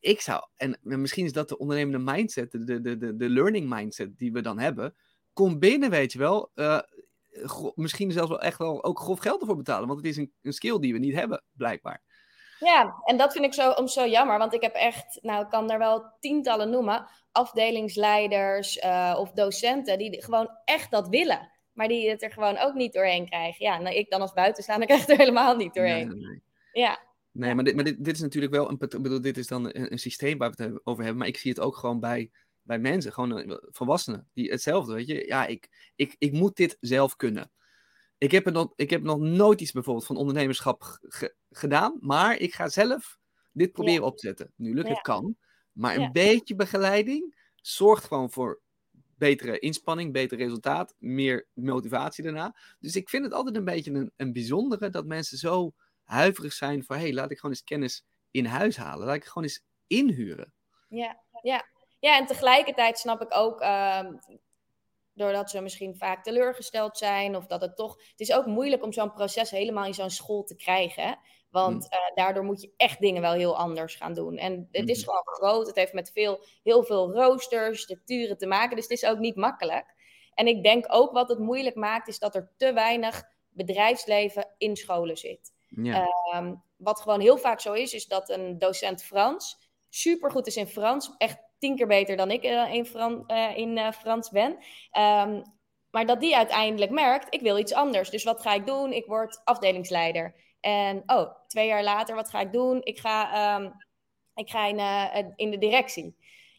ik 0.00 0.20
zou, 0.20 0.42
en 0.56 0.78
misschien 0.82 1.24
is 1.24 1.32
dat 1.32 1.48
de 1.48 1.58
ondernemende 1.58 2.12
mindset, 2.12 2.50
de, 2.50 2.80
de, 2.80 2.96
de, 2.96 3.16
de 3.16 3.28
learning 3.28 3.68
mindset 3.68 4.18
die 4.18 4.32
we 4.32 4.40
dan 4.40 4.58
hebben, 4.58 4.94
kom 5.32 5.58
binnen, 5.58 5.90
weet 5.90 6.12
je 6.12 6.18
wel, 6.18 6.50
eh, 6.54 6.80
misschien 7.74 8.12
zelfs 8.12 8.28
wel 8.28 8.40
echt 8.40 8.58
wel 8.58 8.84
ook 8.84 9.00
grof 9.00 9.18
geld 9.18 9.40
ervoor 9.40 9.56
betalen. 9.56 9.86
Want 9.86 9.98
het 9.98 10.08
is 10.08 10.16
een, 10.16 10.32
een 10.42 10.52
skill 10.52 10.78
die 10.78 10.92
we 10.92 10.98
niet 10.98 11.14
hebben, 11.14 11.42
blijkbaar. 11.52 12.02
Ja, 12.58 12.94
en 13.04 13.16
dat 13.16 13.32
vind 13.32 13.44
ik 13.44 13.54
zo, 13.54 13.70
om 13.70 13.88
zo 13.88 14.06
jammer, 14.06 14.38
want 14.38 14.54
ik 14.54 14.62
heb 14.62 14.74
echt, 14.74 15.18
nou, 15.22 15.44
ik 15.44 15.50
kan 15.50 15.70
er 15.70 15.78
wel 15.78 16.12
tientallen 16.20 16.70
noemen, 16.70 17.08
afdelingsleiders 17.32 18.78
eh, 18.78 19.16
of 19.18 19.30
docenten 19.30 19.98
die 19.98 20.22
gewoon 20.22 20.50
echt 20.64 20.90
dat 20.90 21.08
willen, 21.08 21.50
maar 21.72 21.88
die 21.88 22.10
het 22.10 22.22
er 22.22 22.32
gewoon 22.32 22.58
ook 22.58 22.74
niet 22.74 22.92
doorheen 22.92 23.26
krijgen. 23.26 23.64
Ja, 23.64 23.78
nou, 23.78 23.96
ik 23.96 24.10
dan 24.10 24.20
als 24.20 24.32
buitenstaander 24.32 24.86
krijg 24.88 25.00
het 25.00 25.10
er 25.10 25.16
helemaal 25.16 25.56
niet 25.56 25.74
doorheen. 25.74 26.08
Nee, 26.08 26.16
nee, 26.16 26.26
nee. 26.26 26.42
Ja, 26.72 26.98
Nee, 27.38 27.54
maar, 27.54 27.64
dit, 27.64 27.74
maar 27.74 27.84
dit, 27.84 28.04
dit 28.04 28.14
is 28.14 28.20
natuurlijk 28.20 28.52
wel 28.52 28.70
een, 28.70 28.78
bedoel, 28.78 29.20
dit 29.20 29.36
is 29.36 29.46
dan 29.46 29.64
een, 29.64 29.92
een 29.92 29.98
systeem 29.98 30.38
waar 30.38 30.50
we 30.50 30.62
het 30.62 30.80
over 30.84 31.02
hebben. 31.02 31.18
Maar 31.18 31.28
ik 31.28 31.36
zie 31.36 31.50
het 31.50 31.60
ook 31.60 31.76
gewoon 31.76 32.00
bij, 32.00 32.30
bij 32.62 32.78
mensen, 32.78 33.12
gewoon 33.12 33.38
eh, 33.38 33.56
volwassenen, 33.60 34.28
die 34.34 34.50
hetzelfde, 34.50 34.94
weet 34.94 35.06
je. 35.06 35.26
Ja, 35.26 35.46
ik, 35.46 35.92
ik, 35.96 36.14
ik 36.18 36.32
moet 36.32 36.56
dit 36.56 36.76
zelf 36.80 37.16
kunnen. 37.16 37.50
Ik 38.18 38.30
heb, 38.30 38.46
er 38.46 38.52
nog, 38.52 38.72
ik 38.76 38.90
heb 38.90 39.02
nog 39.02 39.18
nooit 39.18 39.60
iets 39.60 39.72
bijvoorbeeld 39.72 40.06
van 40.06 40.16
ondernemerschap 40.16 40.98
gedaan, 41.50 41.96
maar 42.00 42.38
ik 42.38 42.54
ga 42.54 42.68
zelf 42.68 43.18
dit 43.52 43.72
proberen 43.72 44.04
op 44.04 44.16
te 44.16 44.26
zetten. 44.26 44.52
Nu 44.56 44.74
lukt 44.74 44.88
Ja. 44.88 44.92
het 44.92 45.02
kan, 45.02 45.36
maar 45.72 45.94
een 45.94 46.00
Ja. 46.00 46.10
beetje 46.10 46.54
begeleiding 46.54 47.50
zorgt 47.56 48.04
gewoon 48.04 48.30
voor 48.30 48.60
betere 49.16 49.58
inspanning, 49.58 50.12
beter 50.12 50.38
resultaat, 50.38 50.94
meer 50.98 51.46
motivatie 51.52 52.24
daarna. 52.24 52.56
Dus 52.78 52.96
ik 52.96 53.08
vind 53.08 53.24
het 53.24 53.32
altijd 53.32 53.56
een 53.56 53.64
beetje 53.64 53.92
een, 53.92 54.12
een 54.16 54.32
bijzondere 54.32 54.90
dat 54.90 55.06
mensen 55.06 55.38
zo 55.38 55.74
huiverig 56.08 56.52
zijn 56.52 56.84
voor, 56.84 56.96
hé, 56.96 57.02
hey, 57.02 57.12
laat 57.12 57.30
ik 57.30 57.36
gewoon 57.38 57.54
eens 57.54 57.64
kennis 57.64 58.04
in 58.30 58.44
huis 58.44 58.76
halen. 58.76 59.06
Laat 59.06 59.16
ik 59.16 59.24
gewoon 59.24 59.42
eens 59.44 59.64
inhuren. 59.86 60.52
Ja, 60.88 61.20
ja. 61.42 61.64
ja, 61.98 62.16
en 62.18 62.26
tegelijkertijd 62.26 62.98
snap 62.98 63.22
ik 63.22 63.34
ook, 63.34 63.60
ehm, 63.60 64.12
doordat 65.12 65.50
ze 65.50 65.60
misschien 65.60 65.96
vaak 65.96 66.22
teleurgesteld 66.24 66.98
zijn, 66.98 67.36
of 67.36 67.46
dat 67.46 67.60
het 67.60 67.76
toch. 67.76 67.96
Het 68.10 68.20
is 68.20 68.32
ook 68.32 68.46
moeilijk 68.46 68.82
om 68.84 68.92
zo'n 68.92 69.12
proces 69.12 69.50
helemaal 69.50 69.84
in 69.84 69.94
zo'n 69.94 70.10
school 70.10 70.44
te 70.44 70.56
krijgen. 70.56 71.02
Hè? 71.02 71.14
Want 71.50 71.88
eh, 71.90 71.98
daardoor 72.14 72.44
moet 72.44 72.60
je 72.60 72.72
echt 72.76 73.00
dingen 73.00 73.22
wel 73.22 73.32
heel 73.32 73.56
anders 73.56 73.94
gaan 73.94 74.14
doen. 74.14 74.36
En 74.36 74.68
het 74.72 74.88
is 74.88 74.96
Mhm. 74.98 75.06
gewoon 75.08 75.26
groot. 75.26 75.66
Het 75.66 75.76
heeft 75.76 75.92
met 75.92 76.10
veel, 76.12 76.44
heel 76.62 76.84
veel 76.84 77.12
roosters, 77.12 77.80
structuren 77.80 78.38
te 78.38 78.46
maken. 78.46 78.76
Dus 78.76 78.84
het 78.88 79.02
is 79.02 79.04
ook 79.08 79.18
niet 79.18 79.36
makkelijk. 79.36 79.94
En 80.34 80.46
ik 80.46 80.62
denk 80.62 80.84
ook 80.88 81.12
wat 81.12 81.28
het 81.28 81.38
moeilijk 81.38 81.76
maakt, 81.76 82.08
is 82.08 82.18
dat 82.18 82.34
er 82.34 82.50
te 82.56 82.72
weinig 82.72 83.22
bedrijfsleven 83.48 84.54
in 84.58 84.76
scholen 84.76 85.16
zit. 85.16 85.52
Ehm, 85.84 86.54
wat 86.76 87.00
gewoon 87.00 87.20
heel 87.20 87.38
vaak 87.38 87.60
zo 87.60 87.72
is, 87.72 87.92
is 87.92 88.06
dat 88.06 88.28
een 88.30 88.58
docent 88.58 89.04
Frans 89.04 89.68
supergoed 89.88 90.46
is 90.46 90.56
in 90.56 90.66
Frans. 90.66 91.14
Echt 91.18 91.38
tien 91.58 91.76
keer 91.76 91.86
beter 91.86 92.16
dan 92.16 92.30
ik 92.30 92.42
eh, 92.42 92.74
in, 92.74 92.86
eh, 93.26 93.56
in 93.56 93.78
eh, 93.78 93.92
Frans 93.92 94.30
ben. 94.30 94.56
Ehm, 94.90 95.42
maar 95.90 96.06
dat 96.06 96.20
die 96.20 96.36
uiteindelijk 96.36 96.90
merkt, 96.90 97.34
ik 97.34 97.40
wil 97.40 97.58
iets 97.58 97.72
anders. 97.72 98.10
Dus 98.10 98.24
wat 98.24 98.40
ga 98.40 98.54
ik 98.54 98.66
doen? 98.66 98.92
Ik 98.92 99.06
word 99.06 99.40
afdelingsleider. 99.44 100.34
En 100.60 101.02
oh, 101.06 101.34
twee 101.46 101.66
jaar 101.66 101.82
later, 101.82 102.14
wat 102.14 102.30
ga 102.30 102.40
ik 102.40 102.52
doen? 102.52 102.80
Ik 102.82 102.98
ga, 102.98 103.32
ehm, 103.32 103.70
ik 104.34 104.50
ga 104.50 104.66
in, 104.66 105.32
in 105.36 105.50
de 105.50 105.58
directie. 105.58 106.16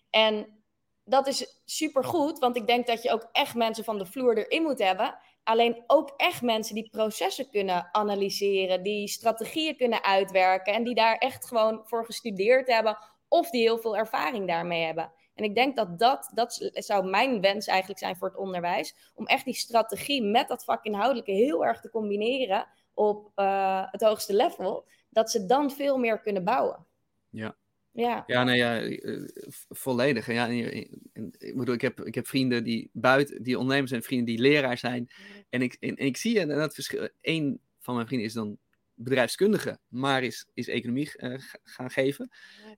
En 0.09 0.63
dat 1.03 1.27
is 1.27 1.61
supergoed, 1.65 2.39
want 2.39 2.55
ik 2.55 2.67
denk 2.67 2.87
dat 2.87 3.03
je 3.03 3.11
ook 3.11 3.29
echt 3.31 3.55
mensen 3.55 3.83
van 3.83 3.97
de 3.97 4.05
vloer 4.05 4.37
erin 4.37 4.63
moet 4.63 4.79
hebben. 4.79 5.17
Alleen 5.49 5.83
ook 5.87 6.13
echt 6.17 6.41
mensen 6.41 6.75
die 6.75 6.89
processen 6.89 7.49
kunnen 7.49 7.89
analyseren, 7.91 8.83
die 8.83 9.07
strategieën 9.07 9.77
kunnen 9.77 10.03
uitwerken 10.03 10.73
en 10.73 10.83
die 10.83 10.95
daar 10.95 11.17
echt 11.17 11.47
gewoon 11.47 11.81
voor 11.83 12.05
gestudeerd 12.05 12.67
hebben 12.67 12.97
of 13.27 13.49
die 13.49 13.61
heel 13.61 13.77
veel 13.77 13.97
ervaring 13.97 14.47
daarmee 14.47 14.85
hebben. 14.85 15.11
En 15.33 15.43
ik 15.43 15.55
denk 15.55 15.75
dat 15.75 15.99
dat, 15.99 16.31
dat 16.33 16.71
zou 16.73 17.09
mijn 17.09 17.41
wens 17.41 17.67
eigenlijk 17.67 17.99
zijn 17.99 18.15
voor 18.15 18.27
het 18.27 18.37
onderwijs, 18.37 19.11
om 19.15 19.25
echt 19.25 19.45
die 19.45 19.53
strategie 19.53 20.23
met 20.23 20.47
dat 20.47 20.63
vakinhoudelijke 20.63 21.31
heel 21.31 21.65
erg 21.65 21.81
te 21.81 21.89
combineren 21.89 22.67
op 22.93 23.31
uh, 23.35 23.83
het 23.91 24.01
hoogste 24.01 24.33
level, 24.33 24.87
dat 25.09 25.31
ze 25.31 25.45
dan 25.45 25.71
veel 25.71 25.97
meer 25.97 26.19
kunnen 26.19 26.43
bouwen. 26.43 26.85
Ja, 27.29 27.55
ja, 27.91 28.23
ja, 28.27 28.43
nou 28.43 28.57
ja, 28.57 28.81
eh, 28.81 29.23
volledig. 29.69 30.31
Ja, 30.31 30.47
ik 30.47 31.55
bedoel, 31.55 31.73
ik 31.73 31.81
heb, 31.81 32.01
ik 32.01 32.15
heb 32.15 32.27
vrienden 32.27 32.63
die 32.63 32.89
buiten, 32.93 33.43
die 33.43 33.57
ondernemers 33.57 33.91
en 33.91 34.03
vrienden 34.03 34.27
die 34.27 34.39
leraar 34.39 34.77
zijn. 34.77 35.09
En 35.49 35.61
ik, 35.61 35.77
en, 35.79 35.97
ik 35.97 36.17
zie 36.17 36.45
dat 36.45 36.73
verschil. 36.73 37.09
Eén 37.21 37.59
van 37.79 37.95
mijn 37.95 38.07
vrienden 38.07 38.27
is 38.27 38.33
dan 38.33 38.57
bedrijfskundige, 38.93 39.79
maar 39.87 40.23
is, 40.23 40.47
is 40.53 40.67
economie 40.67 41.11
uh, 41.17 41.35
gaan 41.63 41.91
geven. 41.91 42.29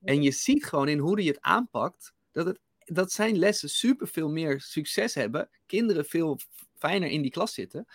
En 0.04 0.22
je 0.22 0.32
ziet 0.32 0.66
gewoon 0.66 0.88
in 0.88 1.00
hoe 1.00 1.20
hij 1.20 1.26
het 1.26 1.42
aanpakt, 1.42 2.14
dat, 2.32 2.46
het, 2.46 2.60
dat 2.78 3.12
zijn 3.12 3.38
lessen 3.38 3.70
super 3.70 4.08
veel 4.08 4.30
meer 4.30 4.62
succes 4.62 5.14
hebben. 5.14 5.50
Kinderen 5.66 6.06
veel 6.06 6.40
fijner 6.76 7.10
in 7.10 7.22
die 7.22 7.32
klas 7.32 7.54
zitten. 7.54 7.86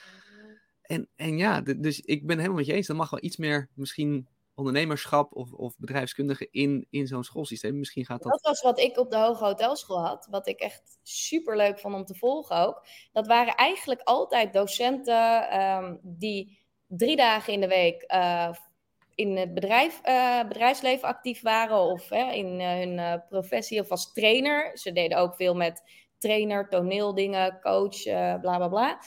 En, 0.82 1.08
en 1.14 1.36
ja, 1.36 1.60
dus 1.60 2.00
ik 2.00 2.26
ben 2.26 2.36
helemaal 2.36 2.56
met 2.56 2.66
je 2.66 2.72
eens. 2.72 2.88
Er 2.88 2.96
mag 2.96 3.10
wel 3.10 3.24
iets 3.24 3.36
meer 3.36 3.68
misschien 3.74 4.26
ondernemerschap 4.56 5.34
of, 5.34 5.52
of 5.52 5.78
bedrijfskundige 5.78 6.48
in, 6.50 6.86
in 6.90 7.06
zo'n 7.06 7.24
schoolsysteem. 7.24 7.78
Misschien 7.78 8.04
gaat 8.04 8.22
dat... 8.22 8.32
Dat 8.32 8.40
was 8.40 8.62
wat 8.62 8.78
ik 8.78 8.98
op 8.98 9.10
de 9.10 9.16
Hoge 9.16 9.44
Hotelschool 9.44 10.06
had. 10.06 10.26
Wat 10.30 10.46
ik 10.46 10.60
echt 10.60 10.98
super 11.02 11.56
leuk 11.56 11.78
vond 11.78 11.94
om 11.94 12.04
te 12.04 12.14
volgen 12.14 12.56
ook. 12.56 12.86
Dat 13.12 13.26
waren 13.26 13.54
eigenlijk 13.54 14.00
altijd 14.00 14.52
docenten 14.52 15.50
ehm, 15.50 15.96
die 16.02 16.58
drie 16.86 17.16
dagen 17.16 17.52
in 17.52 17.60
de 17.60 17.68
week 17.68 18.12
uh, 18.12 18.52
in 19.14 19.36
het 19.36 19.54
bedrijf, 19.54 20.00
uh, 20.04 20.42
bedrijfsleven 20.48 21.08
actief 21.08 21.42
waren. 21.42 21.78
Of 21.78 22.10
in 22.10 22.60
uh, 22.60 22.68
hun 22.68 23.22
professie 23.28 23.80
of 23.80 23.90
als 23.90 24.12
trainer. 24.12 24.78
Ze 24.78 24.92
deden 24.92 25.18
ook 25.18 25.34
veel 25.34 25.54
met 25.54 25.82
trainer, 26.18 26.68
toneeldingen, 26.68 27.60
coach, 27.60 28.02
bla 28.40 28.56
bla 28.56 28.68
bla. 28.68 29.00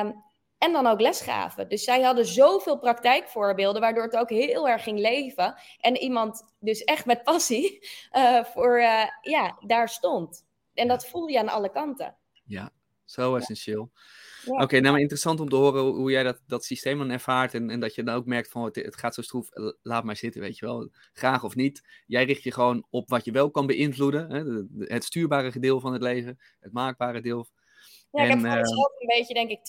Um, 0.00 0.22
en 0.62 0.72
dan 0.72 0.86
ook 0.86 1.00
lesgaven. 1.00 1.68
Dus 1.68 1.84
zij 1.84 2.02
hadden 2.02 2.26
zoveel 2.26 2.78
praktijkvoorbeelden, 2.78 3.80
waardoor 3.80 4.02
het 4.02 4.16
ook 4.16 4.30
heel 4.30 4.68
erg 4.68 4.82
ging 4.82 4.98
leven. 4.98 5.54
En 5.80 5.96
iemand 5.96 6.54
dus 6.60 6.84
echt 6.84 7.06
met 7.06 7.22
passie 7.22 7.88
uh, 8.12 8.44
voor, 8.52 8.78
uh, 8.78 9.04
ja, 9.22 9.58
daar 9.66 9.88
stond. 9.88 10.46
En 10.74 10.88
dat 10.88 11.06
voel 11.06 11.26
je 11.26 11.38
aan 11.38 11.48
alle 11.48 11.70
kanten. 11.70 12.16
Ja, 12.44 12.70
zo 13.04 13.36
essentieel. 13.36 13.90
Ja. 14.44 14.52
Oké, 14.52 14.62
okay, 14.62 14.78
nou 14.78 14.92
maar 14.92 15.00
interessant 15.00 15.40
om 15.40 15.48
te 15.48 15.56
horen 15.56 15.82
hoe 15.82 16.10
jij 16.10 16.22
dat, 16.22 16.40
dat 16.46 16.64
systeem 16.64 16.98
dan 16.98 17.10
ervaart. 17.10 17.54
En, 17.54 17.70
en 17.70 17.80
dat 17.80 17.94
je 17.94 18.02
dan 18.02 18.14
ook 18.14 18.26
merkt 18.26 18.50
van 18.50 18.64
het, 18.64 18.76
het 18.76 18.96
gaat 18.96 19.14
zo 19.14 19.22
stroef, 19.22 19.48
laat 19.82 20.04
maar 20.04 20.16
zitten, 20.16 20.40
weet 20.40 20.58
je 20.58 20.66
wel. 20.66 20.90
Graag 21.12 21.44
of 21.44 21.54
niet. 21.54 22.02
Jij 22.06 22.24
richt 22.24 22.42
je 22.42 22.52
gewoon 22.52 22.86
op 22.90 23.08
wat 23.08 23.24
je 23.24 23.32
wel 23.32 23.50
kan 23.50 23.66
beïnvloeden. 23.66 24.30
Hè? 24.30 24.42
Het 24.94 25.04
stuurbare 25.04 25.52
gedeelte 25.52 25.80
van 25.80 25.92
het 25.92 26.02
leven, 26.02 26.38
het 26.60 26.72
maakbare 26.72 27.20
deel 27.20 27.48
ja, 28.12 28.22
ik 28.22 28.30
heb 28.30 28.38
voor 28.38 28.48
ehm, 28.48 28.60
mezelf 28.60 29.00
een 29.00 29.06
beetje, 29.06 29.34
denk 29.34 29.50
ik, 29.50 29.60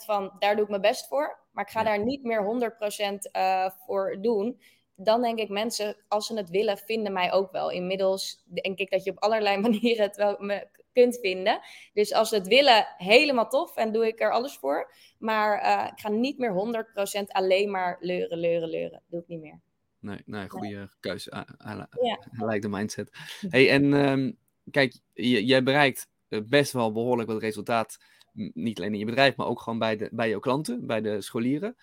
20% 0.00 0.04
van 0.04 0.32
daar 0.38 0.54
doe 0.54 0.64
ik 0.64 0.70
mijn 0.70 0.80
best 0.80 1.08
voor. 1.08 1.38
Maar 1.52 1.64
ik 1.64 1.70
ga 1.70 1.82
daar 1.82 2.04
niet 2.04 2.22
meer 2.22 2.42
100% 2.42 3.30
uh, 3.32 3.64
eh, 3.64 3.70
voor 3.86 4.18
doen. 4.20 4.60
Dan 4.96 5.22
denk 5.22 5.38
ik, 5.38 5.48
mensen, 5.48 5.96
als 6.08 6.26
ze 6.26 6.36
het 6.36 6.50
willen, 6.50 6.78
vinden 6.78 7.12
mij 7.12 7.32
ook 7.32 7.52
wel. 7.52 7.70
Inmiddels 7.70 8.44
denk 8.62 8.78
ik 8.78 8.90
dat 8.90 9.04
je 9.04 9.10
op 9.10 9.18
allerlei 9.18 9.58
manieren 9.68 10.04
het 10.04 10.16
wel 10.16 10.36
me 10.38 10.68
kunt 10.92 11.18
vinden. 11.20 11.60
Dus 11.92 12.12
als 12.12 12.28
ze 12.28 12.34
het 12.34 12.46
willen, 12.46 12.86
helemaal 12.96 13.48
tof 13.48 13.76
en 13.76 13.92
doe 13.92 14.06
ik 14.06 14.20
er 14.20 14.32
alles 14.32 14.56
voor. 14.56 14.92
Maar 15.18 15.62
uh, 15.62 15.92
ik 15.92 16.00
ga 16.00 16.08
niet 16.08 16.38
meer 16.38 16.84
100% 17.20 17.22
alleen 17.26 17.70
maar 17.70 17.96
leuren, 18.00 18.38
leuren, 18.38 18.68
leuren. 18.68 19.02
Doe 19.08 19.20
ik 19.20 19.28
niet 19.28 19.40
meer. 19.40 19.60
Nee, 20.00 20.22
nee 20.24 20.48
goede 20.48 20.76
nee. 20.76 20.88
keuze. 21.00 21.44
Hij 21.58 21.86
ja. 22.00 22.18
lijkt 22.30 22.62
de 22.62 22.68
mindset. 22.68 23.10
Hey, 23.48 23.70
en 23.70 23.92
um, 23.92 24.38
kijk, 24.70 24.98
jij 25.12 25.62
bereikt 25.62 26.08
eh, 26.08 26.15
best 26.28 26.72
wel 26.72 26.92
behoorlijk 26.92 27.28
wat 27.28 27.40
resultaat. 27.40 27.96
Niet 28.32 28.78
alleen 28.78 28.92
in 28.92 28.98
je 28.98 29.04
bedrijf, 29.04 29.36
maar 29.36 29.46
ook 29.46 29.60
gewoon 29.60 29.78
bij, 29.78 29.96
de, 29.96 30.08
bij 30.12 30.28
jouw 30.28 30.38
klanten, 30.38 30.86
bij 30.86 31.00
de 31.00 31.20
scholieren. 31.20 31.76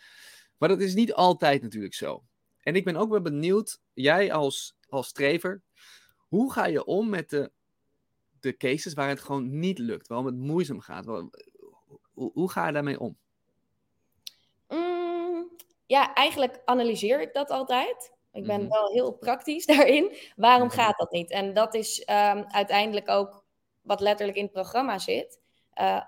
Maar 0.58 0.70
dat 0.70 0.82
is 0.82 0.94
niet 0.94 1.14
altijd 1.14 1.62
natuurlijk 1.62 1.94
zo. 1.94 2.24
En 2.62 2.76
ik 2.76 2.84
ben 2.84 2.96
ook 2.96 3.10
wel 3.10 3.22
benieuwd, 3.22 3.82
jij 3.94 4.34
als, 4.34 4.76
als 4.90 5.08
strever, 5.08 5.62
hoe 6.28 6.52
ga 6.52 6.66
je 6.66 6.86
om 6.86 7.10
met 7.10 7.30
de, 7.30 7.52
de 8.40 8.58
cases 8.58 8.94
waar 8.94 9.10
het 9.10 9.22
gewoon 9.22 9.60
niet 9.60 9.78
lukt, 9.78 10.08
waarom 10.08 10.26
het 10.26 10.36
moeizaam 10.36 10.80
gaat? 10.80 11.06
Hoe, 11.06 11.30
hoe 12.14 12.52
ga 12.52 12.68
je 12.68 12.74
daarmee 12.74 13.00
om? 13.00 13.18
Mm, 14.68 15.52
ja, 15.86 16.14
eigenlijk 16.14 16.62
analyseer 16.66 17.22
ik 17.22 17.34
dat 17.34 17.50
altijd. 17.50 18.12
Ik 18.32 18.46
ben 18.46 18.62
mhm. 18.62 18.70
wel 18.70 18.92
heel 18.92 19.12
praktisch 19.12 19.66
daarin. 19.76 20.16
Waarom 20.36 20.68
mhm. 20.68 20.76
gaat 20.76 20.98
dat 20.98 21.12
niet? 21.12 21.32
En 21.32 21.54
dat 21.54 21.74
is 21.74 22.00
um, 22.00 22.44
uiteindelijk 22.48 23.10
ook 23.10 23.43
wat 23.84 24.00
letterlijk 24.00 24.38
in 24.38 24.44
het 24.44 24.54
programma 24.54 25.00
zit, 25.00 25.40
uh, 25.82 26.02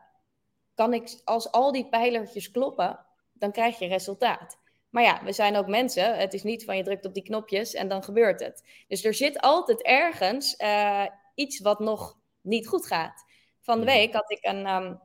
kan 0.76 0.94
ik, 0.94 1.22
als 1.24 1.52
al 1.52 1.72
die 1.72 1.90
pijlertjes 1.90 2.52
kloppen, 2.52 3.06
dan 3.34 3.52
krijg 3.52 3.80
je 3.80 3.88
resultaat. 3.88 4.60
Maar 4.90 5.04
ja, 5.04 5.24
we 5.24 5.32
zijn 5.32 5.56
ook 5.56 5.68
mensen. 5.68 6.18
Het 6.18 6.34
is 6.34 6.44
niet 6.44 6.66
van 6.66 6.78
je 6.78 6.84
drukt 6.84 7.06
op 7.06 7.14
die 7.14 7.24
knopjes 7.24 7.74
en 7.74 7.88
dan 7.88 8.04
gebeurt 8.04 8.40
het. 8.40 8.64
Dus 8.88 9.04
er 9.04 9.14
zit 9.14 9.40
altijd 9.40 9.82
ergens 9.82 10.60
uh, 10.60 11.06
iets 11.36 11.60
wat 11.60 11.80
nog 11.80 12.18
niet 12.42 12.68
goed 12.68 12.88
gaat. 12.88 13.26
Van 13.62 13.80
de 13.80 13.86
week 13.86 14.14
had 14.14 14.32
ik 14.32 14.40
een, 14.42 14.68
um, 14.68 15.02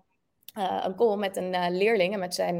uh, 0.58 0.84
een 0.84 0.96
call 0.96 1.16
met 1.16 1.36
een 1.36 1.52
uh, 1.52 1.66
leerling 1.68 2.12
en 2.12 2.18
met 2.18 2.34
zijn, 2.34 2.58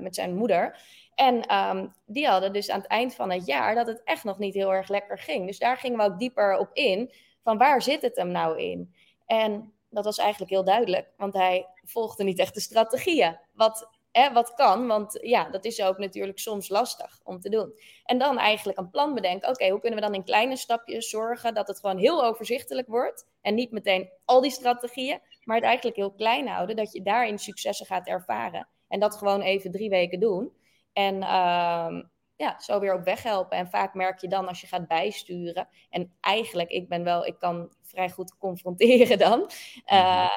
met 0.00 0.14
zijn 0.14 0.34
moeder. 0.34 0.78
En 1.14 1.56
um, 1.56 1.92
die 2.06 2.26
hadden 2.26 2.52
dus 2.52 2.70
aan 2.70 2.80
het 2.80 2.88
eind 2.90 3.14
van 3.14 3.30
het 3.30 3.46
jaar 3.46 3.74
dat 3.74 3.86
het 3.86 4.02
echt 4.04 4.24
nog 4.24 4.38
niet 4.38 4.54
heel 4.54 4.74
erg 4.74 4.88
lekker 4.88 5.18
ging. 5.18 5.46
Dus 5.46 5.58
daar 5.58 5.76
gingen 5.76 5.98
we 5.98 6.04
ook 6.04 6.18
dieper 6.18 6.58
op 6.58 6.70
in. 6.72 7.12
Van 7.42 7.58
waar 7.58 7.82
zit 7.82 8.02
het 8.02 8.16
hem 8.16 8.30
nou 8.30 8.58
in? 8.58 8.94
En 9.26 9.72
dat 9.90 10.04
was 10.04 10.18
eigenlijk 10.18 10.50
heel 10.50 10.64
duidelijk, 10.64 11.12
want 11.16 11.34
hij 11.34 11.66
volgde 11.84 12.24
niet 12.24 12.38
echt 12.38 12.54
de 12.54 12.60
strategieën. 12.60 13.38
Wat, 13.52 13.90
hè, 14.12 14.32
wat 14.32 14.54
kan, 14.54 14.86
want 14.86 15.18
ja, 15.22 15.50
dat 15.50 15.64
is 15.64 15.82
ook 15.82 15.98
natuurlijk 15.98 16.38
soms 16.38 16.68
lastig 16.68 17.20
om 17.24 17.40
te 17.40 17.48
doen. 17.48 17.72
En 18.04 18.18
dan 18.18 18.38
eigenlijk 18.38 18.78
een 18.78 18.90
plan 18.90 19.14
bedenken. 19.14 19.48
Oké, 19.48 19.68
hoe 19.68 19.80
kunnen 19.80 19.98
we 19.98 20.04
dan 20.04 20.14
in 20.14 20.24
kleine 20.24 20.56
stapjes 20.56 21.08
zorgen 21.10 21.54
dat 21.54 21.68
het 21.68 21.80
gewoon 21.80 21.98
heel 21.98 22.24
overzichtelijk 22.24 22.88
wordt? 22.88 23.26
En 23.40 23.54
niet 23.54 23.70
meteen 23.70 24.10
al 24.24 24.40
die 24.40 24.50
strategieën, 24.50 25.20
maar 25.44 25.56
het 25.56 25.64
eigenlijk 25.64 25.96
heel 25.96 26.12
klein 26.12 26.48
houden, 26.48 26.76
dat 26.76 26.92
je 26.92 27.02
daarin 27.02 27.38
successen 27.38 27.86
gaat 27.86 28.06
ervaren. 28.06 28.68
En 28.88 29.00
dat 29.00 29.16
gewoon 29.16 29.40
even 29.40 29.70
drie 29.70 29.88
weken 29.88 30.20
doen. 30.20 30.52
En 30.92 31.14
uh, 31.14 32.02
ja, 32.36 32.60
zo 32.60 32.80
weer 32.80 32.94
op 32.94 33.04
weg 33.04 33.22
helpen. 33.22 33.58
En 33.58 33.68
vaak 33.68 33.94
merk 33.94 34.20
je 34.20 34.28
dan 34.28 34.48
als 34.48 34.60
je 34.60 34.66
gaat 34.66 34.88
bijsturen. 34.88 35.68
En 35.90 36.12
eigenlijk, 36.20 36.70
ik 36.70 36.88
ben 36.88 37.04
wel, 37.04 37.26
ik 37.26 37.38
kan 37.38 37.72
vrij 37.92 38.10
goed 38.10 38.36
confronteren 38.38 39.18
dan. 39.18 39.50
Uh, 39.92 40.30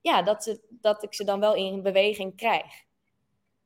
ja, 0.00 0.22
dat, 0.22 0.42
ze, 0.42 0.60
dat 0.68 1.02
ik 1.02 1.14
ze 1.14 1.24
dan 1.24 1.40
wel 1.40 1.54
in 1.54 1.82
beweging 1.82 2.36
krijg. 2.36 2.84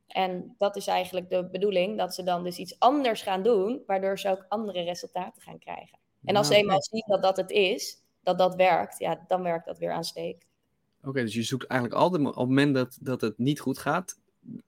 En 0.07 0.55
dat 0.59 0.77
is 0.77 0.87
eigenlijk 0.87 1.31
de 1.31 1.49
bedoeling, 1.51 1.99
dat 1.99 2.15
ze 2.15 2.23
dan 2.23 2.45
dus 2.45 2.57
iets 2.57 2.79
anders 2.79 3.23
gaan 3.23 3.43
doen, 3.43 3.83
waardoor 3.87 4.19
ze 4.19 4.31
ook 4.31 4.47
andere 4.49 4.83
resultaten 4.83 5.43
gaan 5.43 5.59
krijgen. 5.59 5.99
En 6.25 6.37
als 6.37 6.47
ze 6.47 6.57
eenmaal 6.57 6.83
zien 6.83 7.05
dat 7.07 7.23
dat 7.23 7.37
het 7.37 7.51
is, 7.51 8.03
dat 8.23 8.39
dat 8.39 8.55
werkt, 8.55 8.99
ja, 8.99 9.25
dan 9.27 9.43
werkt 9.43 9.67
dat 9.67 9.79
weer 9.79 9.93
aanstekend. 9.93 10.45
Oké, 11.05 11.21
dus 11.23 11.35
je 11.35 11.43
zoekt 11.43 11.67
eigenlijk 11.67 12.01
altijd 12.01 12.23
op 12.23 12.27
het 12.27 12.37
moment 12.37 12.75
dat, 12.75 12.99
dat 13.01 13.21
het 13.21 13.39
niet 13.39 13.61
goed 13.61 13.79
gaat, 13.79 14.21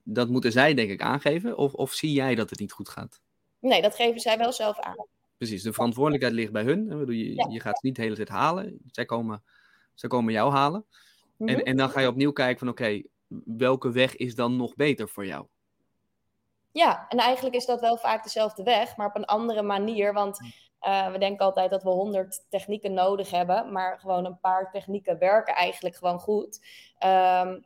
dat 0.03 0.29
moeten 0.29 0.51
zij 0.51 0.73
denk 0.73 0.89
ik 0.89 1.01
aangeven, 1.01 1.57
of, 1.57 1.73
of 1.73 1.91
zie 1.91 2.11
jij 2.11 2.35
dat 2.35 2.49
het 2.49 2.59
niet 2.59 2.71
goed 2.71 2.89
gaat? 2.89 3.21
Nee, 3.59 3.81
dat 3.81 3.95
geven 3.95 4.19
zij 4.19 4.37
wel 4.37 4.51
zelf 4.51 4.79
aan. 4.79 5.05
Precies, 5.39 5.63
de 5.63 5.73
verantwoordelijkheid 5.73 6.35
ligt 6.35 6.51
bij 6.51 6.63
hun. 6.63 7.05
Je, 7.07 7.35
ja. 7.35 7.47
je 7.49 7.59
gaat 7.59 7.79
ze 7.79 7.85
niet 7.85 7.95
de 7.95 8.01
hele 8.01 8.15
tijd 8.15 8.29
halen. 8.29 8.79
Zij 8.91 9.05
komen, 9.05 9.43
zij 9.93 10.09
komen 10.09 10.33
jou 10.33 10.51
halen. 10.51 10.85
en, 11.37 11.45
mhm. 11.45 11.59
en 11.59 11.77
dan 11.77 11.89
ga 11.89 11.99
je 11.99 12.07
opnieuw 12.07 12.31
kijken 12.31 12.59
van 12.59 12.67
oké, 12.67 13.01
welke 13.45 13.91
weg 13.91 14.15
is 14.15 14.35
dan 14.35 14.55
nog 14.55 14.75
beter 14.75 15.09
voor 15.09 15.25
jou? 15.25 15.45
Ja, 16.71 17.05
en 17.07 17.17
eigenlijk 17.17 17.55
is 17.55 17.65
dat 17.65 17.79
wel 17.79 17.97
vaak 17.97 18.23
dezelfde 18.23 18.63
weg, 18.63 18.97
maar 18.97 19.07
op 19.07 19.15
een 19.15 19.25
andere 19.25 19.61
manier. 19.61 20.13
Want 20.13 20.39
uh, 20.81 21.11
we 21.11 21.17
denken 21.17 21.45
altijd 21.45 21.69
dat 21.69 21.83
we 21.83 21.89
honderd 21.89 22.45
technieken 22.49 22.93
nodig 22.93 23.31
hebben, 23.31 23.71
maar 23.71 23.99
gewoon 23.99 24.25
een 24.25 24.39
paar 24.39 24.71
technieken 24.71 25.17
werken 25.17 25.55
eigenlijk 25.55 25.95
gewoon 25.95 26.19
goed. 26.19 26.59
Um, 27.03 27.63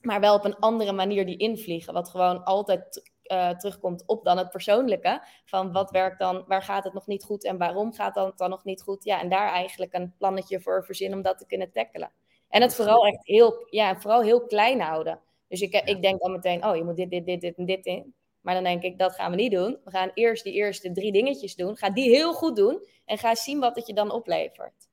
maar 0.00 0.20
wel 0.20 0.34
op 0.34 0.44
een 0.44 0.58
andere 0.58 0.92
manier 0.92 1.26
die 1.26 1.36
invliegen. 1.36 1.92
Wat 1.92 2.08
gewoon 2.08 2.44
altijd 2.44 3.12
uh, 3.32 3.50
terugkomt 3.50 4.02
op 4.06 4.24
dan 4.24 4.38
het 4.38 4.50
persoonlijke. 4.50 5.22
Van 5.44 5.72
wat 5.72 5.90
werkt 5.90 6.18
dan, 6.18 6.44
waar 6.46 6.62
gaat 6.62 6.84
het 6.84 6.92
nog 6.92 7.06
niet 7.06 7.24
goed 7.24 7.44
en 7.44 7.58
waarom 7.58 7.92
gaat 7.92 8.14
het 8.14 8.38
dan 8.38 8.50
nog 8.50 8.64
niet 8.64 8.82
goed? 8.82 9.04
Ja, 9.04 9.20
en 9.20 9.28
daar 9.28 9.48
eigenlijk 9.48 9.92
een 9.92 10.14
plannetje 10.18 10.60
voor 10.60 10.84
verzinnen 10.84 11.16
om 11.16 11.24
dat 11.24 11.38
te 11.38 11.46
kunnen 11.46 11.72
tackelen. 11.72 12.12
En 12.48 12.62
het 12.62 12.74
vooral 12.74 13.06
echt 13.06 13.26
heel, 13.26 13.66
ja, 13.70 14.00
vooral 14.00 14.22
heel 14.22 14.46
klein 14.46 14.80
houden. 14.80 15.20
Dus 15.48 15.60
ik, 15.60 15.74
ik 15.74 16.02
denk 16.02 16.20
dan 16.20 16.32
meteen, 16.32 16.66
oh, 16.66 16.76
je 16.76 16.84
moet 16.84 16.96
dit, 16.96 17.10
dit, 17.10 17.26
dit, 17.26 17.40
dit 17.40 17.56
en 17.56 17.64
dit 17.64 17.86
in. 17.86 18.14
Maar 18.40 18.54
dan 18.54 18.64
denk 18.64 18.82
ik, 18.82 18.98
dat 18.98 19.14
gaan 19.14 19.30
we 19.30 19.36
niet 19.36 19.52
doen. 19.52 19.78
We 19.84 19.90
gaan 19.90 20.10
eerst 20.14 20.44
die 20.44 20.52
eerste 20.52 20.92
drie 20.92 21.12
dingetjes 21.12 21.54
doen. 21.54 21.76
Ga 21.76 21.90
die 21.90 22.08
heel 22.08 22.32
goed 22.32 22.56
doen 22.56 22.86
en 23.04 23.18
ga 23.18 23.34
zien 23.34 23.60
wat 23.60 23.76
het 23.76 23.86
je 23.86 23.94
dan 23.94 24.10
oplevert. 24.10 24.88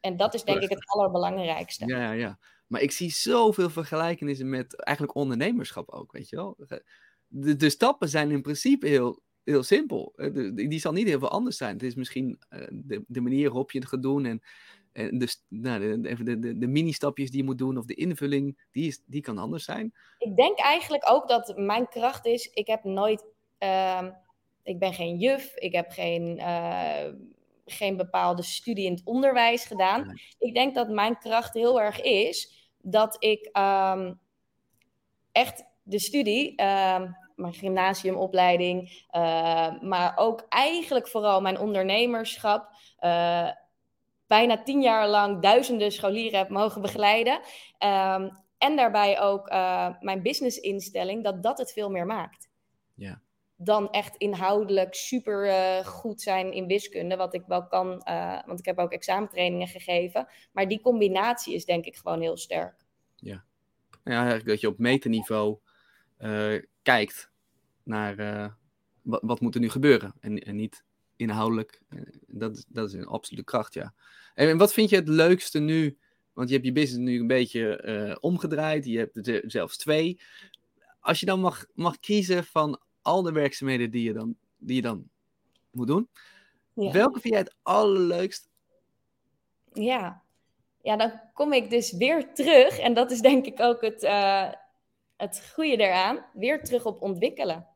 En 0.00 0.16
dat 0.16 0.34
is 0.34 0.44
denk 0.44 0.60
ik 0.60 0.68
het 0.68 0.84
allerbelangrijkste. 0.86 1.86
Ja, 1.86 1.98
ja, 1.98 2.12
ja. 2.12 2.38
Maar 2.66 2.80
ik 2.80 2.90
zie 2.90 3.10
zoveel 3.10 3.70
vergelijkenissen 3.70 4.48
met 4.48 4.84
eigenlijk 4.84 5.16
ondernemerschap 5.16 5.90
ook, 5.90 6.12
weet 6.12 6.28
je 6.28 6.36
wel. 6.36 6.56
De, 7.36 7.56
de 7.56 7.70
stappen 7.70 8.08
zijn 8.08 8.30
in 8.30 8.42
principe 8.42 8.86
heel, 8.86 9.20
heel 9.44 9.62
simpel. 9.62 10.12
die 10.54 10.80
zal 10.80 10.92
niet 10.92 11.08
heel 11.08 11.18
veel 11.18 11.30
anders 11.30 11.56
zijn. 11.56 11.72
Het 11.72 11.82
is 11.82 11.94
misschien 11.94 12.38
de, 12.70 13.04
de 13.06 13.20
manier 13.20 13.48
waarop 13.48 13.70
je 13.70 13.78
het 13.78 13.88
gaat 13.88 14.02
doen 14.02 14.24
en 14.24 14.42
en 14.94 15.18
dus 15.18 15.44
nou, 15.48 16.00
de, 16.00 16.24
de, 16.24 16.38
de, 16.38 16.58
de 16.58 16.66
mini-stapjes 16.66 17.30
die 17.30 17.38
je 17.38 17.44
moet 17.44 17.58
doen 17.58 17.78
of 17.78 17.84
de 17.84 17.94
invulling, 17.94 18.66
die, 18.72 18.86
is, 18.86 19.02
die 19.06 19.20
kan 19.20 19.38
anders 19.38 19.64
zijn. 19.64 19.94
Ik 20.18 20.36
denk 20.36 20.58
eigenlijk 20.58 21.10
ook 21.10 21.28
dat 21.28 21.56
mijn 21.56 21.88
kracht 21.88 22.26
is, 22.26 22.50
ik 22.50 22.66
heb 22.66 22.84
nooit, 22.84 23.24
uh, 23.58 24.02
ik 24.62 24.78
ben 24.78 24.94
geen 24.94 25.16
juf, 25.16 25.54
ik 25.54 25.72
heb 25.72 25.90
geen, 25.90 26.38
uh, 26.38 27.12
geen 27.66 27.96
bepaalde 27.96 28.42
studie 28.42 28.84
in 28.84 28.92
het 28.92 29.04
onderwijs 29.04 29.64
gedaan. 29.64 30.20
Ik 30.38 30.54
denk 30.54 30.74
dat 30.74 30.88
mijn 30.88 31.18
kracht 31.18 31.54
heel 31.54 31.80
erg 31.80 32.00
is 32.00 32.68
dat 32.78 33.16
ik 33.18 33.58
um, 33.58 34.20
echt 35.32 35.64
de 35.82 35.98
studie, 35.98 36.62
uh, 36.62 37.02
mijn 37.34 37.54
gymnasiumopleiding, 37.54 39.06
uh, 39.10 39.80
maar 39.80 40.12
ook 40.16 40.46
eigenlijk 40.48 41.08
vooral 41.08 41.40
mijn 41.40 41.58
ondernemerschap 41.58 42.68
uh, 43.00 43.50
bijna 44.26 44.62
tien 44.62 44.82
jaar 44.82 45.08
lang 45.08 45.42
duizenden 45.42 45.92
scholieren 45.92 46.38
heb 46.38 46.48
mogen 46.48 46.82
begeleiden. 46.82 47.40
Um, 47.78 48.42
en 48.58 48.76
daarbij 48.76 49.20
ook 49.20 49.50
uh, 49.50 49.88
mijn 50.00 50.22
businessinstelling, 50.22 51.24
dat 51.24 51.42
dat 51.42 51.58
het 51.58 51.72
veel 51.72 51.90
meer 51.90 52.06
maakt. 52.06 52.48
Ja. 52.94 53.22
Dan 53.56 53.90
echt 53.90 54.16
inhoudelijk 54.16 54.94
super 54.94 55.46
uh, 55.46 55.86
goed 55.86 56.22
zijn 56.22 56.52
in 56.52 56.66
wiskunde, 56.66 57.16
wat 57.16 57.34
ik 57.34 57.42
wel 57.46 57.66
kan, 57.66 58.02
uh, 58.08 58.38
want 58.46 58.58
ik 58.58 58.64
heb 58.64 58.78
ook 58.78 58.92
examentrainingen 58.92 59.68
gegeven. 59.68 60.28
Maar 60.52 60.68
die 60.68 60.80
combinatie 60.80 61.54
is 61.54 61.64
denk 61.64 61.84
ik 61.84 61.96
gewoon 61.96 62.20
heel 62.20 62.36
sterk. 62.36 62.84
Ja, 63.16 63.44
ja 64.04 64.12
eigenlijk 64.12 64.46
dat 64.46 64.60
je 64.60 64.68
op 64.68 64.78
meterniveau 64.78 65.58
kijkt 66.84 67.30
naar 67.82 68.16
wat, 69.02 69.20
wat 69.22 69.40
moet 69.40 69.54
er 69.54 69.60
nu 69.60 69.68
gebeuren 69.68 70.14
en, 70.20 70.38
en 70.38 70.56
niet 70.56 70.84
inhoudelijk. 71.16 71.82
Dat, 72.26 72.64
dat 72.68 72.88
is 72.88 72.94
een 72.94 73.06
absolute 73.06 73.44
kracht, 73.44 73.74
ja. 73.74 73.94
En 74.34 74.58
wat 74.58 74.72
vind 74.72 74.90
je 74.90 74.96
het 74.96 75.08
leukste 75.08 75.58
nu? 75.58 75.98
Want 76.32 76.48
je 76.48 76.54
hebt 76.54 76.66
je 76.66 76.72
business 76.72 77.10
nu 77.10 77.20
een 77.20 77.26
beetje 77.26 77.82
uh, 77.84 78.16
omgedraaid. 78.20 78.84
Je 78.84 78.98
hebt 78.98 79.26
er 79.26 79.42
zelfs 79.46 79.76
twee. 79.76 80.20
Als 81.00 81.20
je 81.20 81.26
dan 81.26 81.40
mag, 81.40 81.64
mag 81.74 82.00
kiezen 82.00 82.44
van 82.44 82.80
al 83.02 83.22
de 83.22 83.32
werkzaamheden 83.32 83.90
die 83.90 84.02
je 84.02 84.12
dan, 84.12 84.36
die 84.56 84.76
je 84.76 84.82
dan 84.82 85.08
moet 85.70 85.86
doen. 85.86 86.08
Ja. 86.74 86.92
Welke 86.92 87.20
vind 87.20 87.34
jij 87.34 87.42
het 87.42 87.56
allerleukst? 87.62 88.48
Ja. 89.72 90.22
ja, 90.82 90.96
dan 90.96 91.20
kom 91.32 91.52
ik 91.52 91.70
dus 91.70 91.92
weer 91.92 92.32
terug. 92.32 92.78
En 92.78 92.94
dat 92.94 93.10
is 93.10 93.20
denk 93.20 93.46
ik 93.46 93.60
ook 93.60 93.80
het, 93.80 94.02
uh, 94.02 94.52
het 95.16 95.50
goede 95.54 95.76
eraan. 95.76 96.26
Weer 96.32 96.62
terug 96.64 96.84
op 96.84 97.02
ontwikkelen. 97.02 97.68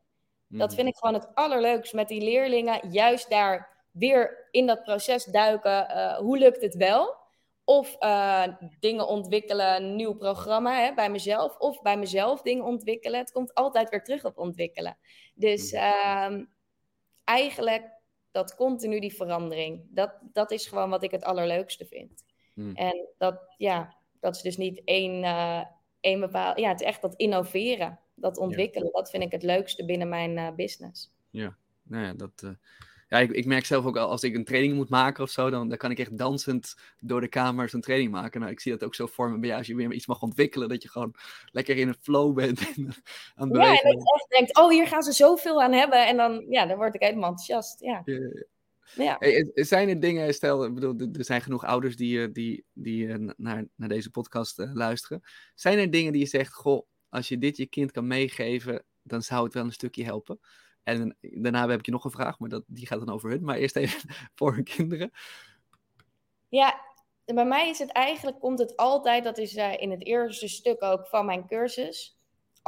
Dat 0.47 0.67
mhm. 0.67 0.75
vind 0.75 0.87
ik 0.87 0.97
gewoon 0.97 1.13
het 1.13 1.35
allerleukst 1.35 1.93
met 1.93 2.07
die 2.07 2.21
leerlingen. 2.21 2.89
Juist 2.91 3.29
daar 3.29 3.85
weer 3.91 4.47
in 4.51 4.67
dat 4.67 4.83
proces 4.83 5.25
duiken. 5.25 5.87
Uh, 5.89 6.17
hoe 6.17 6.37
lukt 6.37 6.61
het 6.61 6.75
wel? 6.75 7.17
Of 7.63 7.95
uh, 7.99 8.47
dingen 8.79 9.07
ontwikkelen, 9.07 9.75
een 9.75 9.95
nieuw 9.95 10.13
programma 10.13 10.81
hè, 10.81 10.93
bij 10.93 11.09
mezelf. 11.09 11.57
Of 11.57 11.81
bij 11.81 11.97
mezelf 11.97 12.41
dingen 12.41 12.63
ontwikkelen. 12.63 13.19
Het 13.19 13.31
komt 13.31 13.53
altijd 13.53 13.89
weer 13.89 14.03
terug 14.03 14.25
op 14.25 14.37
ontwikkelen. 14.37 14.97
Dus 15.35 15.73
uh, 15.73 16.37
eigenlijk 17.23 17.97
dat 18.31 18.55
continu 18.55 18.99
die 18.99 19.15
verandering. 19.15 19.85
Dat, 19.89 20.19
dat 20.21 20.51
is 20.51 20.67
gewoon 20.67 20.89
wat 20.89 21.03
ik 21.03 21.11
het 21.11 21.23
allerleukste 21.23 21.85
vind. 21.85 22.23
Hmm. 22.53 22.75
En 22.75 23.07
dat, 23.17 23.53
ja, 23.57 23.95
dat 24.19 24.35
is 24.35 24.41
dus 24.41 24.57
niet 24.57 24.81
één, 24.85 25.23
één 25.99 26.19
bepaald... 26.19 26.59
Ja, 26.59 26.69
het 26.69 26.81
is 26.81 26.87
echt 26.87 27.01
dat 27.01 27.15
innoveren. 27.15 27.99
Dat 28.15 28.37
ontwikkelen. 28.37 28.85
Ja. 28.85 28.91
Dat 28.91 29.09
vind 29.09 29.23
ik 29.23 29.31
het 29.31 29.43
leukste 29.43 29.85
binnen 29.85 30.09
mijn 30.09 30.55
business. 30.55 31.11
Ja, 31.29 31.57
nou 31.83 32.05
ja, 32.05 32.13
dat 32.13 32.55
ja, 33.09 33.17
ik, 33.17 33.31
ik, 33.31 33.45
merk 33.45 33.65
zelf 33.65 33.85
ook 33.85 33.97
al, 33.97 34.09
als 34.09 34.23
ik 34.23 34.35
een 34.35 34.45
training 34.45 34.73
moet 34.73 34.89
maken 34.89 35.23
of 35.23 35.29
zo, 35.29 35.49
dan, 35.49 35.69
dan 35.69 35.77
kan 35.77 35.91
ik 35.91 35.99
echt 35.99 36.17
dansend 36.17 36.75
door 36.99 37.21
de 37.21 37.27
kamer 37.27 37.69
zo'n 37.69 37.81
training 37.81 38.11
maken. 38.11 38.39
Nou, 38.39 38.51
ik 38.51 38.59
zie 38.59 38.71
dat 38.71 38.83
ook 38.83 38.95
zo 38.95 39.05
voor 39.05 39.29
me 39.29 39.37
bij 39.37 39.47
jou, 39.47 39.59
als 39.59 39.67
je 39.67 39.75
weer 39.75 39.93
iets 39.93 40.07
mag 40.07 40.21
ontwikkelen, 40.21 40.69
dat 40.69 40.83
je 40.83 40.89
gewoon 40.89 41.15
lekker 41.51 41.77
in 41.77 41.87
een 41.87 41.97
flow 42.01 42.35
bent 42.35 42.59
aan 43.35 43.49
het. 43.49 43.57
Ja, 43.57 43.69
en 43.69 43.91
dat 43.91 44.03
je 44.03 44.13
echt 44.15 44.29
denkt, 44.29 44.57
oh, 44.57 44.69
hier 44.69 44.87
gaan 44.87 45.03
ze 45.03 45.11
zoveel 45.11 45.61
aan 45.61 45.73
hebben. 45.73 46.07
En 46.07 46.17
dan, 46.17 46.45
ja, 46.49 46.65
dan 46.65 46.77
word 46.77 46.95
ik 46.95 47.01
helemaal 47.01 47.29
enthousiast, 47.29 47.79
ja. 47.79 48.01
ja, 48.05 48.29
ja. 48.95 49.15
Hey, 49.19 49.51
zijn 49.53 49.89
er 49.89 49.99
dingen, 49.99 50.33
stel, 50.33 50.65
ik 50.65 50.73
bedoel, 50.73 50.95
er 50.97 51.25
zijn 51.25 51.41
genoeg 51.41 51.65
ouders 51.65 51.95
die, 51.95 52.23
eh, 52.23 52.33
die, 52.33 52.65
die 52.73 53.07
eh, 53.07 53.29
naar, 53.37 53.65
naar 53.75 53.89
deze 53.89 54.09
podcast 54.09 54.59
uh, 54.59 54.73
luisteren. 54.73 55.21
Zijn 55.55 55.77
er 55.77 55.91
dingen 55.91 56.11
die 56.11 56.21
je 56.21 56.27
zegt, 56.27 56.53
goh, 56.53 56.87
als 57.09 57.27
je 57.27 57.37
dit 57.37 57.57
je 57.57 57.65
kind 57.65 57.91
kan 57.91 58.07
meegeven, 58.07 58.83
dan 59.01 59.21
zou 59.21 59.43
het 59.43 59.53
wel 59.53 59.63
een 59.63 59.71
stukje 59.71 60.03
helpen? 60.03 60.39
En 60.83 61.17
daarna 61.19 61.69
heb 61.69 61.79
ik 61.79 61.85
je 61.85 61.91
nog 61.91 62.03
een 62.03 62.11
vraag, 62.11 62.39
maar 62.39 62.49
dat, 62.49 62.63
die 62.67 62.87
gaat 62.87 62.99
dan 62.99 63.13
over 63.13 63.29
hun. 63.29 63.43
Maar 63.43 63.57
eerst 63.57 63.75
even 63.75 64.09
voor 64.35 64.53
hun 64.53 64.63
kinderen. 64.63 65.11
Ja, 66.47 66.81
bij 67.25 67.45
mij 67.45 67.69
is 67.69 67.79
het 67.79 67.91
eigenlijk, 67.91 68.39
komt 68.39 68.59
het 68.59 68.77
altijd, 68.77 69.23
dat 69.23 69.37
is 69.37 69.55
uh, 69.55 69.81
in 69.81 69.91
het 69.91 70.05
eerste 70.05 70.47
stuk 70.47 70.83
ook 70.83 71.07
van 71.07 71.25
mijn 71.25 71.47
cursus. 71.47 72.18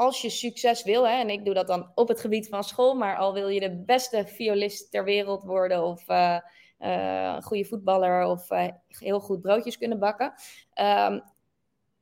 Als 0.01 0.21
je 0.21 0.29
succes 0.29 0.83
wil, 0.83 1.07
hè, 1.07 1.19
en 1.19 1.29
ik 1.29 1.45
doe 1.45 1.53
dat 1.53 1.67
dan 1.67 1.91
op 1.95 2.07
het 2.07 2.19
gebied 2.19 2.47
van 2.47 2.63
school, 2.63 2.93
maar 2.93 3.17
al 3.17 3.33
wil 3.33 3.47
je 3.47 3.59
de 3.59 3.83
beste 3.85 4.27
violist 4.27 4.91
ter 4.91 5.03
wereld 5.03 5.43
worden 5.43 5.83
of 5.83 6.09
uh, 6.09 6.37
uh, 6.79 7.33
een 7.35 7.43
goede 7.43 7.65
voetballer 7.65 8.23
of 8.23 8.47
heel 8.87 9.19
goed 9.19 9.41
broodjes 9.41 9.77
kunnen 9.77 9.99
bakken. 9.99 10.33
Um, 10.81 11.21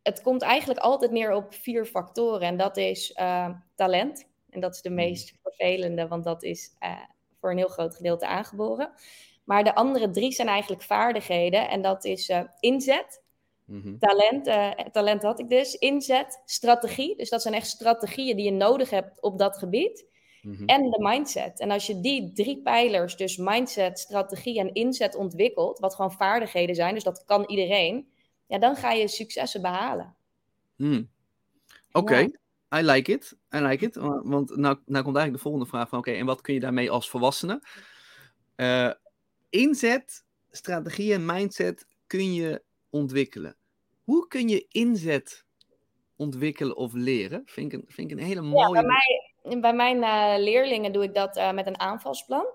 het 0.04 0.22
komt 0.22 0.42
eigenlijk 0.42 0.80
altijd 0.80 1.12
neer 1.12 1.34
op 1.34 1.54
vier 1.54 1.86
factoren 1.86 2.48
en 2.48 2.58
dat 2.58 2.78
is 2.78 3.14
talent. 3.76 4.28
En 4.50 4.60
dat 4.60 4.76
is 4.76 4.82
de 4.82 4.90
hmm. 4.90 4.98
meest 4.98 5.34
vervelende, 5.42 6.08
want 6.08 6.24
dat 6.24 6.44
is 6.44 6.72
voor 7.40 7.52
een 7.52 7.58
heel 7.58 7.68
groot 7.68 7.96
gedeelte 7.96 8.28
aangeboren. 8.28 8.92
Maar 9.44 9.64
de 9.64 9.76
andere 9.76 10.10
drie 10.10 10.32
zijn 10.32 10.48
eigenlijk 10.48 10.82
vaardigheden. 10.82 11.70
En 11.70 11.82
dat 11.82 12.06
is 12.06 12.30
uh, 12.30 12.42
mm-hmm. 13.70 14.00
talent, 14.00 14.48
uh, 14.48 14.72
talent 14.72 15.24
had 15.24 15.40
ik 15.40 15.50
dus, 15.50 15.76
inzet, 15.76 16.42
strategie. 16.46 17.16
Dus 17.16 17.30
dat 17.30 17.42
zijn 17.42 17.54
echt 17.54 17.68
strategieën 17.68 18.36
die 18.36 18.46
je 18.46 18.52
nodig 18.52 18.90
hebt 18.90 19.22
op 19.22 19.38
dat 19.38 19.58
gebied. 19.58 20.08
Mm-hmm. 20.42 20.68
En 20.68 20.90
de 20.90 20.98
mindset. 21.02 21.60
En 21.60 21.72
als 21.72 21.88
je 21.88 22.00
die 22.00 22.34
drie 22.34 22.62
pijlers, 22.62 23.16
dus 23.16 23.38
mindset, 23.38 24.00
strategie 24.00 24.60
en 24.60 24.74
inzet 24.74 25.16
ontwikkelt, 25.16 25.80
wat 25.80 25.96
gewoon 25.96 26.12
vaardigheden 26.12 26.76
zijn, 26.76 26.94
dus 26.94 27.04
dat 27.04 27.26
kan 27.26 27.46
iedereen, 27.46 28.08
ja, 28.48 28.58
dan 28.58 28.76
ga 28.76 28.92
je 28.92 29.08
successen 29.08 29.62
behalen. 29.62 30.16
Mm. 30.76 31.10
Oké. 31.92 32.14
Okay. 32.14 32.34
I 32.76 32.82
like 32.82 33.12
it. 33.12 33.38
I 33.56 33.58
like 33.58 33.86
it. 33.86 33.96
Want 33.96 34.56
nou, 34.56 34.78
nou 34.86 35.04
komt 35.04 35.16
eigenlijk 35.16 35.34
de 35.34 35.42
volgende 35.42 35.66
vraag 35.66 35.90
van... 35.90 36.00
Oké, 36.00 36.12
en 36.12 36.26
wat 36.26 36.42
kun 36.42 36.54
je 36.54 36.60
daarmee 36.60 36.92
als 36.92 37.10
volwassene? 37.10 37.64
Uh, 38.56 38.92
inzet, 39.50 40.26
strategie 40.50 41.14
en 41.14 41.26
mindset 41.26 41.86
kun 42.08 42.34
je 42.34 42.64
ontwikkelen. 42.90 43.58
Hoe 44.10 44.28
kun 44.28 44.48
je 44.48 44.66
inzet 44.70 45.46
ontwikkelen 46.16 46.76
of 46.76 46.94
leren? 46.94 47.42
Vind 47.46 47.74
ik 47.74 47.80
een, 47.80 47.86
vind 47.88 48.12
ik 48.12 48.18
een 48.18 48.24
hele 48.24 48.42
mooie... 48.42 48.76
Ja, 48.76 48.82
bij, 48.82 48.84
mij, 49.44 49.60
bij 49.60 49.74
mijn 49.74 49.98
uh, 49.98 50.44
leerlingen 50.44 50.92
doe 50.92 51.04
ik 51.04 51.14
dat 51.14 51.38
uh, 51.38 51.52
met 51.52 51.68
een 51.68 51.80
aanvalsplan. 51.80 52.46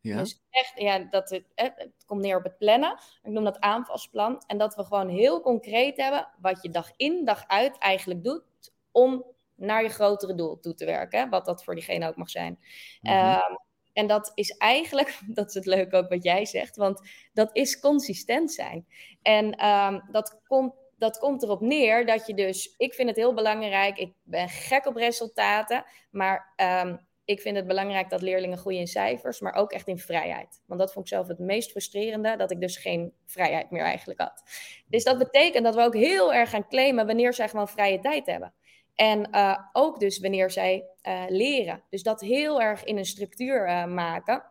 Ja. 0.00 0.18
Dus 0.18 0.42
echt, 0.50 0.72
ja, 0.74 0.98
dat 0.98 1.30
het, 1.30 1.44
het, 1.54 1.92
komt 2.06 2.20
neer 2.20 2.36
op 2.36 2.44
het 2.44 2.58
plannen. 2.58 2.98
Ik 3.22 3.30
noem 3.30 3.44
dat 3.44 3.60
aanvalsplan. 3.60 4.42
En 4.46 4.58
dat 4.58 4.74
we 4.74 4.84
gewoon 4.84 5.08
heel 5.08 5.40
concreet 5.40 5.96
hebben 5.96 6.28
wat 6.40 6.62
je 6.62 6.70
dag 6.70 6.92
in, 6.96 7.24
dag 7.24 7.44
uit 7.46 7.78
eigenlijk 7.78 8.24
doet 8.24 8.42
om 8.90 9.24
naar 9.54 9.82
je 9.82 9.88
grotere 9.88 10.34
doel 10.34 10.60
toe 10.60 10.74
te 10.74 10.84
werken. 10.84 11.30
Wat 11.30 11.46
dat 11.46 11.64
voor 11.64 11.74
diegene 11.74 12.08
ook 12.08 12.16
mag 12.16 12.30
zijn. 12.30 12.58
Mm 13.00 13.10
-hmm. 13.10 13.30
um, 13.30 13.58
en 13.92 14.06
dat 14.06 14.32
is 14.34 14.50
eigenlijk, 14.50 15.20
dat 15.38 15.48
is 15.48 15.54
het 15.54 15.66
leuke 15.66 15.96
ook 15.96 16.08
wat 16.08 16.22
jij 16.22 16.44
zegt, 16.44 16.76
want 16.76 17.08
dat 17.32 17.50
is 17.52 17.80
consistent 17.80 18.52
zijn. 18.52 18.86
En 19.22 19.66
um, 19.66 20.02
dat 20.10 20.40
komt 20.46 20.79
dat 21.00 21.18
komt 21.18 21.42
erop 21.42 21.60
neer 21.60 22.06
dat 22.06 22.26
je 22.26 22.34
dus, 22.34 22.74
ik 22.76 22.94
vind 22.94 23.08
het 23.08 23.16
heel 23.16 23.34
belangrijk, 23.34 23.98
ik 23.98 24.12
ben 24.22 24.48
gek 24.48 24.86
op 24.86 24.96
resultaten, 24.96 25.84
maar 26.10 26.54
um, 26.84 27.08
ik 27.24 27.40
vind 27.40 27.56
het 27.56 27.66
belangrijk 27.66 28.10
dat 28.10 28.22
leerlingen 28.22 28.58
groeien 28.58 28.80
in 28.80 28.86
cijfers, 28.86 29.40
maar 29.40 29.54
ook 29.54 29.72
echt 29.72 29.88
in 29.88 29.98
vrijheid. 29.98 30.62
Want 30.66 30.80
dat 30.80 30.92
vond 30.92 31.04
ik 31.04 31.12
zelf 31.12 31.28
het 31.28 31.38
meest 31.38 31.70
frustrerende, 31.70 32.36
dat 32.36 32.50
ik 32.50 32.60
dus 32.60 32.76
geen 32.76 33.12
vrijheid 33.26 33.70
meer 33.70 33.82
eigenlijk 33.82 34.20
had. 34.20 34.42
Dus 34.86 35.04
dat 35.04 35.18
betekent 35.18 35.64
dat 35.64 35.74
we 35.74 35.82
ook 35.82 35.94
heel 35.94 36.34
erg 36.34 36.50
gaan 36.50 36.68
claimen 36.68 37.06
wanneer 37.06 37.34
zij 37.34 37.48
gewoon 37.48 37.68
vrije 37.68 38.00
tijd 38.00 38.26
hebben. 38.26 38.54
En 38.94 39.28
uh, 39.34 39.58
ook 39.72 40.00
dus 40.00 40.18
wanneer 40.18 40.50
zij 40.50 40.84
uh, 41.08 41.22
leren. 41.28 41.82
Dus 41.90 42.02
dat 42.02 42.20
heel 42.20 42.60
erg 42.60 42.84
in 42.84 42.98
een 42.98 43.04
structuur 43.04 43.68
uh, 43.68 43.84
maken. 43.84 44.44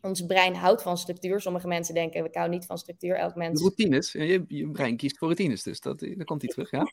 Ons 0.00 0.26
brein 0.26 0.54
houdt 0.54 0.82
van 0.82 0.98
structuur. 0.98 1.40
Sommige 1.40 1.66
mensen 1.66 1.94
denken, 1.94 2.24
ik 2.24 2.34
hou 2.34 2.48
niet 2.48 2.66
van 2.66 2.78
structuur. 2.78 3.16
Elk 3.16 3.34
mens... 3.34 3.60
Routines. 3.60 4.12
Je, 4.12 4.44
je 4.48 4.70
brein 4.70 4.96
kiest 4.96 5.18
voor 5.18 5.28
routines, 5.28 5.62
dus 5.62 5.80
dat, 5.80 5.98
dan 5.98 6.24
komt 6.24 6.42
hij 6.42 6.50
terug, 6.50 6.70
ja? 6.70 6.92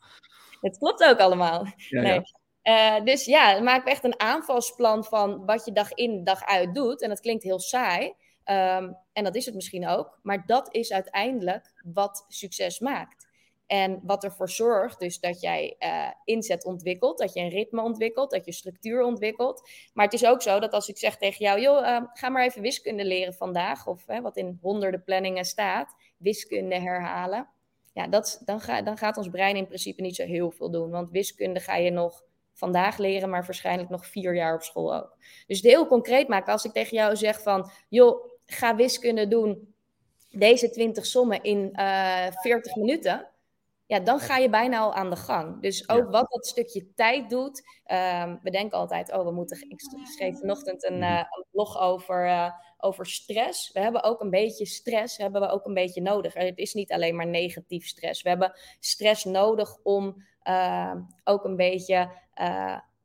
Het 0.60 0.78
klopt 0.78 1.04
ook 1.04 1.18
allemaal. 1.18 1.66
Ja, 1.76 2.00
nee. 2.00 2.20
ja. 2.62 3.00
dus 3.00 3.24
ja, 3.24 3.60
maak 3.60 3.86
echt 3.86 4.04
een 4.04 4.20
aanvalsplan 4.20 5.04
van 5.04 5.44
wat 5.46 5.64
je 5.64 5.72
dag 5.72 5.92
in, 5.92 6.24
dag 6.24 6.44
uit 6.44 6.74
doet. 6.74 7.02
En 7.02 7.08
dat 7.08 7.20
klinkt 7.20 7.42
heel 7.42 7.60
saai. 7.60 8.14
Ehm, 8.44 8.92
en 9.12 9.24
dat 9.24 9.34
is 9.34 9.46
het 9.46 9.54
misschien 9.54 9.88
ook. 9.88 10.18
Maar 10.22 10.46
dat 10.46 10.74
is 10.74 10.92
uiteindelijk 10.92 11.72
wat 11.84 12.24
succes 12.28 12.78
maakt. 12.78 13.27
En 13.68 14.00
wat 14.02 14.24
ervoor 14.24 14.50
zorgt 14.50 14.98
dus 14.98 15.20
dat 15.20 15.40
jij 15.40 15.76
uh, 15.78 16.10
inzet 16.24 16.64
ontwikkelt, 16.64 17.18
dat 17.18 17.32
je 17.32 17.40
een 17.40 17.48
ritme 17.48 17.82
ontwikkelt, 17.82 18.30
dat 18.30 18.44
je 18.44 18.52
structuur 18.52 19.02
ontwikkelt. 19.02 19.70
Maar 19.92 20.04
het 20.04 20.14
is 20.14 20.26
ook 20.26 20.42
zo 20.42 20.60
dat 20.60 20.72
als 20.72 20.88
ik 20.88 20.98
zeg 20.98 21.16
tegen 21.16 21.44
jou, 21.44 21.60
joh, 21.60 21.80
uh, 21.80 22.00
ga 22.12 22.28
maar 22.28 22.44
even 22.44 22.62
wiskunde 22.62 23.04
leren 23.04 23.34
vandaag, 23.34 23.86
of 23.86 24.04
wat 24.06 24.36
in 24.36 24.58
honderden 24.60 25.02
planningen 25.04 25.44
staat, 25.44 25.94
wiskunde 26.16 26.74
herhalen. 26.74 27.48
Ja, 27.92 28.06
dat, 28.06 28.42
dan, 28.44 28.60
ga, 28.60 28.82
dan 28.82 28.96
gaat 28.96 29.16
ons 29.16 29.28
brein 29.28 29.56
in 29.56 29.66
principe 29.66 30.02
niet 30.02 30.16
zo 30.16 30.24
heel 30.24 30.50
veel 30.50 30.70
doen. 30.70 30.90
Want 30.90 31.10
wiskunde 31.10 31.60
ga 31.60 31.76
je 31.76 31.90
nog 31.90 32.24
vandaag 32.52 32.98
leren, 32.98 33.30
maar 33.30 33.44
waarschijnlijk 33.44 33.88
nog 33.88 34.06
vier 34.06 34.34
jaar 34.34 34.54
op 34.54 34.62
school 34.62 34.94
ook. 34.94 35.16
Dus 35.46 35.56
het 35.56 35.66
heel 35.66 35.86
concreet 35.86 36.28
maken, 36.28 36.52
als 36.52 36.64
ik 36.64 36.72
tegen 36.72 36.96
jou 36.96 37.16
zeg 37.16 37.42
van, 37.42 37.70
joh, 37.88 38.26
ga 38.46 38.76
wiskunde 38.76 39.28
doen, 39.28 39.74
deze 40.30 40.70
20 40.70 41.06
sommen 41.06 41.42
in 41.42 41.72
uh, 41.72 42.26
eh, 42.26 42.32
40 42.32 42.76
minuten 42.76 43.28
ja, 43.88 44.00
dan 44.00 44.20
ga 44.20 44.36
je 44.36 44.48
bijna 44.48 44.78
al 44.78 44.94
aan 44.94 45.10
de 45.10 45.16
gang. 45.16 45.62
Dus 45.62 45.88
ook 45.88 46.10
wat 46.10 46.30
dat 46.30 46.46
stukje 46.46 46.94
tijd 46.94 47.30
doet. 47.30 47.62
Um, 47.86 48.38
we 48.42 48.50
denken 48.50 48.78
altijd, 48.78 49.12
oh, 49.12 49.24
we 49.24 49.32
moeten. 49.32 49.70
Ik 49.70 49.80
schreef 50.16 50.38
vanochtend 50.38 50.84
een, 50.84 51.02
uh, 51.02 51.16
een 51.18 51.44
blog 51.50 51.78
over, 51.78 52.26
uh, 52.26 52.50
over 52.78 53.06
stress. 53.06 53.72
We 53.72 53.80
hebben 53.80 54.02
ook 54.02 54.20
een 54.20 54.30
beetje 54.30 54.66
stress, 54.66 55.16
hebben 55.16 55.40
we 55.40 55.48
ook 55.48 55.66
een 55.66 55.74
beetje 55.74 56.00
nodig. 56.00 56.34
Het 56.34 56.58
is 56.58 56.74
niet 56.74 56.92
alleen 56.92 57.16
maar 57.16 57.26
negatief 57.26 57.86
stress. 57.86 58.22
We 58.22 58.28
hebben 58.28 58.52
stress 58.80 59.24
nodig 59.24 59.76
om 59.82 60.24
uh, 60.48 60.94
ook 61.24 61.44
een 61.44 61.56
beetje 61.56 62.10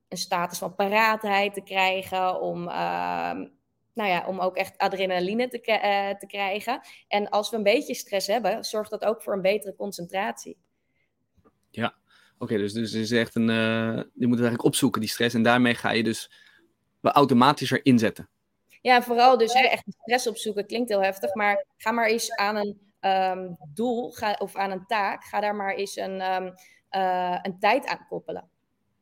een 0.07 0.17
status 0.17 0.57
van 0.57 0.75
paraatheid 0.75 1.53
te 1.53 1.61
krijgen. 1.61 2.41
Om 2.41 2.67
ehm, 2.67 3.47
nou 3.93 4.09
ja, 4.09 4.27
om 4.27 4.39
ook 4.39 4.55
echt 4.55 4.77
adrenaline 4.77 5.47
te, 5.47 5.57
uh, 5.57 6.19
te, 6.19 6.25
krijgen. 6.25 6.81
En 7.07 7.29
als 7.29 7.49
we 7.49 7.57
een 7.57 7.63
beetje 7.63 7.93
stress 7.93 8.27
hebben, 8.27 8.63
zorgt 8.63 8.89
dat 8.89 9.05
ook 9.05 9.21
voor 9.21 9.33
een 9.33 9.41
betere 9.41 9.75
concentratie. 9.75 10.57
Ja, 11.75 11.95
oké, 12.37 12.57
dus, 12.57 12.73
dus 12.73 12.93
is 12.93 13.11
echt 13.11 13.35
een, 13.35 13.49
uh, 13.49 13.95
je 13.95 14.27
moet 14.27 14.37
het 14.37 14.45
eigenlijk 14.45 14.63
opzoeken, 14.63 15.01
die 15.01 15.09
stress. 15.09 15.35
En 15.35 15.43
daarmee 15.43 15.75
ga 15.75 15.91
je 15.91 16.03
dus 16.03 16.31
automatischer 17.01 17.85
inzetten. 17.85 18.29
Ja, 18.81 19.01
vooral 19.01 19.37
dus 19.37 19.53
hè, 19.53 19.59
echt 19.59 19.83
stress 19.87 20.27
opzoeken 20.27 20.65
klinkt 20.65 20.89
heel 20.89 21.03
heftig, 21.03 21.33
maar 21.33 21.65
ga 21.77 21.91
maar 21.91 22.07
eens 22.07 22.35
aan 22.35 22.55
een 22.55 22.79
um, 23.01 23.57
doel 23.73 24.11
ga, 24.11 24.35
of 24.39 24.55
aan 24.55 24.71
een 24.71 24.85
taak, 24.85 25.23
ga 25.23 25.39
daar 25.39 25.55
maar 25.55 25.73
eens 25.73 25.95
een, 25.95 26.21
um, 26.21 26.53
uh, 26.91 27.39
een 27.41 27.59
tijd 27.59 27.85
aan 27.85 28.05
koppelen. 28.09 28.49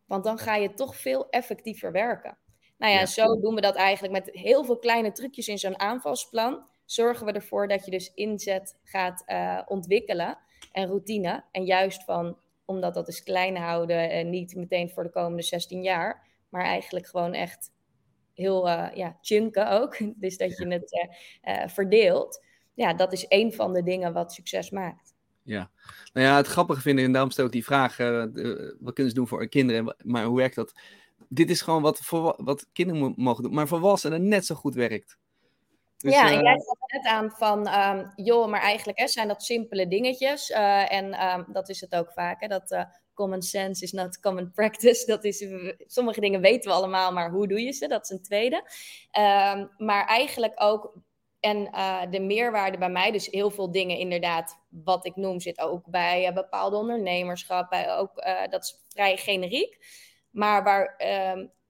Want 0.05 0.24
dan 0.24 0.38
ga 0.38 0.55
je 0.55 0.74
toch 0.74 0.95
veel 0.95 1.30
effectiever 1.30 1.91
werken. 1.91 2.38
Nou 2.78 2.93
ja, 2.93 2.99
ja, 2.99 3.05
zo 3.05 3.39
doen 3.39 3.55
we 3.55 3.61
dat 3.61 3.76
eigenlijk 3.76 4.13
met 4.13 4.36
heel 4.36 4.63
veel 4.63 4.78
kleine 4.78 5.11
trucjes 5.11 5.47
in 5.47 5.57
zo'n 5.57 5.80
aanvalsplan. 5.80 6.65
Zorgen 6.86 7.26
we 7.26 7.32
ervoor 7.32 7.67
dat 7.67 7.86
je 7.86 7.91
dus 7.91 8.13
inzet 8.13 8.80
gaat 8.84 9.24
uh, 9.28 9.61
ontwikkelen 9.65 10.38
en 10.72 10.88
routine. 10.88 11.43
En 11.51 11.65
juist 11.65 12.03
van 12.03 12.38
omdat 12.66 12.93
dat 12.93 13.07
is 13.07 13.24
klein 13.24 13.57
houden 13.57 14.09
en 14.09 14.30
niet 14.30 14.55
meteen 14.55 14.89
voor 14.89 15.03
de 15.03 15.09
komende 15.09 15.41
16 15.41 15.84
jaar. 15.84 16.28
Maar 16.49 16.64
eigenlijk 16.64 17.07
gewoon 17.07 17.34
echt 17.34 17.72
heel 18.34 18.68
uh, 18.68 18.88
ja, 18.93 19.18
chunken 19.22 19.72
ook. 19.72 19.97
Dus 20.24 20.38
dat 20.38 20.57
je 20.57 20.68
het 20.68 21.07
uh, 21.43 21.68
verdeelt. 21.68 22.43
Ja, 22.74 22.93
dat 22.93 23.14
is 23.14 23.26
een 23.28 23.53
van 23.53 23.74
de 23.74 23.84
dingen 23.84 24.14
wat 24.14 24.34
succes 24.34 24.70
maakt. 24.70 25.14
Ja, 25.43 25.72
nou 26.14 26.28
ja, 26.28 26.36
het 26.36 26.47
grappige 26.47 26.82
vind 26.82 26.99
ik, 26.99 27.05
en 27.05 27.12
daarom 27.12 27.32
stel 27.32 27.45
ik 27.45 27.51
die 27.51 27.64
vraag, 27.64 27.97
wat 28.80 28.93
kunnen 28.93 29.12
ze 29.12 29.14
doen 29.14 29.28
voor 29.28 29.47
kinderen, 29.47 29.95
maar 30.03 30.24
hoe 30.24 30.38
werkt 30.38 30.55
dat? 30.55 30.74
Dit 31.30 31.49
is 31.49 31.62
gewoon 31.62 31.82
wat, 31.82 31.99
wat 32.38 32.68
kinderen 32.74 33.14
mogen 33.18 33.43
doen, 33.43 33.53
maar 33.53 33.68
volwassenen 33.68 34.28
net 34.28 34.45
zo 34.45 34.55
goed 34.55 34.76
werkt. 34.76 35.18
Dus, 36.01 36.14
ja, 36.14 36.30
en 36.30 36.38
eh, 36.38 36.41
jij 36.41 36.57
net 36.91 37.05
aan 37.05 37.31
van, 37.31 37.67
um, 37.73 38.11
joh, 38.15 38.49
maar 38.49 38.61
eigenlijk 38.61 38.99
hè, 38.99 39.07
zijn 39.07 39.27
dat 39.27 39.43
simpele 39.43 39.87
dingetjes. 39.87 40.49
Uh, 40.49 40.91
en 40.91 41.27
um, 41.27 41.45
dat 41.47 41.69
is 41.69 41.81
het 41.81 41.95
ook 41.95 42.11
vaak, 42.11 42.41
hè, 42.41 42.47
dat 42.47 42.71
uh, 42.71 42.83
common 43.13 43.41
sense 43.41 43.83
is 43.83 43.91
not 43.91 44.19
common 44.19 44.51
practice. 44.55 45.05
Dat 45.05 45.23
is, 45.23 45.45
sommige 45.87 46.19
dingen 46.19 46.41
weten 46.41 46.69
we 46.69 46.75
allemaal, 46.75 47.11
maar 47.11 47.31
hoe 47.31 47.47
doe 47.47 47.61
je 47.61 47.71
ze? 47.71 47.87
Dat 47.87 48.03
is 48.03 48.09
een 48.09 48.21
tweede. 48.21 48.55
Um, 48.55 49.71
maar 49.77 50.05
eigenlijk 50.05 50.53
ook, 50.55 50.93
en 51.39 51.57
uh, 51.57 52.01
de 52.09 52.19
meerwaarde 52.19 52.77
bij 52.77 52.89
mij, 52.89 53.11
dus 53.11 53.27
heel 53.27 53.51
veel 53.51 53.71
dingen 53.71 53.97
inderdaad, 53.97 54.57
wat 54.69 55.05
ik 55.05 55.15
noem, 55.15 55.39
zit 55.39 55.59
ook 55.59 55.85
bij 55.85 56.33
bepaalde 56.33 56.75
ondernemerschap. 56.75 57.69
Bij 57.69 57.97
ook, 57.97 58.25
dat 58.49 58.63
is 58.63 58.81
vrij 58.87 59.17
generiek. 59.17 59.77
Maar 60.31 60.63
waar 60.63 60.95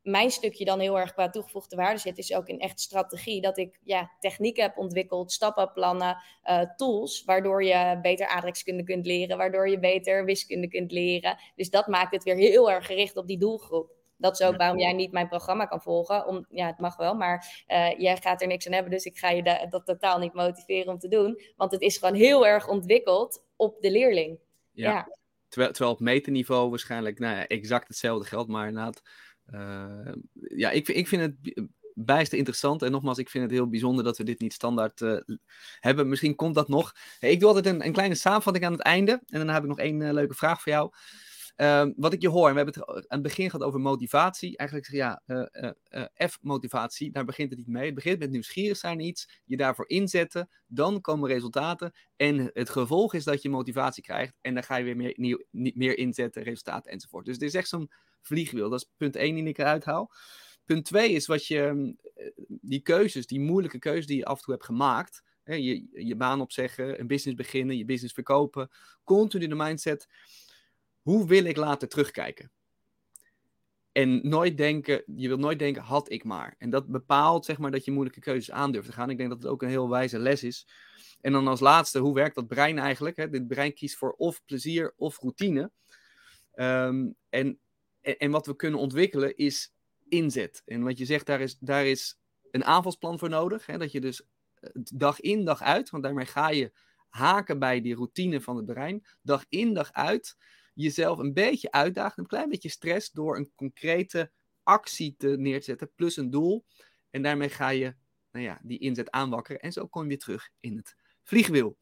mijn 0.02 0.32
stukje 0.32 0.66
dan 0.66 0.80
heel 0.80 0.99
erg 0.99 1.14
qua 1.14 1.30
toegevoegde 1.30 1.76
waarde 1.76 1.99
zit, 1.99 2.18
is 2.18 2.34
ook 2.34 2.47
in 2.47 2.60
echt 2.60 2.80
strategie. 2.80 3.41
Dat 3.41 3.58
ik 3.58 3.80
ja, 3.84 4.12
technieken 4.20 4.64
heb 4.64 4.78
ontwikkeld, 4.78 5.32
stappenplannen, 5.32 6.18
uh, 6.49 6.62
tools, 6.76 7.24
waardoor 7.24 7.64
je 7.64 7.99
beter 8.02 8.28
aardrijkskunde 8.28 8.84
kunt 8.84 9.06
leren, 9.06 9.38
waardoor 9.38 9.70
je 9.70 9.80
beter 9.80 10.26
wiskunde 10.26 10.68
kunt 10.68 10.91
leren. 10.91 11.38
Dus 11.56 11.70
dat 11.70 11.88
maakt 11.88 12.12
het 12.12 12.24
weer 12.24 12.36
heel 12.36 12.72
erg 12.72 12.86
gericht 12.86 13.18
op 13.18 13.28
die 13.28 13.38
doelgroep. 13.38 13.99
Dat 14.18 14.39
is 14.39 14.45
ook 14.47 14.58
waarom 14.58 14.80
jij 14.80 14.93
niet 14.93 15.12
mijn 15.12 15.28
programma 15.28 15.66
kan 15.66 15.82
volgen. 15.82 16.28
Om, 16.28 16.45
ja, 16.49 16.68
het 16.68 16.80
mag 16.80 16.95
wel, 16.95 17.14
maar 17.14 17.64
uh, 17.68 17.99
jij 17.99 18.18
gaat 18.18 18.41
er 18.41 18.47
niks 18.47 18.68
aan 18.68 18.74
hebben. 18.74 18.91
Dus 18.91 19.06
ik 19.06 19.18
ga 19.18 19.30
je 19.30 19.43
da 19.43 19.66
dat 19.66 19.86
totaal 19.86 20.20
niet 20.20 20.34
motiveren 20.34 20.93
om 20.93 20.99
te 20.99 21.08
doen. 21.08 21.41
Want 21.56 21.72
het 21.72 21.82
is 21.82 21.97
gewoon 21.97 22.16
heel 22.16 22.47
erg 22.47 22.68
ontwikkeld 22.68 23.43
op 23.56 23.82
de 23.82 23.91
leerling. 23.91 24.39
Ja. 24.72 24.91
ja. 24.91 25.18
Terwijl, 25.47 25.72
terwijl 25.72 25.95
op 25.95 25.99
meterniveau 25.99 26.70
waarschijnlijk 26.70 27.20
nou 27.20 27.36
ja, 27.36 27.47
exact 27.47 27.88
hetzelfde 27.88 28.28
geldt. 28.28 28.49
Maar 28.49 28.68
inderdaad, 28.68 29.02
ja, 30.56 30.70
ik, 30.70 30.88
ik 30.88 31.08
vind 31.08 31.22
het 31.22 31.70
bijster 31.94 32.38
interessant. 32.38 32.82
En 32.82 32.92
nogmaals, 32.92 33.18
ik 33.18 33.30
vind 33.30 33.44
het 33.44 33.54
heel 33.54 33.70
bijzonder 33.70 34.04
dat 34.04 34.18
we 34.18 34.24
dit 34.24 34.39
niet 34.39 34.54
standaard 34.54 35.02
uh, 35.02 35.18
hebben. 35.80 36.10
Misschien 36.10 36.36
komt 36.36 36.56
dat 36.56 36.68
nog. 36.68 36.96
Ik 37.20 37.39
doe 37.39 37.48
altijd 37.48 37.76
een, 37.76 37.86
een, 37.86 37.94
kleine 37.94 38.16
samenvatting 38.16 38.66
aan 38.66 38.72
het 38.72 38.82
einde. 38.82 39.12
En 39.12 39.39
dan 39.39 39.50
heb 39.50 39.64
ik 39.64 39.70
nog 39.70 39.80
één 39.80 40.00
uh, 40.00 40.12
leuke 40.12 40.34
vraag 40.34 40.62
voor 40.62 40.72
jou. 40.72 40.92
Uh, 41.58 41.86
wat 41.95 42.14
ik 42.14 42.22
je 42.22 42.30
hoor, 42.30 42.47
en 42.47 42.56
we 42.56 42.62
hebben 42.62 42.76
het 42.76 42.88
aan 42.88 43.20
het 43.20 43.22
begin 43.22 43.49
gehad 43.49 43.68
over 43.68 43.80
motivatie. 43.80 44.58
Eigenlijk 44.58 44.89
zeg 44.89 44.99
ja, 44.99 45.22
F-motivatie, 46.28 47.12
daar 47.12 47.26
begint 47.26 47.49
het 47.49 47.60
niet 47.60 47.68
mee. 47.68 47.86
Het 47.86 47.95
begint 47.95 48.20
met 48.20 48.30
nieuwsgierig 48.30 48.78
zijn 48.78 48.99
iets, 48.99 49.41
je 49.45 49.58
daarvoor 49.58 49.89
inzetten, 49.89 50.49
dan 50.68 51.02
komen 51.02 51.30
resultaten. 51.30 51.91
En 52.16 52.49
het 52.54 52.70
gevolg 52.70 53.14
is 53.14 53.24
dat 53.24 53.41
je 53.41 53.49
motivatie 53.49 54.04
krijgt 54.04 54.38
en 54.41 54.54
dan 54.54 54.64
ga 54.64 54.76
je 54.76 54.84
weer 54.84 55.16
meer, 55.16 55.45
meer 55.52 55.97
inzetten, 55.97 56.43
resultaten 56.43 56.91
enzovoort. 56.91 57.26
Dus 57.26 57.38
dit 57.38 57.49
is 57.49 57.56
echt 57.56 57.70
zo'n 57.70 57.91
vliegwiel. 58.22 58.70
Dat 58.70 58.82
is 58.82 58.89
punt 58.97 59.16
1 59.16 59.36
die 59.36 59.47
ik 59.47 59.58
eruit 59.58 59.86
haal. 59.86 60.12
Punt 60.66 60.86
2 60.86 61.12
is 61.12 61.28
wat 61.28 61.47
je, 61.47 61.93
eh, 62.14 62.26
die 62.47 62.82
keuzes, 62.82 63.26
die 63.26 63.39
moeilijke 63.39 63.80
keuzes 63.80 64.06
die 64.06 64.18
je 64.18 64.26
af 64.26 64.38
en 64.38 64.43
toe 64.43 64.54
hebt 64.54 64.66
gemaakt. 64.66 65.24
Je, 65.43 65.88
je 66.06 66.16
baan 66.16 66.41
opzeggen, 66.41 66.99
een 66.99 67.08
business 67.08 67.38
beginnen, 67.38 67.78
je 67.78 67.86
business 67.86 68.14
verkopen. 68.14 68.70
Continu 69.04 69.47
de 69.47 69.56
mindset, 69.56 70.08
hoe 71.02 71.28
wil 71.28 71.43
ik 71.43 71.58
later 71.58 71.88
terugkijken? 71.88 72.52
En 73.91 74.28
nooit 74.30 74.58
denken, 74.58 75.04
je 75.16 75.28
wilt 75.28 75.39
nooit 75.39 75.60
denken, 75.60 75.82
had 75.82 76.12
ik 76.12 76.24
maar. 76.24 76.56
En 76.58 76.70
dat 76.70 76.88
bepaalt 76.88 77.45
zeg 77.45 77.58
maar 77.58 77.72
dat 77.72 77.86
je 77.86 77.91
moeilijke 77.91 78.20
keuzes 78.20 78.52
aandurft 78.52 78.88
te 78.88 78.93
gaan. 78.93 79.10
Ik 79.10 79.18
denk 79.18 79.30
dat 79.30 79.41
het 79.41 79.52
ook 79.52 79.62
een 79.62 79.70
heel 79.70 79.89
wijze 79.89 80.20
les 80.20 80.43
is. 80.43 80.68
En 81.22 81.32
dan 81.32 81.47
als 81.47 81.60
laatste, 81.60 81.99
hoe 81.99 82.14
werkt 82.14 82.36
dat 82.36 82.47
brein 82.47 82.80
eigenlijk? 82.80 83.18
Hè? 83.18 83.30
Dit 83.30 83.47
brein 83.47 83.74
kiest 83.74 83.97
voor 83.97 84.12
of 84.12 84.41
plezier 84.45 84.93
of 84.95 85.20
routine. 85.20 85.72
Um, 86.56 87.16
en 87.30 87.60
en, 88.02 88.18
en, 88.18 88.32
wat 88.32 88.45
we 88.45 88.56
kunnen 88.56 88.80
ontwikkelen 88.80 89.38
is 89.38 89.74
inzet. 90.08 90.62
En 90.66 90.84
wat 90.84 90.97
je 90.97 91.06
zegt, 91.06 91.26
daar 91.26 91.41
is, 91.41 91.58
daar 91.60 91.86
is 91.86 92.20
een 92.52 92.66
aanvalsplan 92.66 93.20
voor 93.20 93.30
nodig. 93.30 93.66
Hè? 93.66 93.78
Dat 93.78 93.91
je 93.91 94.02
dus 94.02 94.24
eh, 94.56 94.70
dag 94.74 95.20
in, 95.20 95.45
dag 95.45 95.62
uit, 95.62 95.89
want 95.89 96.04
daarmee 96.04 96.26
ga 96.26 96.49
je 96.49 96.72
haken 97.10 97.60
bij 97.60 97.82
die 97.82 97.95
routine 97.95 98.41
van 98.41 98.56
het 98.56 98.66
brein. 98.66 99.06
Dag 99.22 99.45
in, 99.49 99.74
dag 99.74 99.91
uit 99.91 100.38
jezelf 100.74 101.17
een 101.17 101.34
beetje 101.34 101.72
uitdagen, 101.72 102.19
een 102.19 102.30
klein 102.30 102.49
beetje 102.49 102.69
stress 102.69 103.11
door 103.11 103.38
een 103.38 103.51
concrete 103.55 104.32
actie 104.63 105.15
te 105.17 105.28
neerzetten, 105.28 105.91
plus 105.95 106.17
een 106.17 106.30
doel. 106.30 106.65
En 107.09 107.22
daarmee 107.22 107.49
ga 107.49 107.69
je 107.69 107.95
nou 108.32 108.45
ja, 108.45 108.59
die 108.63 108.80
inzet 108.80 109.11
aanwakkeren. 109.11 109.61
En 109.61 109.72
zo 109.72 109.88
kom 109.88 110.09
je 110.09 110.17
terug 110.17 110.49
in 110.59 110.78
het 110.78 110.95
vliegwiel. 111.24 111.78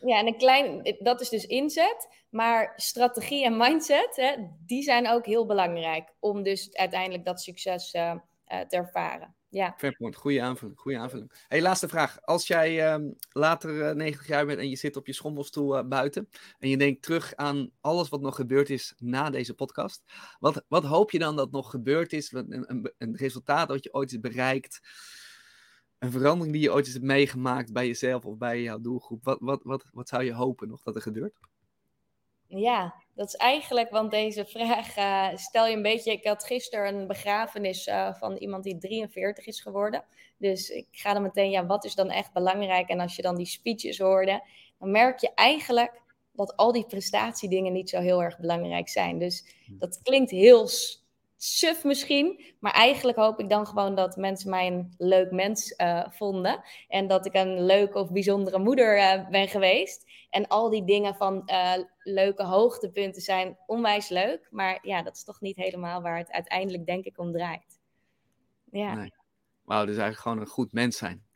Ja, 0.00 0.18
en 0.18 0.26
een 0.26 0.38
klein, 0.38 0.96
dat 0.98 1.20
is 1.20 1.28
dus 1.28 1.46
inzet. 1.46 2.24
Maar 2.30 2.72
strategie 2.76 3.44
en 3.44 3.56
mindset, 3.56 4.16
hè, 4.16 4.34
die 4.66 4.82
zijn 4.82 5.08
ook 5.08 5.26
heel 5.26 5.46
belangrijk 5.46 6.14
om 6.18 6.42
dus 6.42 6.74
uiteindelijk 6.74 7.24
dat 7.24 7.40
succes 7.40 7.94
uh, 7.94 8.14
uh, 8.52 8.60
te 8.60 8.76
ervaren. 8.76 9.34
Ja. 9.56 9.74
Fair 9.76 9.96
point. 9.96 10.16
Goede 10.16 10.42
aanvulling. 10.42 10.78
Goede 10.78 10.98
aanvulling. 10.98 11.32
Hey, 11.48 11.62
laatste 11.62 11.88
vraag. 11.88 12.20
Als 12.22 12.46
jij 12.46 12.98
uh, 12.98 13.10
later 13.30 13.96
90 13.96 14.26
jaar 14.26 14.46
bent 14.46 14.58
en 14.58 14.68
je 14.68 14.76
zit 14.76 14.96
op 14.96 15.06
je 15.06 15.12
schommelstoel 15.12 15.88
buiten 15.88 16.28
en 16.58 16.68
je 16.68 16.76
denkt 16.76 17.02
terug 17.02 17.34
aan 17.34 17.70
alles 17.80 18.08
wat 18.08 18.20
nog 18.20 18.36
gebeurd 18.36 18.70
is 18.70 18.94
na 18.98 19.30
deze 19.30 19.54
podcast, 19.54 20.02
wat, 20.38 20.64
wat 20.68 20.84
hoop 20.84 21.10
je 21.10 21.18
dan 21.18 21.36
dat 21.36 21.50
nog 21.50 21.70
gebeurd 21.70 22.12
is? 22.12 22.32
Een, 22.32 22.70
een, 22.70 22.92
een 22.98 23.16
resultaat 23.16 23.68
dat 23.68 23.84
je 23.84 23.94
ooit 23.94 24.12
is 24.12 24.20
bereikt? 24.20 24.80
een 25.98 26.10
verandering 26.10 26.52
die 26.52 26.62
je 26.62 26.72
ooit 26.72 26.92
hebt 26.92 27.04
meegemaakt 27.04 27.72
bij 27.72 27.86
jezelf 27.86 28.24
of 28.24 28.36
bij 28.36 28.62
jouw 28.62 28.80
doelgroep, 28.80 29.24
wat, 29.24 29.38
wat, 29.40 29.60
wat, 29.62 29.84
wat 29.92 30.08
zou 30.08 30.24
je 30.24 30.32
hopen 30.32 30.68
nog 30.68 30.82
dat 30.82 30.94
er 30.94 31.02
gebeurt? 31.02 31.38
Ja, 32.48 32.94
dat 33.14 33.26
is 33.26 33.34
eigenlijk, 33.34 33.90
want 33.90 34.10
deze 34.10 34.44
vraag 34.44 34.96
uh, 34.96 35.36
stel 35.36 35.66
je 35.66 35.76
een 35.76 35.82
beetje. 35.82 36.12
Ik 36.12 36.26
had 36.26 36.44
gisteren 36.44 36.94
een 36.94 37.06
begrafenis 37.06 37.86
uh, 37.86 38.14
van 38.14 38.36
iemand 38.36 38.64
die 38.64 38.78
43 38.78 39.46
is 39.46 39.60
geworden. 39.60 40.04
Dus 40.38 40.70
ik 40.70 40.86
ga 40.90 41.12
dan 41.12 41.22
meteen, 41.22 41.50
ja, 41.50 41.66
wat 41.66 41.84
is 41.84 41.94
dan 41.94 42.10
echt 42.10 42.32
belangrijk? 42.32 42.88
En 42.88 43.00
als 43.00 43.16
je 43.16 43.22
dan 43.22 43.36
die 43.36 43.46
speeches 43.46 43.98
hoorde, 43.98 44.42
dan 44.78 44.90
merk 44.90 45.18
je 45.18 45.30
eigenlijk 45.34 46.00
dat 46.32 46.56
al 46.56 46.72
die 46.72 46.86
prestatiedingen 46.86 47.72
niet 47.72 47.90
zo 47.90 48.00
heel 48.00 48.22
erg 48.22 48.38
belangrijk 48.38 48.88
zijn. 48.88 49.18
Dus 49.18 49.44
hm. 49.66 49.78
dat 49.78 50.00
klinkt 50.02 50.30
heel 50.30 50.68
suf 51.36 51.84
misschien. 51.84 52.40
Maar 52.60 52.72
eigenlijk 52.72 53.18
hoop 53.18 53.40
ik 53.40 53.48
dan 53.48 53.66
gewoon 53.66 53.94
dat 53.94 54.16
mensen 54.16 54.50
mij 54.50 54.66
een 54.66 54.94
leuk 54.98 55.30
mens 55.30 55.74
uh, 55.76 56.06
vonden. 56.08 56.62
En 56.88 57.06
dat 57.06 57.26
ik 57.26 57.34
een 57.34 57.64
leuke 57.64 57.98
of 57.98 58.12
bijzondere 58.12 58.58
moeder 58.58 58.98
uh, 58.98 59.28
ben 59.28 59.48
geweest. 59.48 60.05
En 60.30 60.46
al 60.48 60.70
die 60.70 60.84
dingen 60.84 61.14
van 61.14 61.42
uh, 61.46 61.72
leuke 61.98 62.44
hoogtepunten 62.44 63.22
zijn 63.22 63.58
onwijs 63.66 64.08
leuk. 64.08 64.46
Maar 64.50 64.78
ja, 64.82 65.02
dat 65.02 65.16
is 65.16 65.24
toch 65.24 65.40
niet 65.40 65.56
helemaal 65.56 66.02
waar 66.02 66.18
het 66.18 66.30
uiteindelijk 66.30 66.86
denk 66.86 67.04
ik 67.04 67.18
om 67.18 67.32
draait. 67.32 67.80
Ja. 68.70 68.94
Nee. 68.94 69.12
Wauw, 69.62 69.84
dus 69.84 69.96
eigenlijk 69.96 70.20
gewoon 70.20 70.40
een 70.40 70.46
goed 70.46 70.72
mens 70.72 70.96
zijn. 70.96 71.26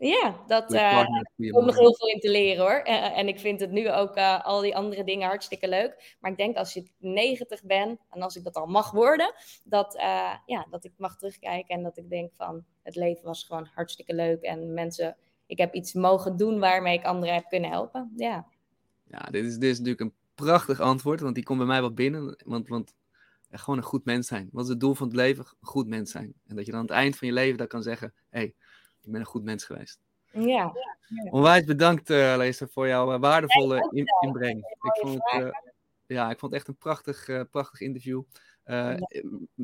Ja, 0.00 0.44
dat 0.46 0.72
uh, 0.72 1.04
komt 1.50 1.66
nog 1.66 1.78
heel 1.78 1.94
veel 1.94 2.08
in 2.08 2.20
te 2.20 2.30
leren 2.30 2.62
hoor. 2.62 2.86
Uh, 2.86 3.18
en 3.18 3.28
ik 3.28 3.40
vind 3.40 3.60
het 3.60 3.70
nu 3.70 3.90
ook 3.90 4.16
uh, 4.16 4.44
al 4.44 4.60
die 4.60 4.76
andere 4.76 5.04
dingen 5.04 5.28
hartstikke 5.28 5.68
leuk. 5.68 6.16
Maar 6.20 6.30
ik 6.30 6.36
denk 6.36 6.56
als 6.56 6.72
je 6.72 6.90
90 6.98 7.62
bent 7.62 8.00
en 8.10 8.22
als 8.22 8.36
ik 8.36 8.44
dat 8.44 8.54
al 8.54 8.66
mag 8.66 8.90
worden, 8.90 9.34
dat, 9.64 9.94
ja, 10.46 10.66
dat 10.70 10.84
ik 10.84 10.92
mag 10.96 11.16
terugkijken 11.16 11.74
en 11.74 11.82
dat 11.82 11.96
ik 11.96 12.10
denk 12.10 12.32
van 12.34 12.64
het 12.82 12.96
leven 12.96 13.24
was 13.24 13.44
gewoon 13.44 13.68
hartstikke 13.74 14.14
leuk. 14.14 14.42
En 14.42 14.74
mensen, 14.74 15.16
ik 15.50 15.58
heb 15.58 15.74
iets 15.74 15.92
mogen 15.92 16.36
doen 16.36 16.58
waarmee 16.58 16.98
ik 16.98 17.04
anderen 17.04 17.34
heb 17.34 17.48
kunnen 17.48 17.70
helpen. 17.70 18.12
Ja, 18.16 18.46
ja 19.04 19.18
dit, 19.18 19.44
is, 19.44 19.54
dit 19.54 19.70
is 19.70 19.78
natuurlijk 19.78 20.00
een 20.00 20.14
prachtig 20.34 20.80
antwoord, 20.80 21.20
want 21.20 21.34
die 21.34 21.44
komt 21.44 21.58
bij 21.58 21.66
mij 21.66 21.80
wat 21.80 21.94
binnen. 21.94 22.36
Want, 22.44 22.68
want 22.68 22.94
gewoon 23.50 23.78
een 23.78 23.84
goed 23.84 24.04
mens 24.04 24.26
zijn. 24.26 24.48
Wat 24.52 24.64
is 24.64 24.70
het 24.70 24.80
doel 24.80 24.94
van 24.94 25.06
het 25.06 25.16
leven? 25.16 25.44
Een 25.44 25.66
goed 25.66 25.86
mens 25.86 26.10
zijn. 26.10 26.34
En 26.46 26.56
dat 26.56 26.66
je 26.66 26.70
dan 26.70 26.80
aan 26.80 26.86
het 26.86 26.94
eind 26.94 27.16
van 27.16 27.28
je 27.28 27.34
leven 27.34 27.58
dat 27.58 27.68
kan 27.68 27.82
zeggen, 27.82 28.12
hé, 28.28 28.38
hey, 28.38 28.54
ik 29.00 29.10
ben 29.12 29.20
een 29.20 29.26
goed 29.26 29.42
mens 29.42 29.64
geweest. 29.64 30.00
Ja. 30.32 30.72
Onwijs 31.30 31.64
bedankt, 31.64 32.10
uh, 32.10 32.50
voor 32.52 32.86
jouw 32.86 33.12
uh, 33.12 33.20
waardevolle 33.20 33.88
in, 33.92 34.04
inbreng. 34.20 34.58
Ik 34.58 34.98
vond, 35.00 35.30
het, 35.30 35.42
uh, 35.42 35.50
ja, 36.06 36.30
ik 36.30 36.38
vond 36.38 36.52
het 36.52 36.60
echt 36.60 36.68
een 36.68 36.76
prachtig, 36.76 37.48
prachtig 37.50 37.80
interview. 37.80 38.22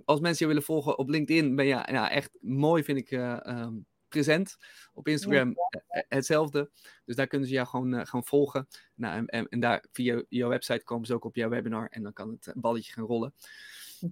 Als 0.04 0.20
mensen 0.20 0.38
je 0.38 0.46
willen 0.46 0.62
volgen 0.62 0.98
op 0.98 1.08
LinkedIn, 1.08 1.56
ben 1.56 1.64
je 1.64 1.70
ja, 1.70 2.10
echt 2.10 2.30
mooi, 2.40 2.84
vind 2.84 2.98
ik, 2.98 3.10
um, 3.10 3.86
present. 4.08 4.56
Op 4.92 5.08
Instagram 5.08 5.54
hetzelfde. 5.88 6.70
Dus 7.04 7.16
daar 7.16 7.26
kunnen 7.26 7.48
ze 7.48 7.54
jou 7.54 7.66
gewoon, 7.66 8.06
gewoon 8.06 8.24
volgen. 8.24 8.68
Nou, 8.94 9.16
en, 9.16 9.26
en, 9.26 9.48
en, 9.48 9.60
daar 9.60 9.84
via 9.92 10.22
jouw 10.28 10.48
website 10.48 10.84
komen 10.84 11.06
ze 11.06 11.14
ook 11.14 11.24
op 11.24 11.36
jouw 11.36 11.48
webinar. 11.48 11.88
En 11.90 12.02
dan 12.02 12.12
kan 12.12 12.30
het 12.40 12.52
balletje 12.56 12.92
gaan 12.92 13.04
rollen. 13.04 13.34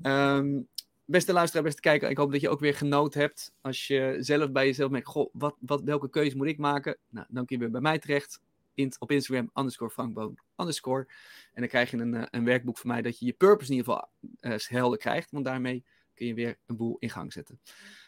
Um, 0.02 0.68
beste 1.04 1.32
luisteraar, 1.32 1.64
beste 1.64 1.80
kijker, 1.80 2.10
ik 2.10 2.16
hoop 2.16 2.32
dat 2.32 2.40
je 2.40 2.48
ook 2.48 2.60
weer 2.60 2.74
genoten 2.74 3.20
hebt. 3.20 3.52
Als 3.60 3.86
je 3.86 4.16
zelf 4.18 4.52
bij 4.52 4.66
jezelf 4.66 4.90
merkt, 4.90 5.06
goh, 5.06 5.30
wat, 5.32 5.56
wat, 5.60 5.82
welke 5.82 6.10
keuze 6.10 6.36
moet 6.36 6.46
ik 6.46 6.58
maken? 6.58 6.98
Nou, 7.08 7.26
dan 7.30 7.44
kun 7.44 7.56
je 7.56 7.62
weer 7.62 7.72
bij 7.72 7.80
mij 7.80 7.98
terecht. 7.98 8.40
In, 8.74 8.92
op 8.98 9.10
Instagram, 9.10 9.50
underscore 9.54 9.90
Frankboon, 9.90 10.38
underscore. 10.56 11.06
En 11.52 11.60
dan 11.60 11.68
krijg 11.68 11.90
je 11.90 11.96
een, 11.96 12.14
eh, 12.14 12.26
een 12.30 12.44
werkboek 12.44 12.78
van 12.78 12.90
mij 12.90 13.02
dat 13.02 13.18
je 13.18 13.26
je 13.26 13.32
purpose 13.32 13.70
in 13.70 13.76
ieder 13.76 13.92
geval 13.92 14.10
uh, 14.40 14.58
helder 14.58 14.98
krijgt. 14.98 15.30
Want 15.30 15.44
daarmee 15.44 15.84
kun 16.14 16.26
je 16.26 16.34
weer 16.34 16.58
een 16.66 16.76
boel 16.76 16.96
in 16.98 17.10
gang 17.10 17.32
zetten. 17.32 17.60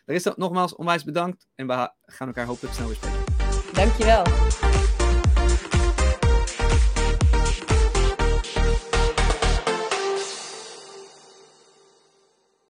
Daar 0.04 0.16
is 0.16 0.22
dat 0.22 0.36
nogmaals 0.36 0.74
onwijs 0.74 1.04
bedankt. 1.04 1.48
En 1.54 1.66
we 1.66 1.90
gaan 2.02 2.26
elkaar 2.26 2.46
hopelijk 2.46 2.74
snel 2.74 2.86
weer 2.86 2.96
spreken. 2.96 3.24
Dankjewel. 3.72 4.24